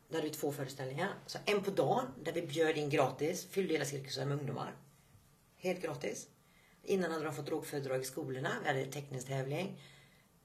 då 0.09 0.17
hade 0.17 0.29
vi 0.29 0.35
två 0.35 0.53
föreställningar. 0.53 1.15
Så 1.27 1.39
en 1.47 1.63
på 1.63 1.71
dagen 1.71 2.07
där 2.25 2.33
vi 2.33 2.43
bjöd 2.43 2.77
in 2.77 2.91
gratis, 2.91 3.47
fyllde 3.47 3.73
hela 3.73 3.85
cirkusen 3.85 4.29
med 4.29 4.39
ungdomar. 4.39 4.75
Helt 5.57 5.83
gratis. 5.83 6.29
Innan 6.83 7.11
hade 7.11 7.25
de 7.25 7.35
fått 7.35 7.47
drogföredrag 7.47 8.01
i 8.01 8.05
skolorna. 8.05 8.53
Vi 8.63 8.69
hade 8.69 8.87
teckningstävling. 8.87 9.81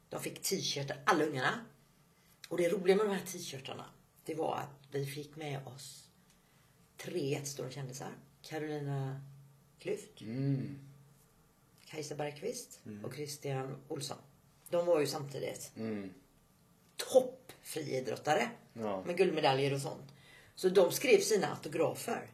De 0.09 0.19
fick 0.21 0.41
t-shirtar, 0.41 0.97
alla 1.05 1.25
ungarna. 1.25 1.65
Och 2.49 2.57
det 2.57 2.69
roliga 2.69 2.95
med 2.95 3.05
de 3.05 3.11
här 3.11 3.25
t-shirtarna, 3.25 3.86
det 4.25 4.36
var 4.36 4.55
att 4.57 4.88
vi 4.91 5.05
fick 5.05 5.36
med 5.36 5.67
oss 5.67 6.09
tre 6.97 7.29
jättestora 7.29 7.71
kändisar. 7.71 8.11
Carolina 8.41 9.21
Klüft, 9.79 10.21
Mm. 10.21 10.79
Kajsa 11.86 12.15
Bergqvist 12.15 12.79
och 13.03 13.13
Christian 13.15 13.77
Olsson. 13.88 14.17
De 14.70 14.86
var 14.86 14.99
ju 14.99 15.07
samtidigt 15.07 15.72
Mm. 15.78 16.13
toppfriidrottare. 16.97 18.49
Ja. 18.74 19.03
Med 19.05 19.18
guldmedaljer 19.18 19.74
och 19.74 19.82
sånt. 19.82 20.13
Så 20.55 20.70
de 20.70 20.91
skrev 20.91 21.20
sina 21.20 21.47
autografer. 21.47 22.30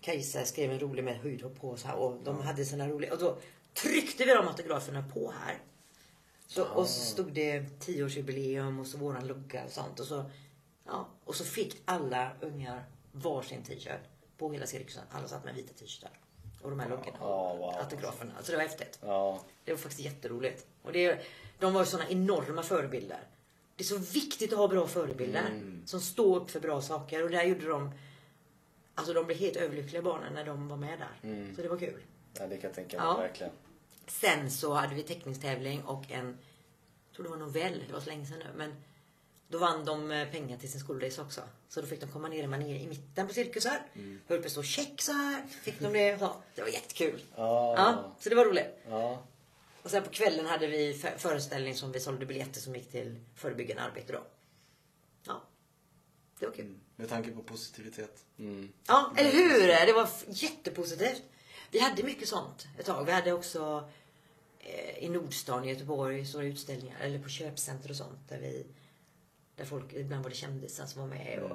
Kajsa 0.00 0.44
skrev 0.44 0.70
en 0.72 0.80
rolig 0.80 1.04
med 1.04 1.16
höjdhopp 1.16 1.60
på 1.60 1.76
så 1.76 1.88
här, 1.88 1.96
och 1.96 2.22
de 2.24 2.40
hade 2.40 2.64
sina 2.64 2.88
roliga. 2.88 3.12
Och 3.12 3.18
då 3.18 3.38
tryckte 3.74 4.24
vi 4.24 4.34
de 4.34 4.48
autograferna 4.48 5.04
på 5.14 5.30
här. 5.30 5.58
Så, 6.46 6.64
och 6.64 6.86
så 6.86 7.00
stod 7.04 7.32
det 7.32 7.80
tioårsjubileum 7.80 8.78
och 8.78 8.86
så 8.86 8.98
våran 8.98 9.26
logga 9.26 9.64
och 9.64 9.70
sånt. 9.70 10.00
Och 10.00 10.06
så, 10.06 10.30
ja, 10.86 11.08
och 11.24 11.34
så 11.34 11.44
fick 11.44 11.82
alla 11.84 12.30
ungar 12.40 12.84
varsin 13.12 13.62
t-shirt 13.62 14.00
på 14.38 14.52
hela 14.52 14.66
cirkusen. 14.66 15.02
Alla 15.10 15.28
satt 15.28 15.44
med 15.44 15.54
vita 15.54 15.72
t-shirtar. 15.74 16.10
Och 16.62 16.70
de 16.70 16.80
här 16.80 16.88
loggorna. 16.88 17.16
Ja, 17.20 17.54
wow. 17.54 17.74
Autograferna. 17.78 18.32
Så 18.42 18.50
det 18.52 18.56
var 18.56 18.64
häftigt. 18.64 18.98
Ja. 19.02 19.40
Det 19.64 19.72
var 19.72 19.78
faktiskt 19.78 20.00
jätteroligt. 20.04 20.66
Och 20.82 20.92
det, 20.92 21.20
de 21.58 21.72
var 21.74 21.80
ju 21.80 21.86
såna 21.86 22.08
enorma 22.08 22.62
förebilder. 22.62 23.20
Det 23.76 23.82
är 23.82 23.86
så 23.86 23.96
viktigt 23.98 24.52
att 24.52 24.58
ha 24.58 24.68
bra 24.68 24.86
förebilder 24.86 25.60
som 25.86 26.00
står 26.00 26.36
upp 26.36 26.50
för 26.50 26.60
bra 26.60 26.82
saker. 26.82 27.24
Och 27.24 27.30
där 27.30 27.42
gjorde 27.42 27.66
de... 27.68 27.90
Alltså 28.94 29.12
de 29.12 29.26
blev 29.26 29.38
helt 29.38 29.56
överlyckliga 29.56 30.02
barnen 30.02 30.32
när 30.34 30.44
de 30.44 30.68
var 30.68 30.76
med 30.76 30.98
där. 30.98 31.52
Så 31.56 31.62
det 31.62 31.68
var 31.68 31.76
kul. 31.78 32.00
ja, 32.38 32.46
det 32.46 32.56
kan 32.56 32.68
jag 32.68 32.74
tänka 32.74 32.96
mig 32.96 33.06
Ja. 33.06 33.16
verkligen. 33.16 33.52
Sen 34.06 34.50
så 34.50 34.72
hade 34.74 34.94
vi 34.94 35.02
teckningstävling 35.02 35.82
och 35.84 36.10
en... 36.10 36.38
Jag 37.08 37.16
tror 37.16 37.24
det 37.24 37.30
var 37.30 37.36
novell, 37.36 37.84
det 37.86 37.92
var 37.92 38.00
så 38.00 38.10
länge 38.10 38.26
sedan 38.26 38.38
nu. 38.38 38.46
Men 38.56 38.74
då 39.52 39.58
vann 39.58 39.84
de 39.84 40.10
eh, 40.10 40.28
pengar 40.30 40.58
till 40.58 40.70
sin 40.72 40.80
skolresa 40.80 41.22
också. 41.22 41.40
Så 41.68 41.80
då 41.80 41.86
fick 41.86 42.00
de 42.00 42.06
komma 42.12 42.28
ner 42.28 42.42
i 42.42 42.46
manér 42.46 42.76
i 42.76 42.86
mitten 42.86 43.28
på 43.28 43.34
cirkusar. 43.34 43.86
Mm. 43.94 44.20
Höll 44.28 44.38
på 44.40 44.46
att 44.46 44.52
stå 44.52 44.62
check 44.62 45.02
så 45.02 45.12
här. 45.12 45.42
Fick 45.62 45.80
de 45.80 45.92
det. 45.92 46.18
Så. 46.18 46.36
Det 46.54 46.62
var 46.62 46.68
jättekul. 46.68 47.22
Ja. 47.36 47.74
Ja, 47.76 48.16
så 48.20 48.28
det 48.28 48.34
var 48.34 48.44
roligt. 48.44 48.78
Ja. 48.88 49.22
Och 49.82 49.90
sen 49.90 50.02
på 50.02 50.10
kvällen 50.10 50.46
hade 50.46 50.66
vi 50.66 50.92
fö- 50.92 51.18
föreställning 51.18 51.74
som 51.74 51.92
vi 51.92 52.00
sålde 52.00 52.26
biljetter 52.26 52.60
som 52.60 52.74
gick 52.76 52.90
till 52.90 53.20
förebyggande 53.36 53.82
arbete 53.82 54.12
då. 54.12 54.22
Ja. 55.26 55.42
Det 56.38 56.46
var 56.46 56.52
kul. 56.54 56.78
Med 56.96 57.08
tanke 57.08 57.30
på 57.30 57.42
positivitet. 57.42 58.24
Mm. 58.38 58.72
Ja, 58.86 59.12
eller 59.16 59.30
hur? 59.32 59.86
Det 59.86 59.92
var 59.92 60.08
jättepositivt. 60.28 61.22
Vi 61.70 61.78
hade 61.78 62.02
mycket 62.02 62.28
sånt 62.28 62.66
ett 62.78 62.86
tag. 62.86 63.04
Vi 63.04 63.12
hade 63.12 63.32
också 63.32 63.90
eh, 64.58 64.98
i 65.04 65.08
Nordstan 65.08 65.64
i 65.64 65.68
Göteborg 65.72 66.26
stora 66.26 66.44
utställningar. 66.44 66.96
Eller 67.00 67.18
på 67.18 67.28
köpcenter 67.28 67.90
och 67.90 67.96
sånt. 67.96 68.28
Där 68.28 68.38
vi 68.38 68.66
där 69.62 69.68
folk, 69.68 69.92
ibland 69.92 70.22
var 70.22 70.30
det 70.30 70.36
kändisar 70.36 70.86
som 70.86 71.00
var 71.02 71.08
med 71.08 71.38
och 71.42 71.50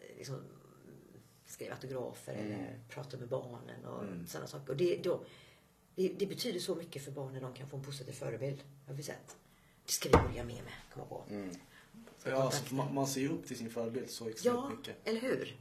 eh, 0.00 0.16
liksom, 0.16 0.40
skrev 1.46 1.72
autografer 1.72 2.32
eller 2.34 2.78
pratade 2.88 3.16
med 3.16 3.28
barnen 3.28 3.84
och 3.84 4.04
sådana 4.28 4.46
saker. 4.46 4.70
Och 4.70 4.76
det, 4.76 4.96
då, 5.04 5.24
det, 5.94 6.08
det 6.18 6.26
betyder 6.26 6.60
så 6.60 6.74
mycket 6.74 7.04
för 7.04 7.10
barn 7.12 7.32
när 7.32 7.40
de 7.40 7.54
kan 7.54 7.68
få 7.68 7.76
en 7.76 7.82
positiv 7.82 8.12
förebild. 8.12 8.58
Har 8.86 8.94
vi 8.94 9.02
sett. 9.02 9.36
Det 9.86 9.92
ska 9.92 10.08
vi 10.08 10.12
börja 10.28 10.44
med 10.44 10.64
med, 10.64 10.72
komma 10.94 11.06
på. 11.06 11.24
Ja, 12.24 12.42
alltså, 12.42 12.74
man, 12.74 12.94
man 12.94 13.06
ser 13.06 13.20
ju 13.20 13.28
upp 13.28 13.46
till 13.46 13.56
sin 13.58 13.70
förebild 13.70 14.10
så 14.10 14.28
extremt 14.28 14.56
Ja, 14.56 14.70
mycket. 14.70 14.96
eller 15.08 15.20
hur? 15.20 15.56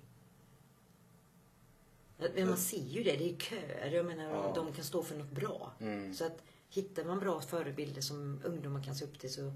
Men 2.36 2.47
man 2.47 2.58
ser 2.58 2.84
ju 2.84 3.04
det, 3.04 3.16
det 3.18 3.30
är 3.34 3.38
köer. 3.38 3.91
Jag 3.91 4.06
menar, 4.06 4.24
Ja. 4.24 4.52
de 4.56 4.74
kan 4.74 4.86
stå 4.86 5.04
för 5.04 5.18
något 5.18 5.32
bra. 5.32 5.74
Så 6.16 6.26
att 6.26 6.43
hittar 6.70 7.04
man 7.06 7.20
bra 7.20 7.41
förebilder 7.41 8.02
som 8.02 8.41
ungdomar 8.43 8.84
kan 8.84 8.95
se 8.95 9.06
upp 9.06 9.20
till 9.20 9.34
så, 9.34 9.54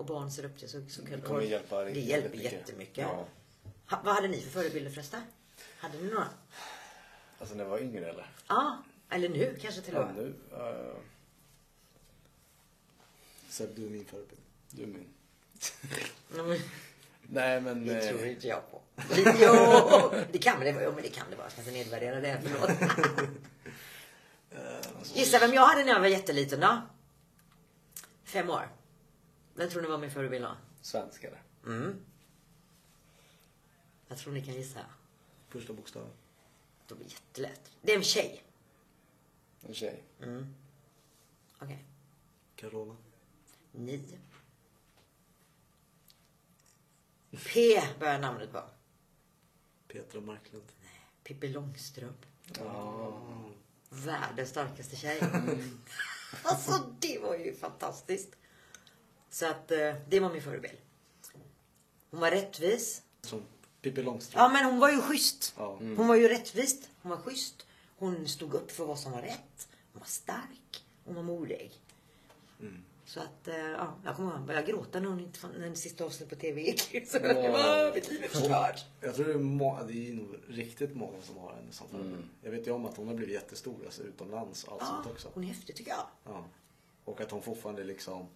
och 0.00 0.06
barn 0.06 0.30
ser 0.30 0.44
upp 0.44 0.58
till 0.58 0.68
så, 0.68 0.82
så 0.88 1.02
kan 1.06 1.20
Det 1.20 1.26
kommer 1.26 1.40
hjälpa 1.42 1.84
Det 1.84 2.00
hjälper 2.00 2.30
mycket. 2.36 2.52
jättemycket. 2.52 2.98
Ja. 2.98 3.26
Ha, 3.90 4.00
vad 4.04 4.14
hade 4.14 4.28
ni 4.28 4.40
för 4.40 4.50
förebilder 4.50 4.90
förresten? 4.90 5.20
Hade 5.78 5.98
ni 5.98 6.10
några? 6.10 6.28
Alltså 7.38 7.54
när 7.54 7.64
jag 7.64 7.70
var 7.70 7.78
yngre 7.78 8.10
eller? 8.10 8.26
Ja, 8.48 8.82
eller 9.10 9.28
nu 9.28 9.58
kanske 9.62 9.80
till 9.80 9.96
och 9.96 10.02
Ja, 10.02 10.06
med. 10.06 10.14
nu. 10.16 10.34
Uh, 10.56 10.96
Seb, 13.48 13.68
du 13.76 13.86
är 13.86 13.90
min 13.90 14.04
förebild. 14.04 14.40
du 14.70 14.82
är 14.82 14.86
min. 14.86 15.08
Ja, 16.36 16.42
men 16.42 16.58
Nej 17.32 17.60
men. 17.60 17.86
Det 17.86 18.04
eh, 18.08 18.08
tror 18.16 18.26
inte 18.26 18.48
jag 18.48 18.70
på. 18.70 18.80
Jo, 19.40 20.12
det 20.32 20.38
kan 20.38 20.60
det 20.60 20.72
vara. 20.72 20.84
Jo, 20.84 20.92
men 20.94 21.02
det 21.02 21.08
kan 21.08 21.30
det 21.30 21.36
vara. 21.36 21.44
Jag 21.44 21.52
ska 21.52 21.60
inte 21.60 21.72
nedvärdera 21.72 22.20
det. 22.20 22.40
Förlåt. 22.44 22.70
Gissa 25.14 25.38
vem 25.38 25.52
jag 25.54 25.66
hade 25.66 25.84
när 25.84 25.92
jag 25.92 26.00
var 26.00 26.06
jätteliten 26.06 26.60
då? 26.60 26.80
Fem 28.24 28.50
år. 28.50 28.68
Vem 29.60 29.70
tror 29.70 29.82
ni 29.82 29.88
var 29.88 29.98
min 29.98 30.10
förebild 30.10 30.44
då? 30.44 30.56
Svensk 30.80 31.24
eller? 31.24 31.42
Mm. 31.66 32.04
Jag 34.08 34.18
tror 34.18 34.32
ni 34.32 34.44
kan 34.44 34.54
gissa. 34.54 34.80
Första 35.48 35.72
bokstaven. 35.72 36.10
Det 36.86 36.94
blir 36.94 37.06
jättelätt. 37.06 37.70
Det 37.82 37.92
är 37.92 37.96
en 37.96 38.02
tjej. 38.02 38.42
En 39.60 39.74
tjej. 39.74 40.04
Okej. 41.58 41.84
Carola. 42.56 42.96
Nio. 43.72 44.18
P 47.30 47.82
börjar 47.98 48.18
namnet 48.18 48.52
på. 48.52 48.62
Petra 49.88 50.20
Marklund. 50.20 50.72
Pippi 51.24 51.48
Långstrump. 51.48 52.26
Ja. 52.58 53.20
Världens 53.88 54.50
starkaste 54.50 54.96
tjej. 54.96 55.20
alltså 56.42 56.94
det 57.00 57.18
var 57.18 57.36
ju 57.36 57.54
fantastiskt. 57.54 58.36
Så 59.30 59.46
att 59.46 59.70
eh, 59.70 59.94
det 60.08 60.20
var 60.20 60.32
min 60.32 60.42
förebild. 60.42 60.76
Hon 62.10 62.20
var 62.20 62.30
rättvis. 62.30 63.02
Som 63.22 63.42
Pippi 63.82 64.02
Långstrump. 64.02 64.40
Ja 64.40 64.48
men 64.48 64.64
hon 64.64 64.78
var 64.78 64.90
ju 64.90 65.00
schysst. 65.00 65.54
Ja. 65.58 65.76
Hon 65.96 66.08
var 66.08 66.14
ju 66.14 66.28
rättvist. 66.28 66.88
Hon 67.02 67.10
var 67.10 67.18
schysst. 67.18 67.66
Hon 67.98 68.28
stod 68.28 68.54
upp 68.54 68.70
för 68.70 68.84
vad 68.86 68.98
som 68.98 69.12
var 69.12 69.22
rätt. 69.22 69.68
Hon 69.92 70.00
var 70.00 70.06
stark. 70.06 70.84
Hon 71.04 71.14
var 71.14 71.22
modig. 71.22 71.72
Så 73.04 73.20
att, 73.20 73.48
eh, 73.48 73.56
ja, 73.56 73.94
jag 74.04 74.16
kommer 74.16 74.38
ihåg, 74.38 74.50
jag 74.50 74.66
gråta 74.66 75.00
när 75.00 75.08
hon 75.08 75.20
inte 75.20 75.38
fann, 75.38 75.50
när 75.52 75.60
den 75.66 75.76
sista 75.76 76.04
avsnittet 76.04 76.38
på 76.38 76.42
TV 76.42 76.60
gick. 76.62 76.80
Så 77.08 77.18
det 77.18 77.50
var, 77.50 77.94
mitt 77.94 78.10
liv 78.10 78.24
är 78.24 78.28
förstört. 78.28 78.84
Jag 79.00 79.14
tror 79.14 79.24
det 79.26 79.32
är, 79.32 79.38
må- 79.38 79.82
det 79.88 80.08
är 80.08 80.14
nog 80.14 80.34
riktigt 80.48 80.96
många 80.96 81.22
som 81.22 81.36
har 81.36 81.52
henne 81.52 81.72
som 81.72 81.88
förebild. 81.88 82.24
Jag 82.42 82.50
vet 82.50 82.66
ju 82.66 82.70
om 82.70 82.86
att 82.86 82.96
hon 82.96 83.08
har 83.08 83.14
blivit 83.14 83.34
jättestor, 83.34 83.76
alltså 83.84 84.02
utomlands 84.02 84.64
och 84.64 84.72
allt 84.72 84.80
Ja, 84.82 84.86
sånt 84.86 85.06
också. 85.06 85.30
hon 85.34 85.44
är 85.44 85.48
häftig 85.48 85.76
tycker 85.76 85.90
jag. 85.90 86.06
Ja. 86.24 86.44
Och 87.04 87.20
att 87.20 87.30
hon 87.30 87.42
fortfarande 87.42 87.84
liksom 87.84 88.26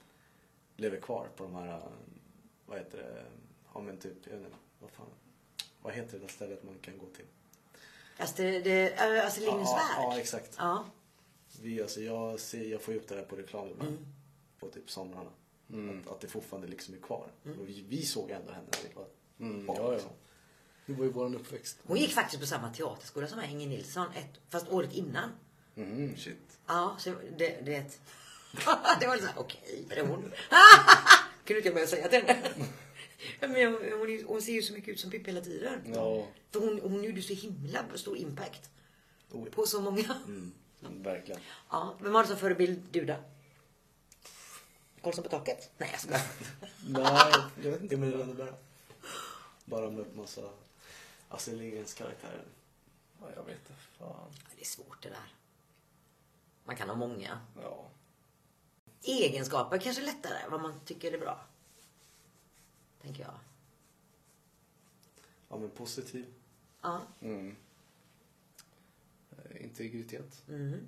lever 0.77 1.01
kvar 1.01 1.29
på 1.37 1.45
de 1.45 1.55
här, 1.55 1.83
vad 2.67 2.79
heter 2.79 2.99
det, 2.99 3.25
ja 3.75 3.81
men 3.81 3.97
typ, 3.97 4.17
jag 4.25 4.33
vet 4.33 4.45
inte, 4.45 4.57
vad 4.81 4.91
fan, 4.91 5.07
vad 5.83 5.93
heter 5.95 6.13
det 6.13 6.19
där 6.25 6.29
stället 6.33 6.63
man 6.63 6.79
kan 6.79 6.99
gå 6.99 7.07
till? 7.07 7.25
Alltså, 8.19 8.37
det, 8.37 8.61
det, 8.61 8.97
alltså 8.99 9.41
Lindens 9.41 9.69
ja, 9.71 9.77
värld. 9.77 9.97
ja, 10.15 10.19
exakt. 10.19 10.55
Ja. 10.59 10.85
Vi, 11.63 11.83
alltså, 11.83 12.01
jag, 12.01 12.41
ser, 12.41 12.65
jag 12.65 12.83
får 12.83 12.95
ju 12.95 13.01
upp 13.01 13.09
det 13.09 13.15
där 13.15 13.25
på 13.25 13.37
reklam 13.37 13.69
ibland. 13.69 13.99
På 14.61 14.69
typ 14.69 14.91
somrarna. 14.91 15.31
Att, 15.69 16.09
att 16.13 16.21
det 16.21 16.29
fortfarande 16.29 16.69
liksom 16.69 16.95
är 16.95 16.99
kvar. 16.99 17.27
Och 17.61 17.69
vi, 17.69 17.85
vi 17.89 18.03
såg 18.03 18.31
ändå 18.31 18.53
henne 18.53 18.67
när 18.73 18.89
vi 18.89 18.95
var 18.95 19.07
Mm, 19.39 19.67
barn. 19.67 19.77
ja, 19.81 19.85
ja. 19.85 19.93
liksom. 19.93 20.11
Det 20.87 20.93
var 20.93 21.05
ju 21.05 21.11
våran 21.11 21.35
uppväxt. 21.35 21.79
Hon 21.87 21.97
gick 21.97 22.11
faktiskt 22.13 22.41
på 22.41 22.47
samma 22.47 22.73
teaterskola 22.75 23.27
som 23.27 23.41
Inger 23.43 23.69
Nilsson, 23.69 24.07
ett, 24.15 24.41
fast 24.49 24.69
året 24.69 24.93
innan. 24.93 25.31
Mm. 25.77 26.17
Shit. 26.17 26.59
Ja, 26.67 26.97
så 26.99 27.15
det, 27.39 27.61
det. 27.67 27.99
det 29.01 29.07
var 29.07 29.15
lite 29.15 29.27
såhär, 29.27 29.41
okej, 29.41 29.87
är 29.91 29.95
det 29.97 30.03
hon? 30.03 30.33
Kunde 31.45 31.59
inte 31.59 31.69
jag 31.69 31.75
börja 31.75 31.87
säga 31.87 32.09
till 32.09 32.23
henne. 32.23 32.51
Men 33.41 33.73
hon, 33.73 34.25
hon, 34.27 34.43
ser 34.43 34.53
ju 34.53 34.63
så 34.63 34.73
mycket 34.73 34.89
ut 34.89 35.01
som 35.01 35.11
Pippi 35.11 35.31
hela 35.31 35.41
tiden. 35.41 35.81
Ja. 35.95 36.27
För 36.51 36.61
hon, 36.61 36.81
hon 36.83 37.05
gjorde 37.05 37.23
så 37.23 37.35
himla 37.35 37.85
stor 37.95 38.17
impact. 38.17 38.71
Oh. 39.31 39.45
På 39.45 39.67
så 39.67 39.81
många. 39.81 40.17
Mm, 40.27 40.53
Verkligen. 41.03 41.41
Ja, 41.71 41.97
vem 42.01 42.15
har 42.15 42.23
du 42.23 42.29
som 42.29 42.37
förebild 42.37 42.83
du 42.91 43.05
då? 43.05 43.17
Karlsson 45.03 45.25
på 45.25 45.31
taket? 45.31 45.71
Nej 45.79 45.89
jag 45.93 46.01
skojar. 46.01 46.23
Nej, 46.89 47.33
jag 47.63 47.71
vet 47.71 47.83
inte. 47.83 47.95
Emil 47.95 48.11
Lönneberga. 48.11 48.55
Bara 49.65 49.91
med 49.91 50.17
massa 50.17 50.51
Astrid 51.29 51.59
Lindgrens 51.59 51.95
karaktärer. 51.95 52.45
Ja, 53.21 53.27
jag 53.37 53.45
vet 53.45 53.59
inte. 53.59 53.73
Fan. 53.99 54.31
Det 54.55 54.61
är 54.61 54.67
svårt 54.67 55.03
det 55.03 55.09
där. 55.09 55.33
Man 56.65 56.77
kan 56.77 56.89
ha 56.89 56.97
många. 56.97 57.41
Ja. 57.63 57.91
Egenskaper 59.07 59.79
kanske 59.79 60.03
lättare, 60.03 60.49
vad 60.51 60.61
man 60.61 60.81
tycker 60.85 61.13
är 61.13 61.19
bra. 61.19 61.47
Tänker 63.03 63.23
jag. 63.23 63.35
Ja 65.49 65.59
men 65.59 65.71
positiv. 65.71 66.27
Ja. 66.81 67.01
Mm. 67.21 67.57
Eh, 69.31 69.65
Integritet. 69.65 70.43
Mm. 70.49 70.81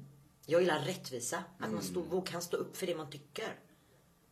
Jag 0.46 0.60
gillar 0.60 0.80
rättvisa. 0.80 1.44
Att 1.58 1.72
man 1.72 1.82
stå, 1.82 2.20
kan 2.20 2.42
stå 2.42 2.56
upp 2.56 2.76
för 2.76 2.86
det 2.86 2.96
man 2.96 3.10
tycker. 3.10 3.58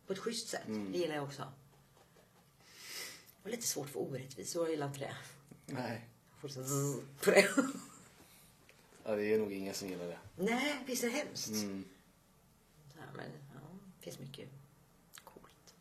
På 0.06 0.12
ett 0.12 0.18
schysst 0.18 0.48
sätt. 0.48 0.62
Det 0.66 0.98
gillar 0.98 1.14
jag 1.14 1.24
också. 1.24 1.42
Det 1.42 3.42
var 3.42 3.50
lite 3.50 3.66
svårt 3.66 3.88
för 3.88 4.00
orättvisor. 4.00 4.62
Jag 4.64 4.70
gillar 4.70 4.86
inte 4.86 5.00
det. 5.00 5.16
Nej. 5.66 6.08
Jag 6.42 6.50
får 6.50 7.02
på 7.24 7.30
det. 7.30 7.48
Ja, 9.04 9.16
det 9.16 9.34
är 9.34 9.38
nog 9.38 9.52
ingen 9.52 9.74
som 9.74 9.88
gillar 9.88 10.06
det. 10.06 10.18
Nej, 10.36 10.84
visst 10.86 11.04
är 11.04 11.08
det 11.08 11.16
hemskt? 11.16 11.48
Mm. 11.48 11.84
Men 13.16 13.30
finns 14.04 14.18
mycket 14.18 14.48
coolt. 15.24 15.74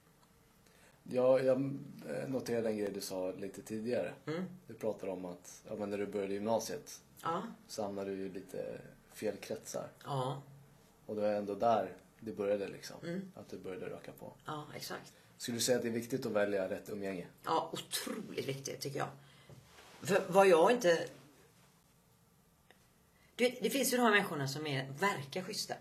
Ja, 1.04 1.40
jag 1.40 1.80
noterade 2.28 2.70
en 2.70 2.78
grej 2.78 2.92
du 2.92 3.02
sa 3.02 3.32
lite 3.32 3.62
tidigare. 3.62 4.14
Mm. 4.26 4.44
Du 4.68 4.74
pratade 4.74 5.12
om 5.12 5.26
att 5.26 5.62
ja, 5.68 5.76
men 5.76 5.90
när 5.90 5.98
du 5.98 6.06
började 6.06 6.34
gymnasiet 6.34 7.02
Ja, 7.24 7.42
så 7.68 7.84
hamnade 7.84 8.16
du 8.16 8.26
i 8.26 8.30
lite 8.30 8.82
fel 9.14 9.38
kretsar. 9.38 9.88
ja, 10.04 10.42
Och 11.06 11.16
det 11.16 11.22
var 11.22 11.30
ändå 11.30 11.56
där 11.56 11.94
det 12.20 12.32
började 12.32 12.68
liksom. 12.68 12.96
Mm. 13.04 13.32
Att 13.36 13.50
du 13.50 13.58
började 13.58 13.86
röka 13.90 14.12
på. 14.12 14.34
ja, 14.46 14.66
exakt. 14.76 15.14
Skulle 15.38 15.58
du 15.58 15.62
säga 15.62 15.76
att 15.78 15.82
det 15.84 15.90
är 15.90 15.94
viktigt 15.94 16.26
att 16.26 16.32
välja 16.32 16.70
rätt 16.70 16.90
umgänge? 16.90 17.28
Ja, 17.44 17.70
otroligt 17.74 18.48
viktigt 18.48 18.80
tycker 18.82 19.00
jag. 19.00 19.08
För 20.02 20.24
vad 20.30 20.48
jag 20.48 20.72
inte... 20.72 21.08
Du 23.36 23.44
vet, 23.50 23.64
det 23.64 23.70
finns 23.70 23.94
ju 23.94 23.98
de 23.98 24.04
här 24.04 24.12
människorna 24.12 24.48
som 24.48 24.68
är, 24.68 24.92
verkar 25.00 25.42
schyssta. 25.42 25.76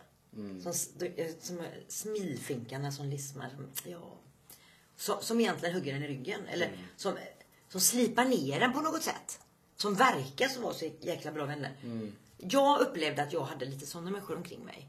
Som, 0.63 0.71
s- 0.71 0.91
du- 0.99 1.37
som 1.41 1.59
är 1.61 1.81
smilfinkarna 1.89 2.93
som 2.93 3.07
lismar. 3.09 3.51
Som, 3.51 3.91
ja, 3.93 4.15
som, 4.97 5.17
som 5.23 5.41
egentligen 5.41 5.75
hugger 5.75 5.95
en 5.95 6.03
i 6.03 6.09
ryggen. 6.09 6.47
Eller 6.47 6.67
som, 6.97 7.15
som 7.69 7.81
slipar 7.81 8.25
ner 8.25 8.61
den 8.61 8.73
på 8.73 8.81
något 8.81 9.03
sätt. 9.03 9.41
Som 9.77 9.95
verkar 9.95 10.49
som 10.49 10.63
var 10.63 10.73
så 10.73 10.91
jäkla 11.01 11.33
bra 11.33 11.47
vänner. 11.47 11.77
Jag 12.39 12.81
upplevde 12.81 13.23
att 13.23 13.33
jag 13.33 13.41
hade 13.45 13.65
lite 13.65 13.87
sådana 13.87 14.11
människor 14.11 14.37
omkring 14.37 14.65
mig. 14.65 14.89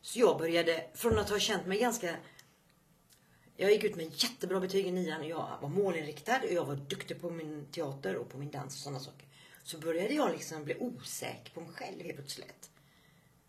Så 0.00 0.18
jag 0.18 0.38
började, 0.38 0.86
från 0.94 1.18
att 1.18 1.30
ha 1.30 1.38
känt 1.38 1.66
mig 1.66 1.78
ganska 1.78 2.16
jag 3.56 3.72
gick 3.72 3.84
ut 3.84 3.96
med 3.96 4.12
jättebra 4.22 4.60
betyg 4.60 4.86
i 4.86 4.90
nian 4.92 5.20
och 5.20 5.26
jag 5.28 5.58
var 5.62 5.68
målinriktad 5.68 6.38
och 6.42 6.52
jag 6.52 6.64
var 6.64 6.76
duktig 6.76 7.20
på 7.20 7.30
min 7.30 7.66
teater 7.72 8.16
och 8.16 8.28
på 8.30 8.38
min 8.38 8.50
dans 8.50 8.74
och 8.74 8.80
sådana 8.80 9.00
saker. 9.00 9.26
Så 9.62 9.78
började 9.78 10.14
jag 10.14 10.32
liksom 10.32 10.64
bli 10.64 10.76
osäker 10.78 11.52
på 11.54 11.60
mig 11.60 11.70
själv 11.74 12.02
helt 12.02 12.16
plötsligt. 12.16 12.70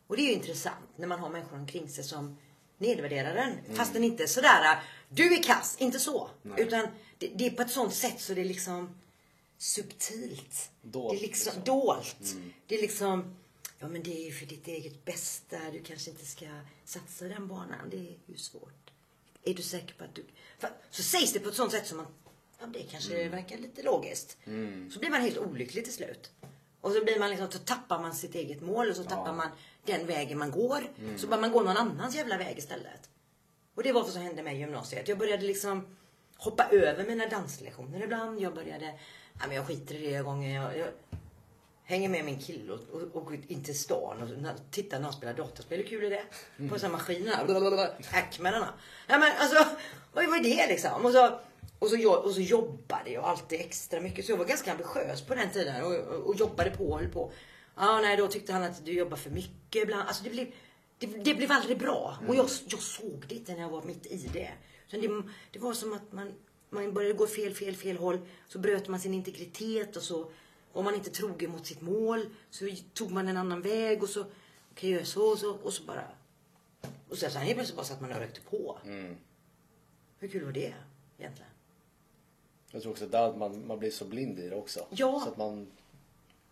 Och 0.08 0.18
det 0.18 0.22
är 0.22 0.28
ju 0.28 0.34
intressant 0.34 0.86
när 0.96 1.08
man 1.08 1.20
har 1.20 1.30
människor 1.30 1.58
omkring 1.58 1.90
sig 1.90 2.04
som 2.04 2.38
nedvärderar 2.78 3.36
en. 3.36 3.76
Fast 3.76 3.94
den 3.94 4.04
inte 4.04 4.24
är 4.24 4.28
sådär, 4.28 4.84
du 5.10 5.34
är 5.34 5.44
kass, 5.44 5.76
inte 5.80 6.00
så. 6.00 6.30
Utan 6.58 6.88
det, 7.18 7.28
det 7.28 7.46
är 7.46 7.52
på 7.52 7.62
ett 7.62 7.72
sånt 7.72 7.94
sätt 7.94 8.22
så 8.22 8.34
det 8.34 8.42
är 8.42 8.46
liksom 8.46 8.96
subtilt. 9.58 10.72
Dolt, 10.82 11.12
det 11.12 11.18
är 11.18 11.22
liksom, 11.22 11.54
liksom. 11.56 11.64
dolt. 11.64 12.36
Det 12.68 12.76
är 12.76 12.82
liksom, 12.82 13.36
ja 13.80 13.88
men 13.88 14.04
det 14.04 14.22
är 14.22 14.26
ju 14.26 14.32
för 14.32 14.46
ditt 14.46 14.68
eget 14.68 15.06
bästa. 15.06 15.58
Du 15.72 15.84
kanske 15.84 16.10
inte 16.10 16.26
ska 16.26 16.46
satsa 16.86 17.26
den 17.26 17.48
banan. 17.48 17.90
Det 17.90 17.98
är 17.98 18.16
ju 18.26 18.38
svårt. 18.38 18.92
Är 19.44 19.54
du 19.54 19.62
säker 19.62 19.94
på 19.94 20.04
att 20.04 20.16
du... 20.16 20.26
För, 20.60 20.70
så 20.90 21.04
sägs 21.04 21.34
det 21.34 21.40
på 21.40 21.50
ett 21.50 21.56
sånt 21.56 21.72
sätt 21.72 21.88
som 21.88 22.00
att 22.00 22.08
ja, 22.60 22.66
det 22.66 22.84
kanske 22.84 23.30
verkar 23.30 23.58
lite 23.58 23.84
logiskt. 23.84 24.38
Så 24.94 25.00
blir 25.00 25.10
man 25.10 25.22
helt 25.22 25.38
olycklig 25.38 25.84
till 25.84 25.94
slut. 25.94 26.32
Och 26.82 26.92
så 26.92 27.04
blir 27.04 27.20
man 27.20 27.30
liksom, 27.30 27.52
så 27.52 27.60
tappar 27.60 28.02
man 28.02 28.16
sitt 28.16 28.36
eget 28.36 28.62
mål 28.62 28.90
och 28.90 28.96
så 28.96 29.04
tappar 29.04 29.34
man 29.34 29.48
den 29.88 30.08
vägen 30.08 30.38
man 30.38 30.52
går. 30.52 30.84
Så 31.18 31.28
bara 31.28 31.42
man 31.42 31.52
gå 31.52 31.62
någon 31.62 31.78
annans 31.78 32.16
jävla 32.16 32.38
väg 32.38 32.58
istället. 32.58 33.10
Och 33.76 33.84
det 33.84 33.92
var 33.92 34.02
vad 34.02 34.12
som 34.12 34.22
hände 34.22 34.44
mig 34.44 34.56
i 34.56 34.60
gymnasiet. 34.60 35.08
Jag 35.08 35.18
började 35.18 35.44
liksom 35.46 35.98
hoppa 36.38 36.68
över 36.72 37.04
mina 37.06 37.28
danslektioner 37.28 38.04
ibland. 38.04 38.40
Jag 38.40 38.54
började, 38.56 38.86
ja 39.40 39.48
men 39.48 39.56
jag 39.56 39.68
skiter 39.68 39.96
i 39.96 40.12
det 40.14 40.22
gången. 40.24 40.52
Jag, 40.54 40.78
jag 40.78 40.88
hänger 41.84 42.10
med 42.10 42.26
min 42.26 42.40
kille 42.40 42.74
och, 42.74 42.80
och, 43.02 43.16
och 43.24 43.32
in 43.48 43.64
till 43.64 43.80
stan 43.80 44.22
och 44.22 44.30
när- 44.42 44.56
tittar 44.72 44.98
när 44.98 45.04
han 45.04 45.14
spelar 45.14 45.34
dataspel. 45.34 45.78
Hur 45.78 45.88
kul 45.88 46.04
är 46.06 46.10
det? 46.10 46.24
På 46.70 46.80
sådana 46.80 46.98
maskinerna. 46.98 47.38
Hackmanerna. 48.12 48.74
Ja 49.08 49.18
men 49.18 49.32
alltså, 49.40 49.66
vad 50.14 50.26
var 50.30 50.44
det 50.44 50.68
liksom? 50.68 51.06
Och 51.06 51.12
så, 51.12 51.40
och, 51.80 51.88
så, 51.90 51.96
jag, 51.96 52.26
och 52.26 52.32
så 52.32 52.42
jobbade 52.42 53.10
jag 53.10 53.24
alltid 53.24 53.60
extra 53.62 54.00
mycket. 54.00 54.26
Så 54.26 54.32
jag 54.32 54.38
var 54.38 54.46
ganska 54.46 54.72
ambitiös 54.72 55.22
på 55.22 55.36
den 55.36 55.50
tiden 55.50 55.84
och, 55.84 55.94
och, 55.96 56.28
och 56.30 56.36
jobbade 56.36 56.70
på 56.70 56.92
och 56.92 57.00
höll 57.00 57.10
på. 57.10 57.32
Ja, 57.78 58.00
nej, 58.02 58.18
då 58.18 58.28
tyckte 58.28 58.54
han 58.54 58.64
att 58.64 58.86
du 58.86 58.92
jobbar 58.92 59.18
för 59.18 59.30
mycket 59.30 59.84
ibland. 59.84 60.08
Alltså 60.08 60.24
det 60.24 60.30
blev, 60.30 60.48
det, 60.98 61.08
det 61.08 61.36
blev 61.36 61.52
aldrig 61.52 61.80
bra. 61.80 62.18
Och 62.28 62.36
jag, 62.36 62.50
jag 62.68 62.80
såg 62.80 63.26
det 63.28 63.36
inte 63.36 63.54
när 63.54 63.62
jag 63.62 63.70
var 63.70 63.84
mitt 63.84 64.06
i 64.06 64.30
det. 64.34 64.52
Så 64.88 64.98
det, 64.98 65.24
det 65.52 65.60
var 65.60 65.74
som 65.74 65.94
att 65.94 66.12
man, 66.12 66.34
man 66.70 66.94
började 66.94 67.14
gå 67.14 67.28
fel, 67.28 67.54
fel, 67.54 67.76
fel 67.76 67.98
håll. 67.98 68.20
Så 68.48 68.60
bröt 68.60 68.88
man 68.88 69.00
sin 69.00 69.14
integritet 69.14 69.96
och 69.96 70.04
så 70.04 70.32
var 70.74 70.84
man 70.84 70.96
inte 70.96 71.10
trogen 71.10 71.52
mot 71.52 71.66
sitt 71.66 71.82
mål. 71.82 72.26
Så 72.50 72.70
tog 72.94 73.12
man 73.12 73.28
en 73.28 73.38
annan 73.38 73.62
väg 73.62 74.04
och 74.04 74.10
så, 74.10 74.22
okej 74.22 74.32
okay, 74.72 74.92
jag 74.92 75.08
så 75.08 75.32
och 75.32 75.38
så 75.38 75.56
och 75.56 75.74
så 75.74 75.84
bara. 75.84 76.04
Och 77.10 77.18
sen 77.18 77.32
så 77.32 77.40
helt 77.40 77.56
plötsligt 77.56 77.76
bara 77.76 77.86
satt 77.86 78.02
man 78.02 78.12
och 78.12 78.18
rökte 78.18 78.42
på. 78.42 78.78
Hur 80.20 80.28
kul 80.28 80.46
var 80.46 80.52
det 80.52 80.74
egentligen? 81.18 81.52
Jag 82.72 82.82
tror 82.82 82.92
också 82.92 83.06
att 83.16 83.38
man, 83.38 83.68
man 83.68 83.80
blir 83.80 83.92
så 83.92 84.06
blind 84.06 84.40
i 84.40 84.50
det 84.50 84.56
också. 84.56 84.86
Ja. 84.90 85.22
Så 85.24 85.30
att 85.30 85.38
man 85.38 85.68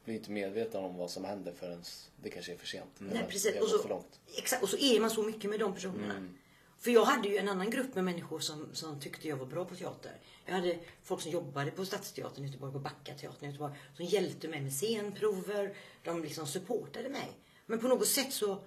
blir 0.05 0.15
inte 0.15 0.31
medveten 0.31 0.83
om 0.83 0.97
vad 0.97 1.11
som 1.11 1.25
händer 1.25 1.53
förrän 1.59 1.83
det 2.23 2.29
kanske 2.29 2.53
är 2.53 2.57
för 2.57 2.67
sent. 2.67 2.89
Nej, 2.97 3.17
Eller 3.17 3.27
precis. 3.29 3.61
Och 3.61 3.67
så, 3.67 3.79
för 3.79 3.89
långt. 3.89 4.19
exakt, 4.37 4.63
och 4.63 4.69
så 4.69 4.77
är 4.77 4.99
man 4.99 5.09
så 5.09 5.23
mycket 5.23 5.49
med 5.49 5.59
de 5.59 5.73
personerna. 5.73 6.29
För 6.77 6.91
jag 6.91 7.05
hade 7.05 7.27
ju 7.29 7.37
en 7.37 7.49
annan 7.49 7.69
grupp 7.69 7.95
med 7.95 8.03
människor 8.03 8.39
som, 8.39 8.69
som 8.73 8.99
tyckte 8.99 9.27
jag 9.27 9.37
var 9.37 9.45
bra 9.45 9.65
på 9.65 9.75
teater. 9.75 10.11
Jag 10.45 10.53
hade 10.53 10.79
folk 11.03 11.21
som 11.21 11.31
jobbade 11.31 11.71
på 11.71 11.85
Stadsteatern 11.85 12.43
i 12.43 12.47
Göteborg, 12.47 12.73
på 12.73 12.79
Backateatern 12.79 13.43
i 13.43 13.51
Göteborg, 13.51 13.73
som 13.95 14.05
hjälpte 14.05 14.47
mig 14.47 14.61
med 14.61 14.73
scenprover. 14.73 15.75
De 16.03 16.21
liksom 16.23 16.47
supportade 16.47 17.09
mig. 17.09 17.31
Men 17.65 17.79
på 17.79 17.87
något 17.87 18.07
sätt 18.07 18.33
så 18.33 18.63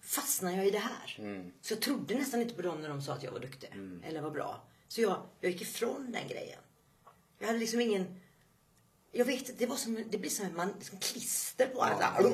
fastnade 0.00 0.56
jag 0.56 0.66
i 0.66 0.70
det 0.70 0.78
här. 0.78 1.16
Så 1.60 1.72
jag 1.72 1.80
trodde 1.80 2.14
nästan 2.14 2.40
inte 2.40 2.54
på 2.54 2.62
dem 2.62 2.80
när 2.80 2.88
de 2.88 3.02
sa 3.02 3.12
att 3.12 3.22
jag 3.22 3.32
var 3.32 3.40
duktig. 3.40 3.68
Eller 4.04 4.20
var 4.20 4.30
bra. 4.30 4.64
Så 4.88 5.00
jag, 5.00 5.22
jag 5.40 5.52
gick 5.52 5.62
ifrån 5.62 6.12
den 6.12 6.28
grejen. 6.28 6.58
Jag 7.38 7.46
hade 7.46 7.58
liksom 7.58 7.80
ingen... 7.80 8.20
Jag 9.12 9.24
vet 9.24 9.58
det 9.58 9.66
var 9.66 9.76
som, 9.76 10.04
det 10.10 10.18
blir 10.18 10.30
som 10.30 10.56
man, 10.56 10.74
som 10.80 10.98
klister 10.98 11.66
på 11.66 11.82
allt. 11.82 12.00
Ja, 12.00 12.30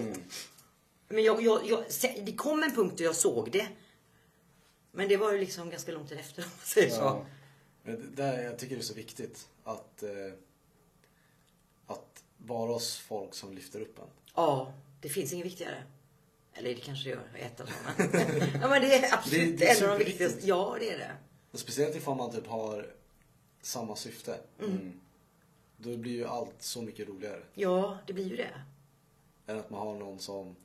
Men 1.08 1.24
jag, 1.24 1.42
jag, 1.42 1.66
jag, 1.66 1.84
det 2.22 2.32
kom 2.36 2.62
en 2.62 2.74
punkt 2.74 2.94
där 2.98 3.04
jag 3.04 3.16
såg 3.16 3.50
det. 3.50 3.68
Men 4.92 5.08
det 5.08 5.16
var 5.16 5.32
ju 5.32 5.38
liksom 5.38 5.70
ganska 5.70 5.92
lång 5.92 6.06
tid 6.06 6.18
efter 6.18 6.42
om 6.42 6.48
man 6.56 6.66
säger 6.66 6.90
så. 6.90 6.96
Ja. 6.96 7.26
Men 7.82 7.94
det 8.00 8.22
där, 8.22 8.42
jag 8.42 8.58
tycker 8.58 8.74
det 8.76 8.80
är 8.80 8.84
så 8.84 8.94
viktigt 8.94 9.48
att, 9.64 10.02
eh, 10.02 10.10
att 11.86 12.22
vara 12.36 12.72
hos 12.72 12.96
folk 12.98 13.34
som 13.34 13.52
lyfter 13.54 13.80
upp 13.80 13.98
en. 13.98 14.04
Ja, 14.34 14.72
det 15.00 15.08
finns 15.08 15.32
inget 15.32 15.46
viktigare. 15.46 15.82
Eller 16.54 16.74
det 16.74 16.80
kanske 16.80 17.04
det 17.04 17.10
gör, 17.10 17.28
ett 17.34 17.60
av 17.60 17.66
dem. 17.66 17.74
ja 18.62 18.68
men 18.68 18.82
det 18.82 18.94
är 18.94 19.14
absolut 19.14 19.58
Det- 19.58 19.64
det 19.66 19.70
är 19.70 19.84
en 19.84 19.90
av 19.90 19.98
de 19.98 20.04
viktigaste. 20.04 20.46
Ja, 20.46 20.76
det 20.80 20.90
är 20.90 20.98
det. 20.98 21.12
Och 21.50 21.58
speciellt 21.58 21.96
ifall 21.96 22.16
man 22.16 22.32
typ 22.32 22.46
har 22.46 22.86
samma 23.62 23.96
syfte. 23.96 24.40
Mm. 24.60 25.00
Då 25.80 25.96
blir 25.96 26.12
ju 26.12 26.26
allt 26.26 26.62
så 26.62 26.82
mycket 26.82 27.08
roligare. 27.08 27.42
Ja, 27.54 27.98
det 28.06 28.12
blir 28.12 28.28
ju 28.28 28.36
det. 28.36 28.62
Än 29.46 29.58
att 29.58 29.70
man 29.70 29.80
har 29.80 29.94
någon 29.94 30.18
som, 30.18 30.56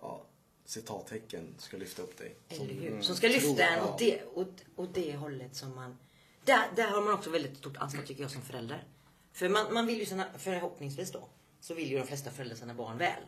ja, 0.00 0.22
citattecken, 0.64 1.54
ska 1.58 1.76
lyfta 1.76 2.02
upp 2.02 2.18
dig. 2.18 2.36
Eller 2.48 2.66
du 2.66 2.74
hur? 2.74 3.02
Som 3.02 3.16
ska 3.16 3.28
lyfta 3.28 3.64
en 3.64 3.84
åt 3.84 3.98
det, 3.98 4.24
åt, 4.34 4.64
åt 4.76 4.94
det 4.94 5.16
hållet 5.16 5.56
som 5.56 5.74
man... 5.74 5.98
Där, 6.44 6.68
där 6.76 6.86
har 6.86 7.02
man 7.02 7.14
också 7.14 7.30
väldigt 7.30 7.56
stort 7.56 7.76
ansvar 7.76 8.02
tycker 8.02 8.22
jag 8.22 8.30
som 8.30 8.42
förälder. 8.42 8.84
För 9.32 9.48
man, 9.48 9.74
man 9.74 9.86
vill 9.86 9.98
ju 9.98 10.06
sina, 10.06 10.26
förhoppningsvis 10.38 11.12
då, 11.12 11.28
så 11.60 11.74
vill 11.74 11.90
ju 11.90 11.98
de 11.98 12.06
flesta 12.06 12.30
föräldrar 12.30 12.56
sina 12.56 12.74
barn 12.74 12.98
väl. 12.98 13.22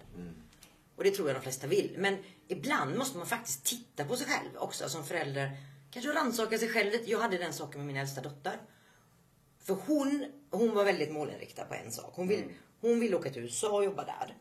Och 0.96 1.04
det 1.04 1.10
tror 1.10 1.28
jag 1.28 1.36
de 1.36 1.42
flesta 1.42 1.66
vill. 1.66 1.94
Men 1.98 2.16
ibland 2.48 2.96
måste 2.96 3.18
man 3.18 3.26
faktiskt 3.26 3.64
titta 3.64 4.04
på 4.04 4.16
sig 4.16 4.26
själv 4.26 4.56
också 4.56 4.88
som 4.88 5.04
förälder. 5.04 5.56
Kanske 5.90 6.12
rannsaka 6.12 6.58
sig 6.58 6.68
själv 6.68 6.92
lite. 6.92 7.10
Jag 7.10 7.18
hade 7.18 7.38
den 7.38 7.52
saken 7.52 7.80
med 7.80 7.86
min 7.86 7.96
äldsta 7.96 8.20
dotter. 8.20 8.60
För 9.58 9.76
hon, 9.86 10.26
hon 10.53 10.74
var 10.74 10.84
väldigt 10.84 11.12
målinriktad 11.12 11.64
på 11.64 11.74
en 11.74 11.92
sak. 11.92 12.12
Hon 12.14 12.28
vill, 12.28 12.44
hon 12.80 13.00
ville 13.00 13.16
åka 13.16 13.30
till 13.30 13.42
USA 13.42 13.76
och 13.76 13.84
jobba 13.84 14.05
där. 14.05 14.36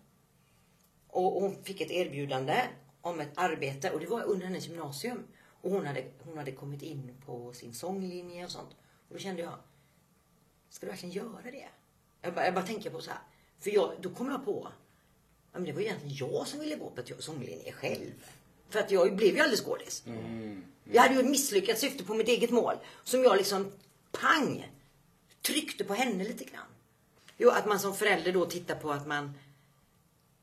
Och 1.07 1.41
hon 1.41 1.63
fick 1.63 1.81
ett 1.81 1.91
erbjudande 1.91 2.61
om 3.01 3.19
ett 3.19 3.31
arbete 3.35 3.91
och 3.91 3.99
det 3.99 4.05
var 4.07 4.23
under 4.23 4.45
hennes 4.45 4.67
gymnasium. 4.67 5.23
Och 5.61 5.71
hon 5.71 5.85
hade, 5.85 6.03
hon 6.25 6.37
hade 6.37 6.51
kommit 6.51 6.81
in 6.81 7.15
på 7.25 7.53
sin 7.53 7.73
sånglinje 7.73 8.45
och 8.45 8.51
sånt. 8.51 8.69
Och 9.07 9.13
då 9.13 9.19
kände 9.19 9.41
jag, 9.41 9.53
ska 10.69 10.85
du 10.85 10.89
verkligen 10.89 11.15
göra 11.15 11.51
det? 11.51 11.67
Jag 12.21 12.33
bara, 12.33 12.45
jag 12.45 12.53
bara 12.53 12.65
tänker 12.65 12.89
på 12.89 13.01
så 13.01 13.11
här. 13.11 13.19
För 13.59 13.69
jag, 13.69 13.93
då 14.01 14.09
kom 14.09 14.29
jag 14.29 14.45
på, 14.45 14.67
men 15.51 15.63
det 15.63 15.71
var 15.71 15.79
ju 15.79 15.85
egentligen 15.85 16.15
jag 16.15 16.47
som 16.47 16.59
ville 16.59 16.75
gå 16.75 16.89
på 16.89 17.21
sånglinje 17.21 17.71
själv. 17.71 18.25
För 18.69 18.79
att 18.79 18.91
jag 18.91 19.15
blev 19.15 19.35
ju 19.35 19.39
aldrig 19.39 19.59
skådis. 19.59 20.03
Jag 20.83 21.01
hade 21.01 21.13
ju 21.13 21.19
ett 21.19 21.29
misslyckat 21.29 21.79
syfte 21.79 22.03
på 22.03 22.13
mitt 22.13 22.27
eget 22.27 22.51
mål. 22.51 22.75
Som 23.03 23.23
jag 23.23 23.37
liksom, 23.37 23.71
pang, 24.11 24.71
tryckte 25.41 25.83
på 25.83 25.93
henne 25.93 26.23
lite 26.23 26.43
grann. 26.43 26.65
Jo, 27.37 27.49
att 27.49 27.65
man 27.65 27.79
som 27.79 27.95
förälder 27.95 28.31
då 28.33 28.45
tittar 28.45 28.75
på 28.75 28.91
att 28.91 29.07
man 29.07 29.33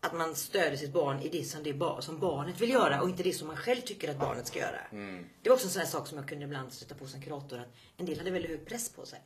att 0.01 0.15
man 0.15 0.35
stöder 0.35 0.77
sitt 0.77 0.93
barn 0.93 1.21
i 1.23 1.29
det 1.29 1.45
som, 1.45 1.63
det 1.63 1.73
bar, 1.73 2.01
som 2.01 2.19
barnet 2.19 2.61
vill 2.61 2.71
göra 2.71 3.03
och 3.03 3.09
inte 3.09 3.23
det 3.23 3.33
som 3.33 3.47
man 3.49 3.57
själv 3.57 3.81
tycker 3.81 4.11
att 4.11 4.19
barnet 4.19 4.47
ska 4.47 4.59
göra. 4.59 4.81
Det 5.43 5.49
var 5.49 5.55
också 5.57 5.67
en 5.67 5.71
sån 5.73 5.81
här 5.81 5.89
sak 5.89 6.07
som 6.09 6.19
jag 6.19 6.29
kunde 6.29 6.45
ibland 6.45 6.73
stöta 6.73 6.95
på 6.95 7.07
som 7.07 7.23
kurator. 7.23 7.59
Att 7.59 7.69
en 7.97 8.07
del 8.07 8.19
hade 8.19 8.31
väldigt 8.31 8.51
hög 8.51 8.67
press 8.67 8.89
på 8.89 9.07
sig. 9.07 9.21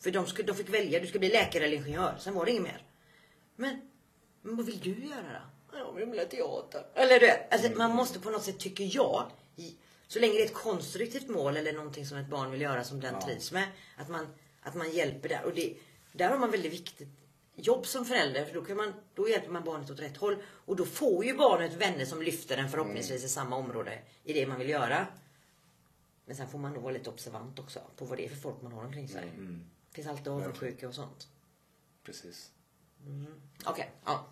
För 0.00 0.10
de, 0.10 0.26
skulle, 0.26 0.46
de 0.46 0.56
fick 0.56 0.68
välja, 0.68 1.00
du 1.00 1.06
ska 1.06 1.18
bli 1.18 1.28
läkare 1.28 1.64
eller 1.64 1.76
ingenjör. 1.76 2.16
Sen 2.18 2.34
var 2.34 2.44
det 2.44 2.50
inget 2.50 2.62
mer. 2.62 2.82
Men, 3.56 3.80
men 4.42 4.56
vad 4.56 4.66
vill 4.66 4.78
du 4.80 4.90
göra 5.06 5.42
då? 5.72 5.78
Jag 5.78 5.92
vill 5.94 6.06
bli 6.08 6.26
teater. 6.26 6.86
Eller 6.94 7.20
du 7.20 7.30
alltså, 7.50 7.70
man 7.78 7.90
måste 7.96 8.20
på 8.20 8.30
något 8.30 8.42
sätt, 8.44 8.58
tycker 8.58 8.90
jag, 8.96 9.26
i- 9.56 9.76
så 10.06 10.18
länge 10.18 10.32
det 10.32 10.42
är 10.42 10.46
ett 10.46 10.54
konstruktivt 10.54 11.28
mål 11.28 11.56
eller 11.56 11.72
någonting 11.72 12.06
som 12.06 12.18
ett 12.18 12.28
barn 12.28 12.50
vill 12.50 12.60
göra 12.60 12.84
som 12.84 13.00
den 13.00 13.20
trivs 13.20 13.52
med. 13.52 13.68
Att 13.96 14.08
man, 14.08 14.26
att 14.70 14.76
man 14.76 14.90
hjälper 14.90 15.28
där. 15.28 15.44
Och 15.44 15.54
det, 15.54 15.76
där 16.12 16.28
har 16.30 16.38
man 16.38 16.50
väldigt 16.50 16.72
viktigt 16.72 17.08
jobb 17.54 17.86
som 17.86 18.04
förälder. 18.04 18.44
För 18.44 18.54
då, 18.54 18.64
kan 18.64 18.76
man, 18.76 18.94
då 19.14 19.28
hjälper 19.28 19.50
man 19.50 19.64
barnet 19.64 19.90
åt 19.90 20.00
rätt 20.00 20.16
håll. 20.16 20.36
Och 20.46 20.76
då 20.76 20.84
får 20.84 21.24
ju 21.24 21.36
barnet 21.36 21.72
vänner 21.72 22.04
som 22.04 22.22
lyfter 22.22 22.56
den 22.56 22.68
förhoppningsvis 22.70 23.24
i 23.24 23.28
samma 23.28 23.56
område. 23.56 23.98
I 24.24 24.32
det 24.32 24.46
man 24.46 24.58
vill 24.58 24.68
göra. 24.68 25.06
Men 26.24 26.36
sen 26.36 26.48
får 26.48 26.58
man 26.58 26.72
nog 26.72 26.82
vara 26.82 26.92
lite 26.92 27.10
observant 27.10 27.58
också 27.58 27.80
på 27.96 28.04
vad 28.04 28.18
det 28.18 28.24
är 28.24 28.28
för 28.28 28.36
folk 28.36 28.62
man 28.62 28.72
har 28.72 28.84
omkring 28.84 29.08
sig. 29.08 29.30
Det 29.88 29.94
finns 29.94 30.06
alltid 30.08 30.28
avundsjuka 30.28 30.88
och 30.88 30.94
sånt. 30.94 31.28
Precis. 32.02 32.50
Okej, 33.64 33.90
ja. 34.04 34.26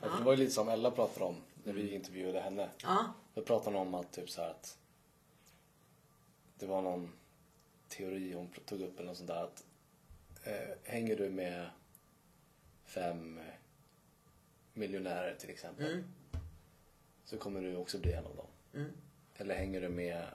Ja, 0.00 0.08
för 0.08 0.18
det 0.18 0.24
var 0.24 0.32
ju 0.32 0.38
lite 0.38 0.52
som 0.52 0.68
Ella 0.68 0.90
pratade 0.90 1.24
om 1.24 1.36
när 1.64 1.72
vi 1.72 1.94
intervjuade 1.94 2.40
henne. 2.40 2.68
Ja, 2.82 3.14
Då 3.34 3.42
pratade 3.42 3.76
hon 3.78 3.86
om 3.86 3.94
att 3.94 4.12
typ 4.12 4.30
så 4.30 4.40
här 4.40 4.50
att 4.50 4.78
det 6.58 6.66
var 6.66 6.82
någon 6.82 7.12
teori 7.90 8.32
hon 8.32 8.48
tog 8.66 8.80
upp 8.80 8.96
eller 8.98 9.08
något 9.08 9.16
sånt 9.16 9.28
där 9.28 9.44
att 9.44 9.64
eh, 10.44 10.76
hänger 10.84 11.16
du 11.16 11.30
med 11.30 11.70
fem 12.84 13.40
miljonärer 14.72 15.34
till 15.34 15.50
exempel 15.50 16.04
så 17.24 17.38
kommer 17.38 17.60
du 17.62 17.76
också 17.76 17.98
bli 17.98 18.12
en 18.12 18.26
av 18.26 18.36
dem. 18.36 18.46
Eller 19.36 19.54
hänger 19.54 19.80
du 19.80 19.88
med 19.88 20.26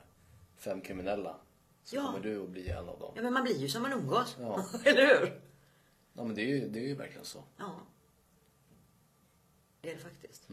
fem 0.58 0.82
kriminella 0.82 1.39
så 1.84 1.95
Ja. 1.95 2.06
kommer 2.06 2.20
du 2.20 2.43
att 2.43 2.49
bli 2.49 2.70
en 2.70 2.89
av 2.89 2.99
dem. 2.99 3.14
ja 3.16 3.22
men 3.22 3.34
man 3.34 3.43
blir 3.43 3.58
ju 3.58 3.70
som 3.70 3.82
man 3.82 3.93
umgås. 3.93 4.36
Ja. 4.39 4.66
Eller 4.86 5.20
hur? 5.20 5.41
Ja 6.14 6.24
men 6.24 6.36
det 6.36 6.41
är 6.41 6.45
ju, 6.47 6.70
det 6.70 6.80
är 6.80 6.88
ju 6.88 6.95
verkligen 6.95 7.26
så. 7.26 7.43
Ja. 7.58 7.76
Det 9.82 9.89
är 9.91 9.93
det 9.95 10.01
faktiskt. 10.01 10.47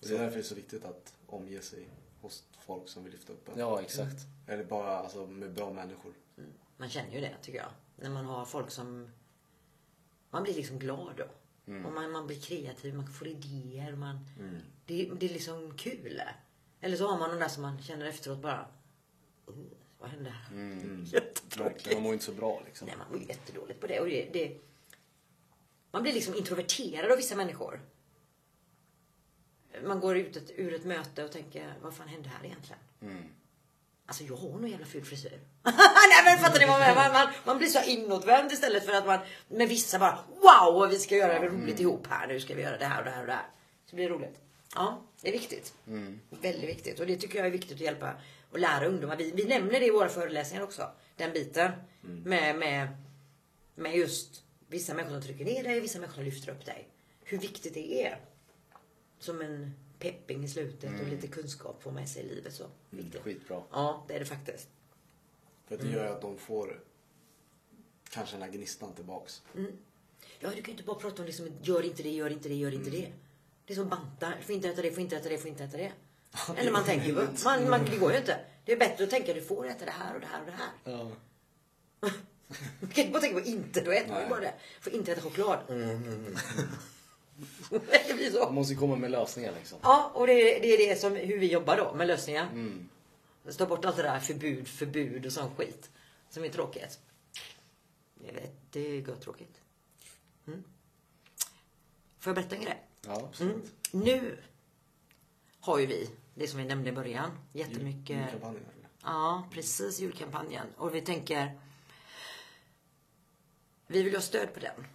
Det 0.00 0.14
är 0.14 0.18
därför 0.18 0.34
det 0.34 0.40
är 0.40 0.42
så 0.42 0.54
viktigt 0.54 0.84
att 0.84 1.14
omge 1.26 1.60
sig 1.60 1.88
hos 2.22 2.44
folk 2.60 2.88
som 2.88 3.04
vill 3.04 3.12
lyfta 3.12 3.32
upp 3.32 3.48
en. 3.48 3.58
Ja 3.58 3.80
exakt. 3.80 4.16
Eller 4.46 4.64
bara 4.64 4.98
alltså, 4.98 5.26
med 5.26 5.52
bra 5.52 5.72
människor. 5.72 6.12
Man 6.76 6.88
känner 6.88 7.12
ju 7.14 7.20
det 7.20 7.36
tycker 7.42 7.58
jag. 7.58 7.70
När 7.96 8.10
man 8.10 8.24
har 8.24 8.44
folk 8.44 8.70
som... 8.70 9.10
Man 10.30 10.42
blir 10.42 10.54
liksom 10.54 10.78
glad 10.78 11.14
då. 11.16 11.24
Och 11.86 11.92
man, 11.92 12.10
man 12.10 12.26
blir 12.26 12.40
kreativ, 12.40 12.94
man 12.94 13.06
får 13.06 13.26
idéer. 13.28 13.92
Man, 13.96 14.18
det, 14.86 15.10
det 15.20 15.26
är 15.26 15.32
liksom 15.32 15.74
kul. 15.76 16.22
Eller 16.80 16.96
så 16.96 17.06
har 17.08 17.18
man 17.18 17.30
de 17.30 17.36
där 17.38 17.48
som 17.48 17.62
man 17.62 17.82
känner 17.82 18.06
efteråt 18.06 18.38
bara... 18.38 18.66
"Uh, 19.48 19.54
vad 19.98 20.10
hände 20.10 20.30
här? 20.30 20.54
Jättetråkigt. 21.04 21.56
Verkligen, 21.60 21.96
man 21.98 22.02
mår 22.02 22.12
inte 22.12 22.24
så 22.24 22.32
bra 22.32 22.62
liksom. 22.66 22.86
Nej, 22.88 22.96
man 22.96 23.06
mår 23.10 23.28
jättedåligt 23.28 23.80
på 23.80 23.86
det. 23.86 24.00
Och 24.00 24.06
det, 24.06 24.28
det. 24.32 24.58
Man 25.90 26.02
blir 26.02 26.12
liksom 26.12 26.34
introverterad 26.34 27.10
av 27.10 27.16
vissa 27.16 27.36
människor. 27.36 27.80
Man 29.86 30.00
går 30.00 30.16
ut 30.16 30.36
ett, 30.36 30.50
ur 30.56 30.74
ett 30.74 30.84
möte 30.84 31.24
och 31.24 31.32
tänker, 31.32 31.74
vad 31.82 31.94
fan 31.94 32.08
hände 32.08 32.28
här 32.28 32.46
egentligen? 32.46 32.80
Alltså 34.06 34.24
jag 34.24 34.36
har 34.36 34.58
nog 34.58 34.68
jävla 34.68 34.86
ful 34.86 35.04
frisyr. 35.04 35.40
Nej 35.64 36.24
men 36.24 36.38
fattar 36.38 36.60
ni 36.60 36.66
vad 36.66 36.80
jag? 36.80 36.94
Man, 36.94 37.12
man, 37.12 37.28
man 37.44 37.58
blir 37.58 37.68
så 37.68 37.82
inåtvänd 37.82 38.52
istället 38.52 38.86
för 38.86 38.92
att 38.92 39.06
man 39.06 39.18
med 39.48 39.68
vissa 39.68 39.98
bara 39.98 40.18
wow 40.42 40.88
vi 40.90 40.98
ska 40.98 41.16
göra 41.16 41.38
det 41.38 41.46
roligt 41.46 41.80
ihop 41.80 42.06
här. 42.10 42.26
Nu 42.26 42.40
ska 42.40 42.54
vi 42.54 42.62
göra 42.62 42.78
det 42.78 42.84
här 42.84 42.98
och 42.98 43.04
det 43.04 43.10
här 43.10 43.20
och 43.20 43.26
det 43.26 43.32
här. 43.32 43.46
Så 43.90 43.96
blir 43.96 44.08
det 44.08 44.14
roligt. 44.14 44.40
Ja, 44.74 45.02
det 45.20 45.28
är 45.28 45.32
viktigt. 45.32 45.74
Väldigt 46.30 46.68
viktigt. 46.68 47.00
Och 47.00 47.06
det 47.06 47.16
tycker 47.16 47.38
jag 47.38 47.46
är 47.46 47.50
viktigt 47.50 47.74
att 47.74 47.80
hjälpa 47.80 48.14
och 48.50 48.58
lära 48.58 48.86
ungdomar. 48.86 49.16
Vi, 49.16 49.32
vi 49.34 49.44
nämner 49.44 49.80
det 49.80 49.86
i 49.86 49.90
våra 49.90 50.08
föreläsningar 50.08 50.64
också. 50.64 50.90
Den 51.16 51.32
biten. 51.32 51.72
Med, 52.00 52.58
med, 52.58 52.88
med 53.74 53.96
just 53.96 54.42
vissa 54.68 54.94
människor 54.94 55.14
som 55.14 55.22
trycker 55.22 55.44
ner 55.44 55.62
dig, 55.62 55.80
vissa 55.80 55.98
människor 55.98 56.14
som 56.14 56.24
lyfter 56.24 56.52
upp 56.52 56.66
dig. 56.66 56.88
Hur 57.24 57.38
viktigt 57.38 57.74
det 57.74 58.06
är. 58.06 58.20
Som 59.22 59.40
en 59.40 59.74
pepping 59.98 60.44
i 60.44 60.48
slutet 60.48 61.00
och 61.00 61.08
lite 61.08 61.26
kunskap 61.26 61.82
får 61.82 61.90
med 61.90 62.08
sig 62.08 62.22
i 62.22 62.28
livet. 62.34 62.54
Så 62.54 62.64
viktigt. 62.90 63.22
Skitbra. 63.22 63.62
Ja, 63.70 64.04
det 64.08 64.14
är 64.14 64.18
det 64.20 64.26
faktiskt. 64.26 64.68
För 65.66 65.74
att 65.74 65.80
det 65.80 65.88
gör 65.88 66.04
ju 66.04 66.10
att 66.10 66.20
de 66.20 66.38
får 66.38 66.80
kanske 68.10 68.36
den 68.36 68.42
här 68.42 68.50
gnistan 68.50 68.94
tillbaks. 68.94 69.42
Ja, 70.40 70.48
du 70.48 70.56
kan 70.56 70.64
ju 70.64 70.70
inte 70.70 70.82
bara 70.82 70.96
prata 70.96 71.22
om 71.22 71.26
det 71.26 71.32
som 71.32 71.48
gör 71.62 71.82
inte 71.82 72.02
det, 72.02 72.10
gör 72.10 72.30
inte 72.30 72.48
det, 72.48 72.54
gör 72.54 72.74
inte 72.74 72.90
det. 72.90 73.12
Det 73.66 73.72
är 73.72 73.76
som 73.76 73.88
bantar. 73.88 74.40
Får 74.42 74.54
inte 74.54 74.68
äta 74.68 74.82
det, 74.82 74.90
får 74.90 75.00
inte 75.00 75.16
äta 75.16 75.28
det, 75.28 75.38
får 75.38 75.48
inte 75.48 75.64
äta 75.64 75.76
det. 75.76 75.92
Eller 76.56 76.72
man 76.72 76.84
tänker 76.84 77.06
ju, 77.06 77.14
man, 77.44 77.70
man, 77.70 77.84
det 77.84 77.96
går 77.96 78.12
ju 78.12 78.18
inte. 78.18 78.40
Det 78.64 78.72
är 78.72 78.76
bättre 78.76 79.04
att 79.04 79.10
tänka, 79.10 79.34
du 79.34 79.42
får 79.42 79.66
äta 79.66 79.84
det 79.84 79.90
här 79.90 80.14
och 80.14 80.20
det 80.20 80.26
här 80.26 80.40
och 80.40 80.46
det 80.46 80.52
här. 80.52 80.70
Ja. 80.84 81.10
Man 82.80 82.90
kan 82.90 83.04
inte 83.04 83.12
bara 83.12 83.20
tänka 83.20 83.40
på 83.40 83.46
inte, 83.46 83.80
då 83.80 83.90
äter 83.90 84.08
man 84.08 84.22
ju 84.22 84.28
bara 84.28 84.40
det. 84.40 84.54
Får 84.80 84.92
inte 84.92 85.12
äta 85.12 85.20
choklad. 85.20 85.58
Det 87.70 88.14
blir 88.14 88.30
så. 88.30 88.44
Man 88.44 88.54
måste 88.54 88.74
komma 88.74 88.96
med 88.96 89.10
lösningar 89.10 89.52
liksom. 89.58 89.78
Ja, 89.82 90.10
och 90.14 90.26
det 90.26 90.32
är, 90.32 90.60
det 90.60 90.66
är 90.66 90.88
det 90.88 91.00
som, 91.00 91.16
hur 91.16 91.38
vi 91.38 91.52
jobbar 91.52 91.76
då 91.76 91.94
med 91.94 92.06
lösningar. 92.06 92.48
Mm. 92.52 92.88
Ta 93.58 93.66
bort 93.66 93.84
allt 93.84 93.96
det 93.96 94.02
där 94.02 94.20
förbud, 94.20 94.68
förbud 94.68 95.26
och 95.26 95.32
sån 95.32 95.54
skit. 95.56 95.90
Som 96.30 96.44
är 96.44 96.48
tråkigt. 96.48 96.98
Jag 98.26 98.32
vet, 98.32 98.52
det 98.70 98.80
är 98.80 99.00
gott 99.00 99.20
tråkigt. 99.20 99.60
Mm. 100.46 100.64
Får 102.18 102.30
jag 102.30 102.34
berätta 102.34 102.56
en 102.56 102.62
grej? 102.62 102.82
Ja, 103.06 103.14
absolut. 103.14 103.72
Mm. 103.92 104.06
Nu 104.06 104.38
har 105.60 105.78
ju 105.78 105.86
vi, 105.86 106.10
det 106.34 106.46
som 106.46 106.58
vi 106.58 106.64
nämnde 106.64 106.90
i 106.90 106.92
början, 106.92 107.30
jättemycket... 107.52 108.16
Julkampanjen? 108.16 108.64
Ja, 109.02 109.48
precis 109.52 110.00
julkampanjen. 110.00 110.66
Och 110.76 110.94
vi 110.94 111.00
tänker... 111.00 111.60
Vi 113.86 114.02
vill 114.02 114.14
ha 114.14 114.20
stöd 114.20 114.54
på 114.54 114.60
den. 114.60 114.86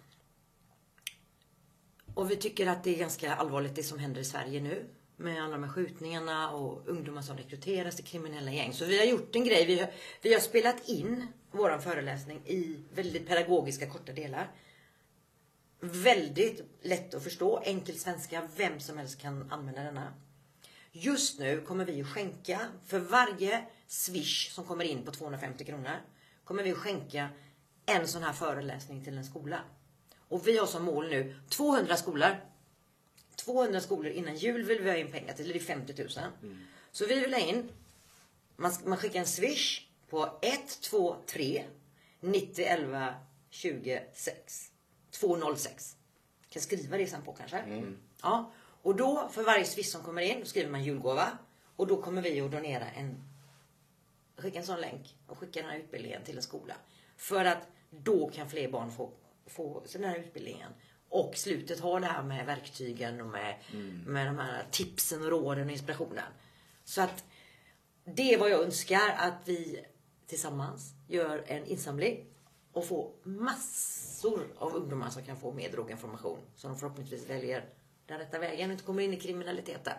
Och 2.18 2.30
vi 2.30 2.36
tycker 2.36 2.66
att 2.66 2.84
det 2.84 2.94
är 2.94 2.98
ganska 2.98 3.34
allvarligt 3.34 3.74
det 3.74 3.82
som 3.82 3.98
händer 3.98 4.20
i 4.20 4.24
Sverige 4.24 4.60
nu. 4.60 4.88
Med 5.16 5.42
alla 5.42 5.52
de 5.52 5.64
här 5.64 5.70
skjutningarna 5.70 6.50
och 6.50 6.88
ungdomar 6.88 7.22
som 7.22 7.36
rekryteras 7.36 7.96
till 7.96 8.04
kriminella 8.04 8.50
gäng. 8.50 8.72
Så 8.72 8.84
vi 8.84 8.98
har 8.98 9.04
gjort 9.04 9.36
en 9.36 9.44
grej. 9.44 9.66
Vi 9.66 9.78
har, 9.80 9.90
vi 10.22 10.32
har 10.32 10.40
spelat 10.40 10.88
in 10.88 11.26
vår 11.50 11.78
föreläsning 11.78 12.42
i 12.46 12.76
väldigt 12.94 13.28
pedagogiska 13.28 13.90
korta 13.90 14.12
delar. 14.12 14.50
Väldigt 15.80 16.60
lätt 16.82 17.14
att 17.14 17.24
förstå, 17.24 17.62
enkel 17.64 17.98
svenska. 17.98 18.48
Vem 18.56 18.80
som 18.80 18.98
helst 18.98 19.20
kan 19.20 19.52
använda 19.52 19.82
denna. 19.82 20.12
Just 20.92 21.38
nu 21.38 21.60
kommer 21.60 21.84
vi 21.84 22.00
att 22.00 22.08
skänka, 22.08 22.60
för 22.86 22.98
varje 22.98 23.64
swish 23.86 24.50
som 24.50 24.64
kommer 24.64 24.84
in 24.84 25.04
på 25.04 25.10
250 25.10 25.64
kronor, 25.64 25.96
kommer 26.44 26.62
vi 26.62 26.72
att 26.72 26.78
skänka 26.78 27.28
en 27.86 28.08
sån 28.08 28.22
här 28.22 28.32
föreläsning 28.32 29.04
till 29.04 29.18
en 29.18 29.24
skola. 29.24 29.60
Och 30.28 30.46
vi 30.46 30.58
har 30.58 30.66
som 30.66 30.84
mål 30.84 31.08
nu 31.08 31.36
200 31.48 31.96
skolor. 31.96 32.36
200 33.36 33.80
skolor 33.80 34.12
innan 34.12 34.36
jul 34.36 34.64
vill 34.64 34.80
vi 34.80 34.90
ha 34.90 34.96
in 34.96 35.12
pengar 35.12 35.34
till, 35.34 35.48
det 35.48 35.54
är 35.54 35.60
50 35.60 35.94
000. 36.02 36.08
Så 36.92 37.06
vi 37.06 37.20
vill 37.20 37.34
ha 37.34 37.40
in, 37.40 37.72
man, 38.56 38.72
man 38.84 38.98
skickar 38.98 39.20
en 39.20 39.26
swish 39.26 39.86
på 40.08 40.38
123 40.42 41.64
90 42.20 42.64
11 42.64 43.14
26 43.50 44.70
206. 45.10 45.96
Kan 46.50 46.62
skriva 46.62 46.96
det 46.96 47.06
sen 47.06 47.22
på 47.22 47.32
kanske. 47.32 47.56
Ja. 48.22 48.52
Och 48.82 48.96
då 48.96 49.28
för 49.32 49.42
varje 49.42 49.64
swish 49.64 49.90
som 49.90 50.02
kommer 50.02 50.22
in, 50.22 50.40
då 50.40 50.46
skriver 50.46 50.70
man 50.70 50.84
julgåva. 50.84 51.38
Och 51.76 51.86
då 51.86 52.02
kommer 52.02 52.22
vi 52.22 52.40
att 52.40 52.52
donera 52.52 52.90
en 52.90 53.28
skicka 54.38 54.58
en 54.58 54.66
sån 54.66 54.80
länk 54.80 55.16
och 55.26 55.38
skicka 55.38 55.60
den 55.60 55.70
här 55.70 55.78
utbildningen 55.78 56.24
till 56.24 56.36
en 56.36 56.42
skola. 56.42 56.74
För 57.16 57.44
att 57.44 57.68
då 57.90 58.28
kan 58.28 58.50
fler 58.50 58.68
barn 58.68 58.90
få, 58.90 59.10
få 59.48 59.84
den 59.92 60.04
här 60.04 60.16
utbildningen. 60.18 60.72
Och 61.08 61.36
slutet 61.36 61.80
ha 61.80 62.00
det 62.00 62.06
här 62.06 62.22
med 62.22 62.46
verktygen 62.46 63.20
och 63.20 63.26
med, 63.26 63.56
med 64.06 64.26
de 64.26 64.38
här 64.38 64.66
tipsen, 64.70 65.22
och 65.22 65.30
råden 65.30 65.66
och 65.66 65.72
inspirationen. 65.72 66.24
Så 66.84 67.00
att 67.02 67.24
det 68.04 68.34
är 68.34 68.38
vad 68.38 68.50
jag 68.50 68.60
önskar 68.60 69.14
att 69.18 69.34
vi 69.44 69.84
tillsammans 70.26 70.92
gör 71.08 71.44
en 71.46 71.64
insamling 71.66 72.26
och 72.72 72.86
får 72.86 73.12
massor 73.22 74.46
av 74.58 74.74
ungdomar 74.76 75.10
som 75.10 75.22
kan 75.24 75.36
få 75.36 75.52
mer 75.52 75.72
droginformation. 75.72 76.38
Så 76.56 76.68
de 76.68 76.78
förhoppningsvis 76.78 77.30
väljer 77.30 77.64
den 78.06 78.18
rätta 78.18 78.38
vägen 78.38 78.70
och 78.70 78.72
inte 78.72 78.84
kommer 78.84 79.02
in 79.02 79.14
i 79.14 79.20
kriminaliteten. 79.20 79.94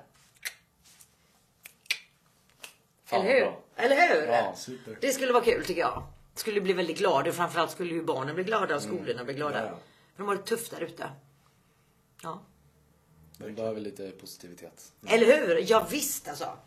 Fan, 3.05 3.21
Eller 3.25 3.33
hur? 3.33 3.41
bra. 3.45 3.61
Eller 3.75 3.95
hur? 3.95 4.27
Ja, 4.27 4.53
super. 4.55 4.97
Det 5.01 5.11
skulle 5.11 5.33
vara 5.33 5.43
kul 5.43 5.65
tycker 5.65 5.81
jag. 5.81 6.03
Skulle 6.39 6.61
bli 6.61 6.73
väldigt 6.73 6.97
glad 6.97 7.27
och 7.27 7.33
framförallt 7.35 7.71
skulle 7.71 7.93
ju 7.93 8.03
barnen 8.03 8.35
bli 8.35 8.43
glada 8.43 8.75
och 8.75 8.81
skolorna 8.81 9.23
bli 9.23 9.33
glada. 9.33 9.59
Ja, 9.65 9.65
ja. 9.65 9.77
För 10.15 10.23
de 10.23 10.27
har 10.27 10.35
det 10.35 10.41
tufft 10.43 10.71
där 10.71 10.81
ute. 10.81 11.09
Ja. 12.23 12.41
Vi 13.37 13.51
behöver 13.51 13.81
lite 13.81 14.11
positivitet. 14.11 14.93
Eller 15.07 15.25
hur? 15.47 15.71
Ja, 15.71 15.87
visst 15.91 16.27
alltså. 16.27 16.57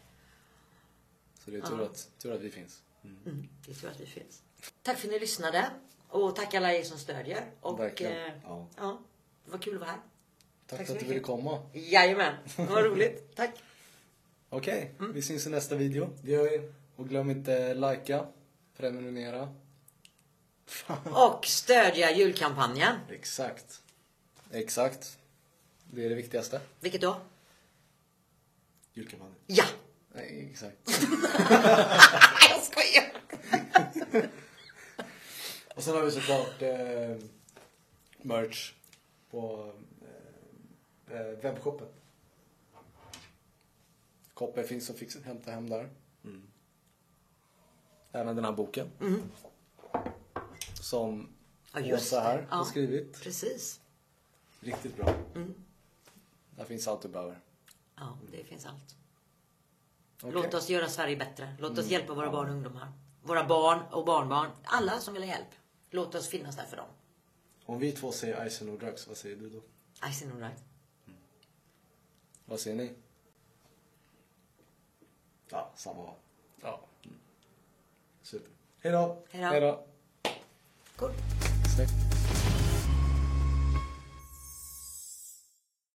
Så 1.45 1.51
det 1.51 1.57
är 1.57 1.61
tur, 1.61 1.83
att, 1.83 2.09
tur 2.18 2.33
att 2.33 2.41
vi 2.41 2.51
finns. 2.51 2.83
Mm, 3.05 3.49
det 3.66 3.70
är 3.73 3.75
tur 3.75 3.89
att 3.91 4.01
vi 4.01 4.07
finns. 4.07 4.43
Tack 4.83 4.99
för 4.99 5.07
att 5.09 5.12
ni 5.12 5.18
lyssnade. 5.18 5.70
Och 6.09 6.37
tack 6.37 6.55
alla 6.55 6.73
er 6.75 6.83
som 6.83 6.99
stödjer. 6.99 7.45
Och, 7.61 7.81
Verkligen. 7.81 8.12
Eh, 8.12 8.33
Ja. 8.45 8.66
ja, 8.77 8.99
det 9.45 9.51
var 9.51 9.59
kul 9.59 9.75
att 9.75 9.81
vara 9.81 9.91
här. 9.91 10.01
Tack, 10.66 10.79
Tack 10.79 10.87
för 10.87 10.95
att 10.95 11.01
du 11.01 11.07
ville 11.07 11.20
komma. 11.20 11.59
Jajamän, 11.73 12.35
det 12.57 12.64
var 12.66 12.83
roligt. 12.89 13.37
Tack. 13.37 13.51
Okej, 14.49 14.95
Mm. 14.99 15.12
vi 15.12 15.23
syns 15.23 15.47
i 15.47 15.51
nästa 15.51 15.75
video. 15.77 16.11
Det 16.23 16.31
gör 16.33 16.51
vi. 16.51 16.73
Och 16.97 17.09
glöm 17.09 17.31
inte 17.31 17.75
likea, 17.75 18.27
prenumerera. 18.77 19.55
Och 21.05 21.47
stödja 21.47 22.16
julkampanjen. 22.16 22.97
Exakt. 23.11 23.83
Exakt. 24.51 25.18
Det 25.91 26.05
är 26.05 26.09
det 26.09 26.14
viktigaste. 26.14 26.61
Vilket 26.81 27.01
då? 27.01 27.20
Julkampanjen. 28.93 29.37
Ja! 29.47 29.64
Nej, 30.14 30.49
exakt. 30.51 30.77
Jag 32.51 32.62
skojar! 32.62 33.12
Och 35.75 35.83
sen 35.83 35.95
har 35.95 36.03
vi 36.03 36.11
såklart 36.11 36.62
eh, 36.62 37.16
merch 38.23 38.73
på 39.31 39.73
eh, 41.11 41.16
eh, 41.20 41.27
webbshoppen. 41.27 41.89
Koppe 44.35 44.62
finns 44.62 44.91
att 44.91 44.99
fixa, 44.99 45.18
hämta 45.25 45.51
hem 45.51 45.70
där. 45.70 45.91
Mm. 46.25 46.43
Även 48.12 48.37
den 48.37 48.45
här 48.45 48.53
boken. 48.53 48.91
Som 50.83 51.28
Ja, 51.74 51.95
Åsa 51.97 52.20
här 52.20 52.47
Ja. 52.51 52.57
har 52.57 52.64
skrivit. 52.64 53.20
Precis. 53.22 53.80
Riktigt 54.61 54.97
bra. 54.97 55.14
Där 56.57 56.64
finns 56.64 56.89
allt 56.89 57.03
du 57.03 57.09
behöver. 57.09 57.41
Ja, 57.97 58.18
det 58.33 58.45
finns 58.45 58.66
allt. 58.66 58.97
Okej. 60.22 60.33
Låt 60.33 60.55
oss 60.55 60.68
göra 60.68 60.89
Sverige 60.89 61.16
bättre. 61.16 61.55
Låt 61.59 61.78
oss 61.78 61.87
hjälpa 61.87 62.14
våra 62.14 62.30
barn 62.30 62.49
och 62.49 62.55
ungdomar. 62.55 62.93
Våra 63.22 63.45
barn 63.45 63.83
och 63.91 64.05
barnbarn. 64.05 64.51
Alla 64.64 65.01
som 65.01 65.14
vill 65.14 65.22
ha 65.22 65.28
hjälp. 65.30 65.49
Låt 65.91 66.14
oss 66.14 66.28
finnas 66.28 66.57
där 66.57 66.64
för 66.64 66.76
dem. 66.76 66.89
Om 67.64 67.78
vi 67.78 67.93
två 67.93 68.12
säger 68.12 68.49
Ice 68.51 68.62
and 68.62 68.80
drugs, 68.80 69.09
vad 69.09 69.16
säger 69.16 69.37
du 69.37 69.51
då? 69.51 69.62
I 70.09 70.12
see 70.12 70.26
no 70.26 70.39
right. 70.41 70.64
Vad 72.45 72.61
säger 72.61 72.76
ni? 72.76 72.93
Ja, 75.49 75.72
samma. 75.76 76.14
Ja. 76.61 76.80
Super. 78.22 78.51
Hej 78.80 78.93
då! 78.93 79.22
Hej 79.30 79.61
då. 79.61 79.87
Hej 81.01 81.01
då! 81.01 81.07
Cool. 81.07 81.11
Snyggt. 81.74 82.12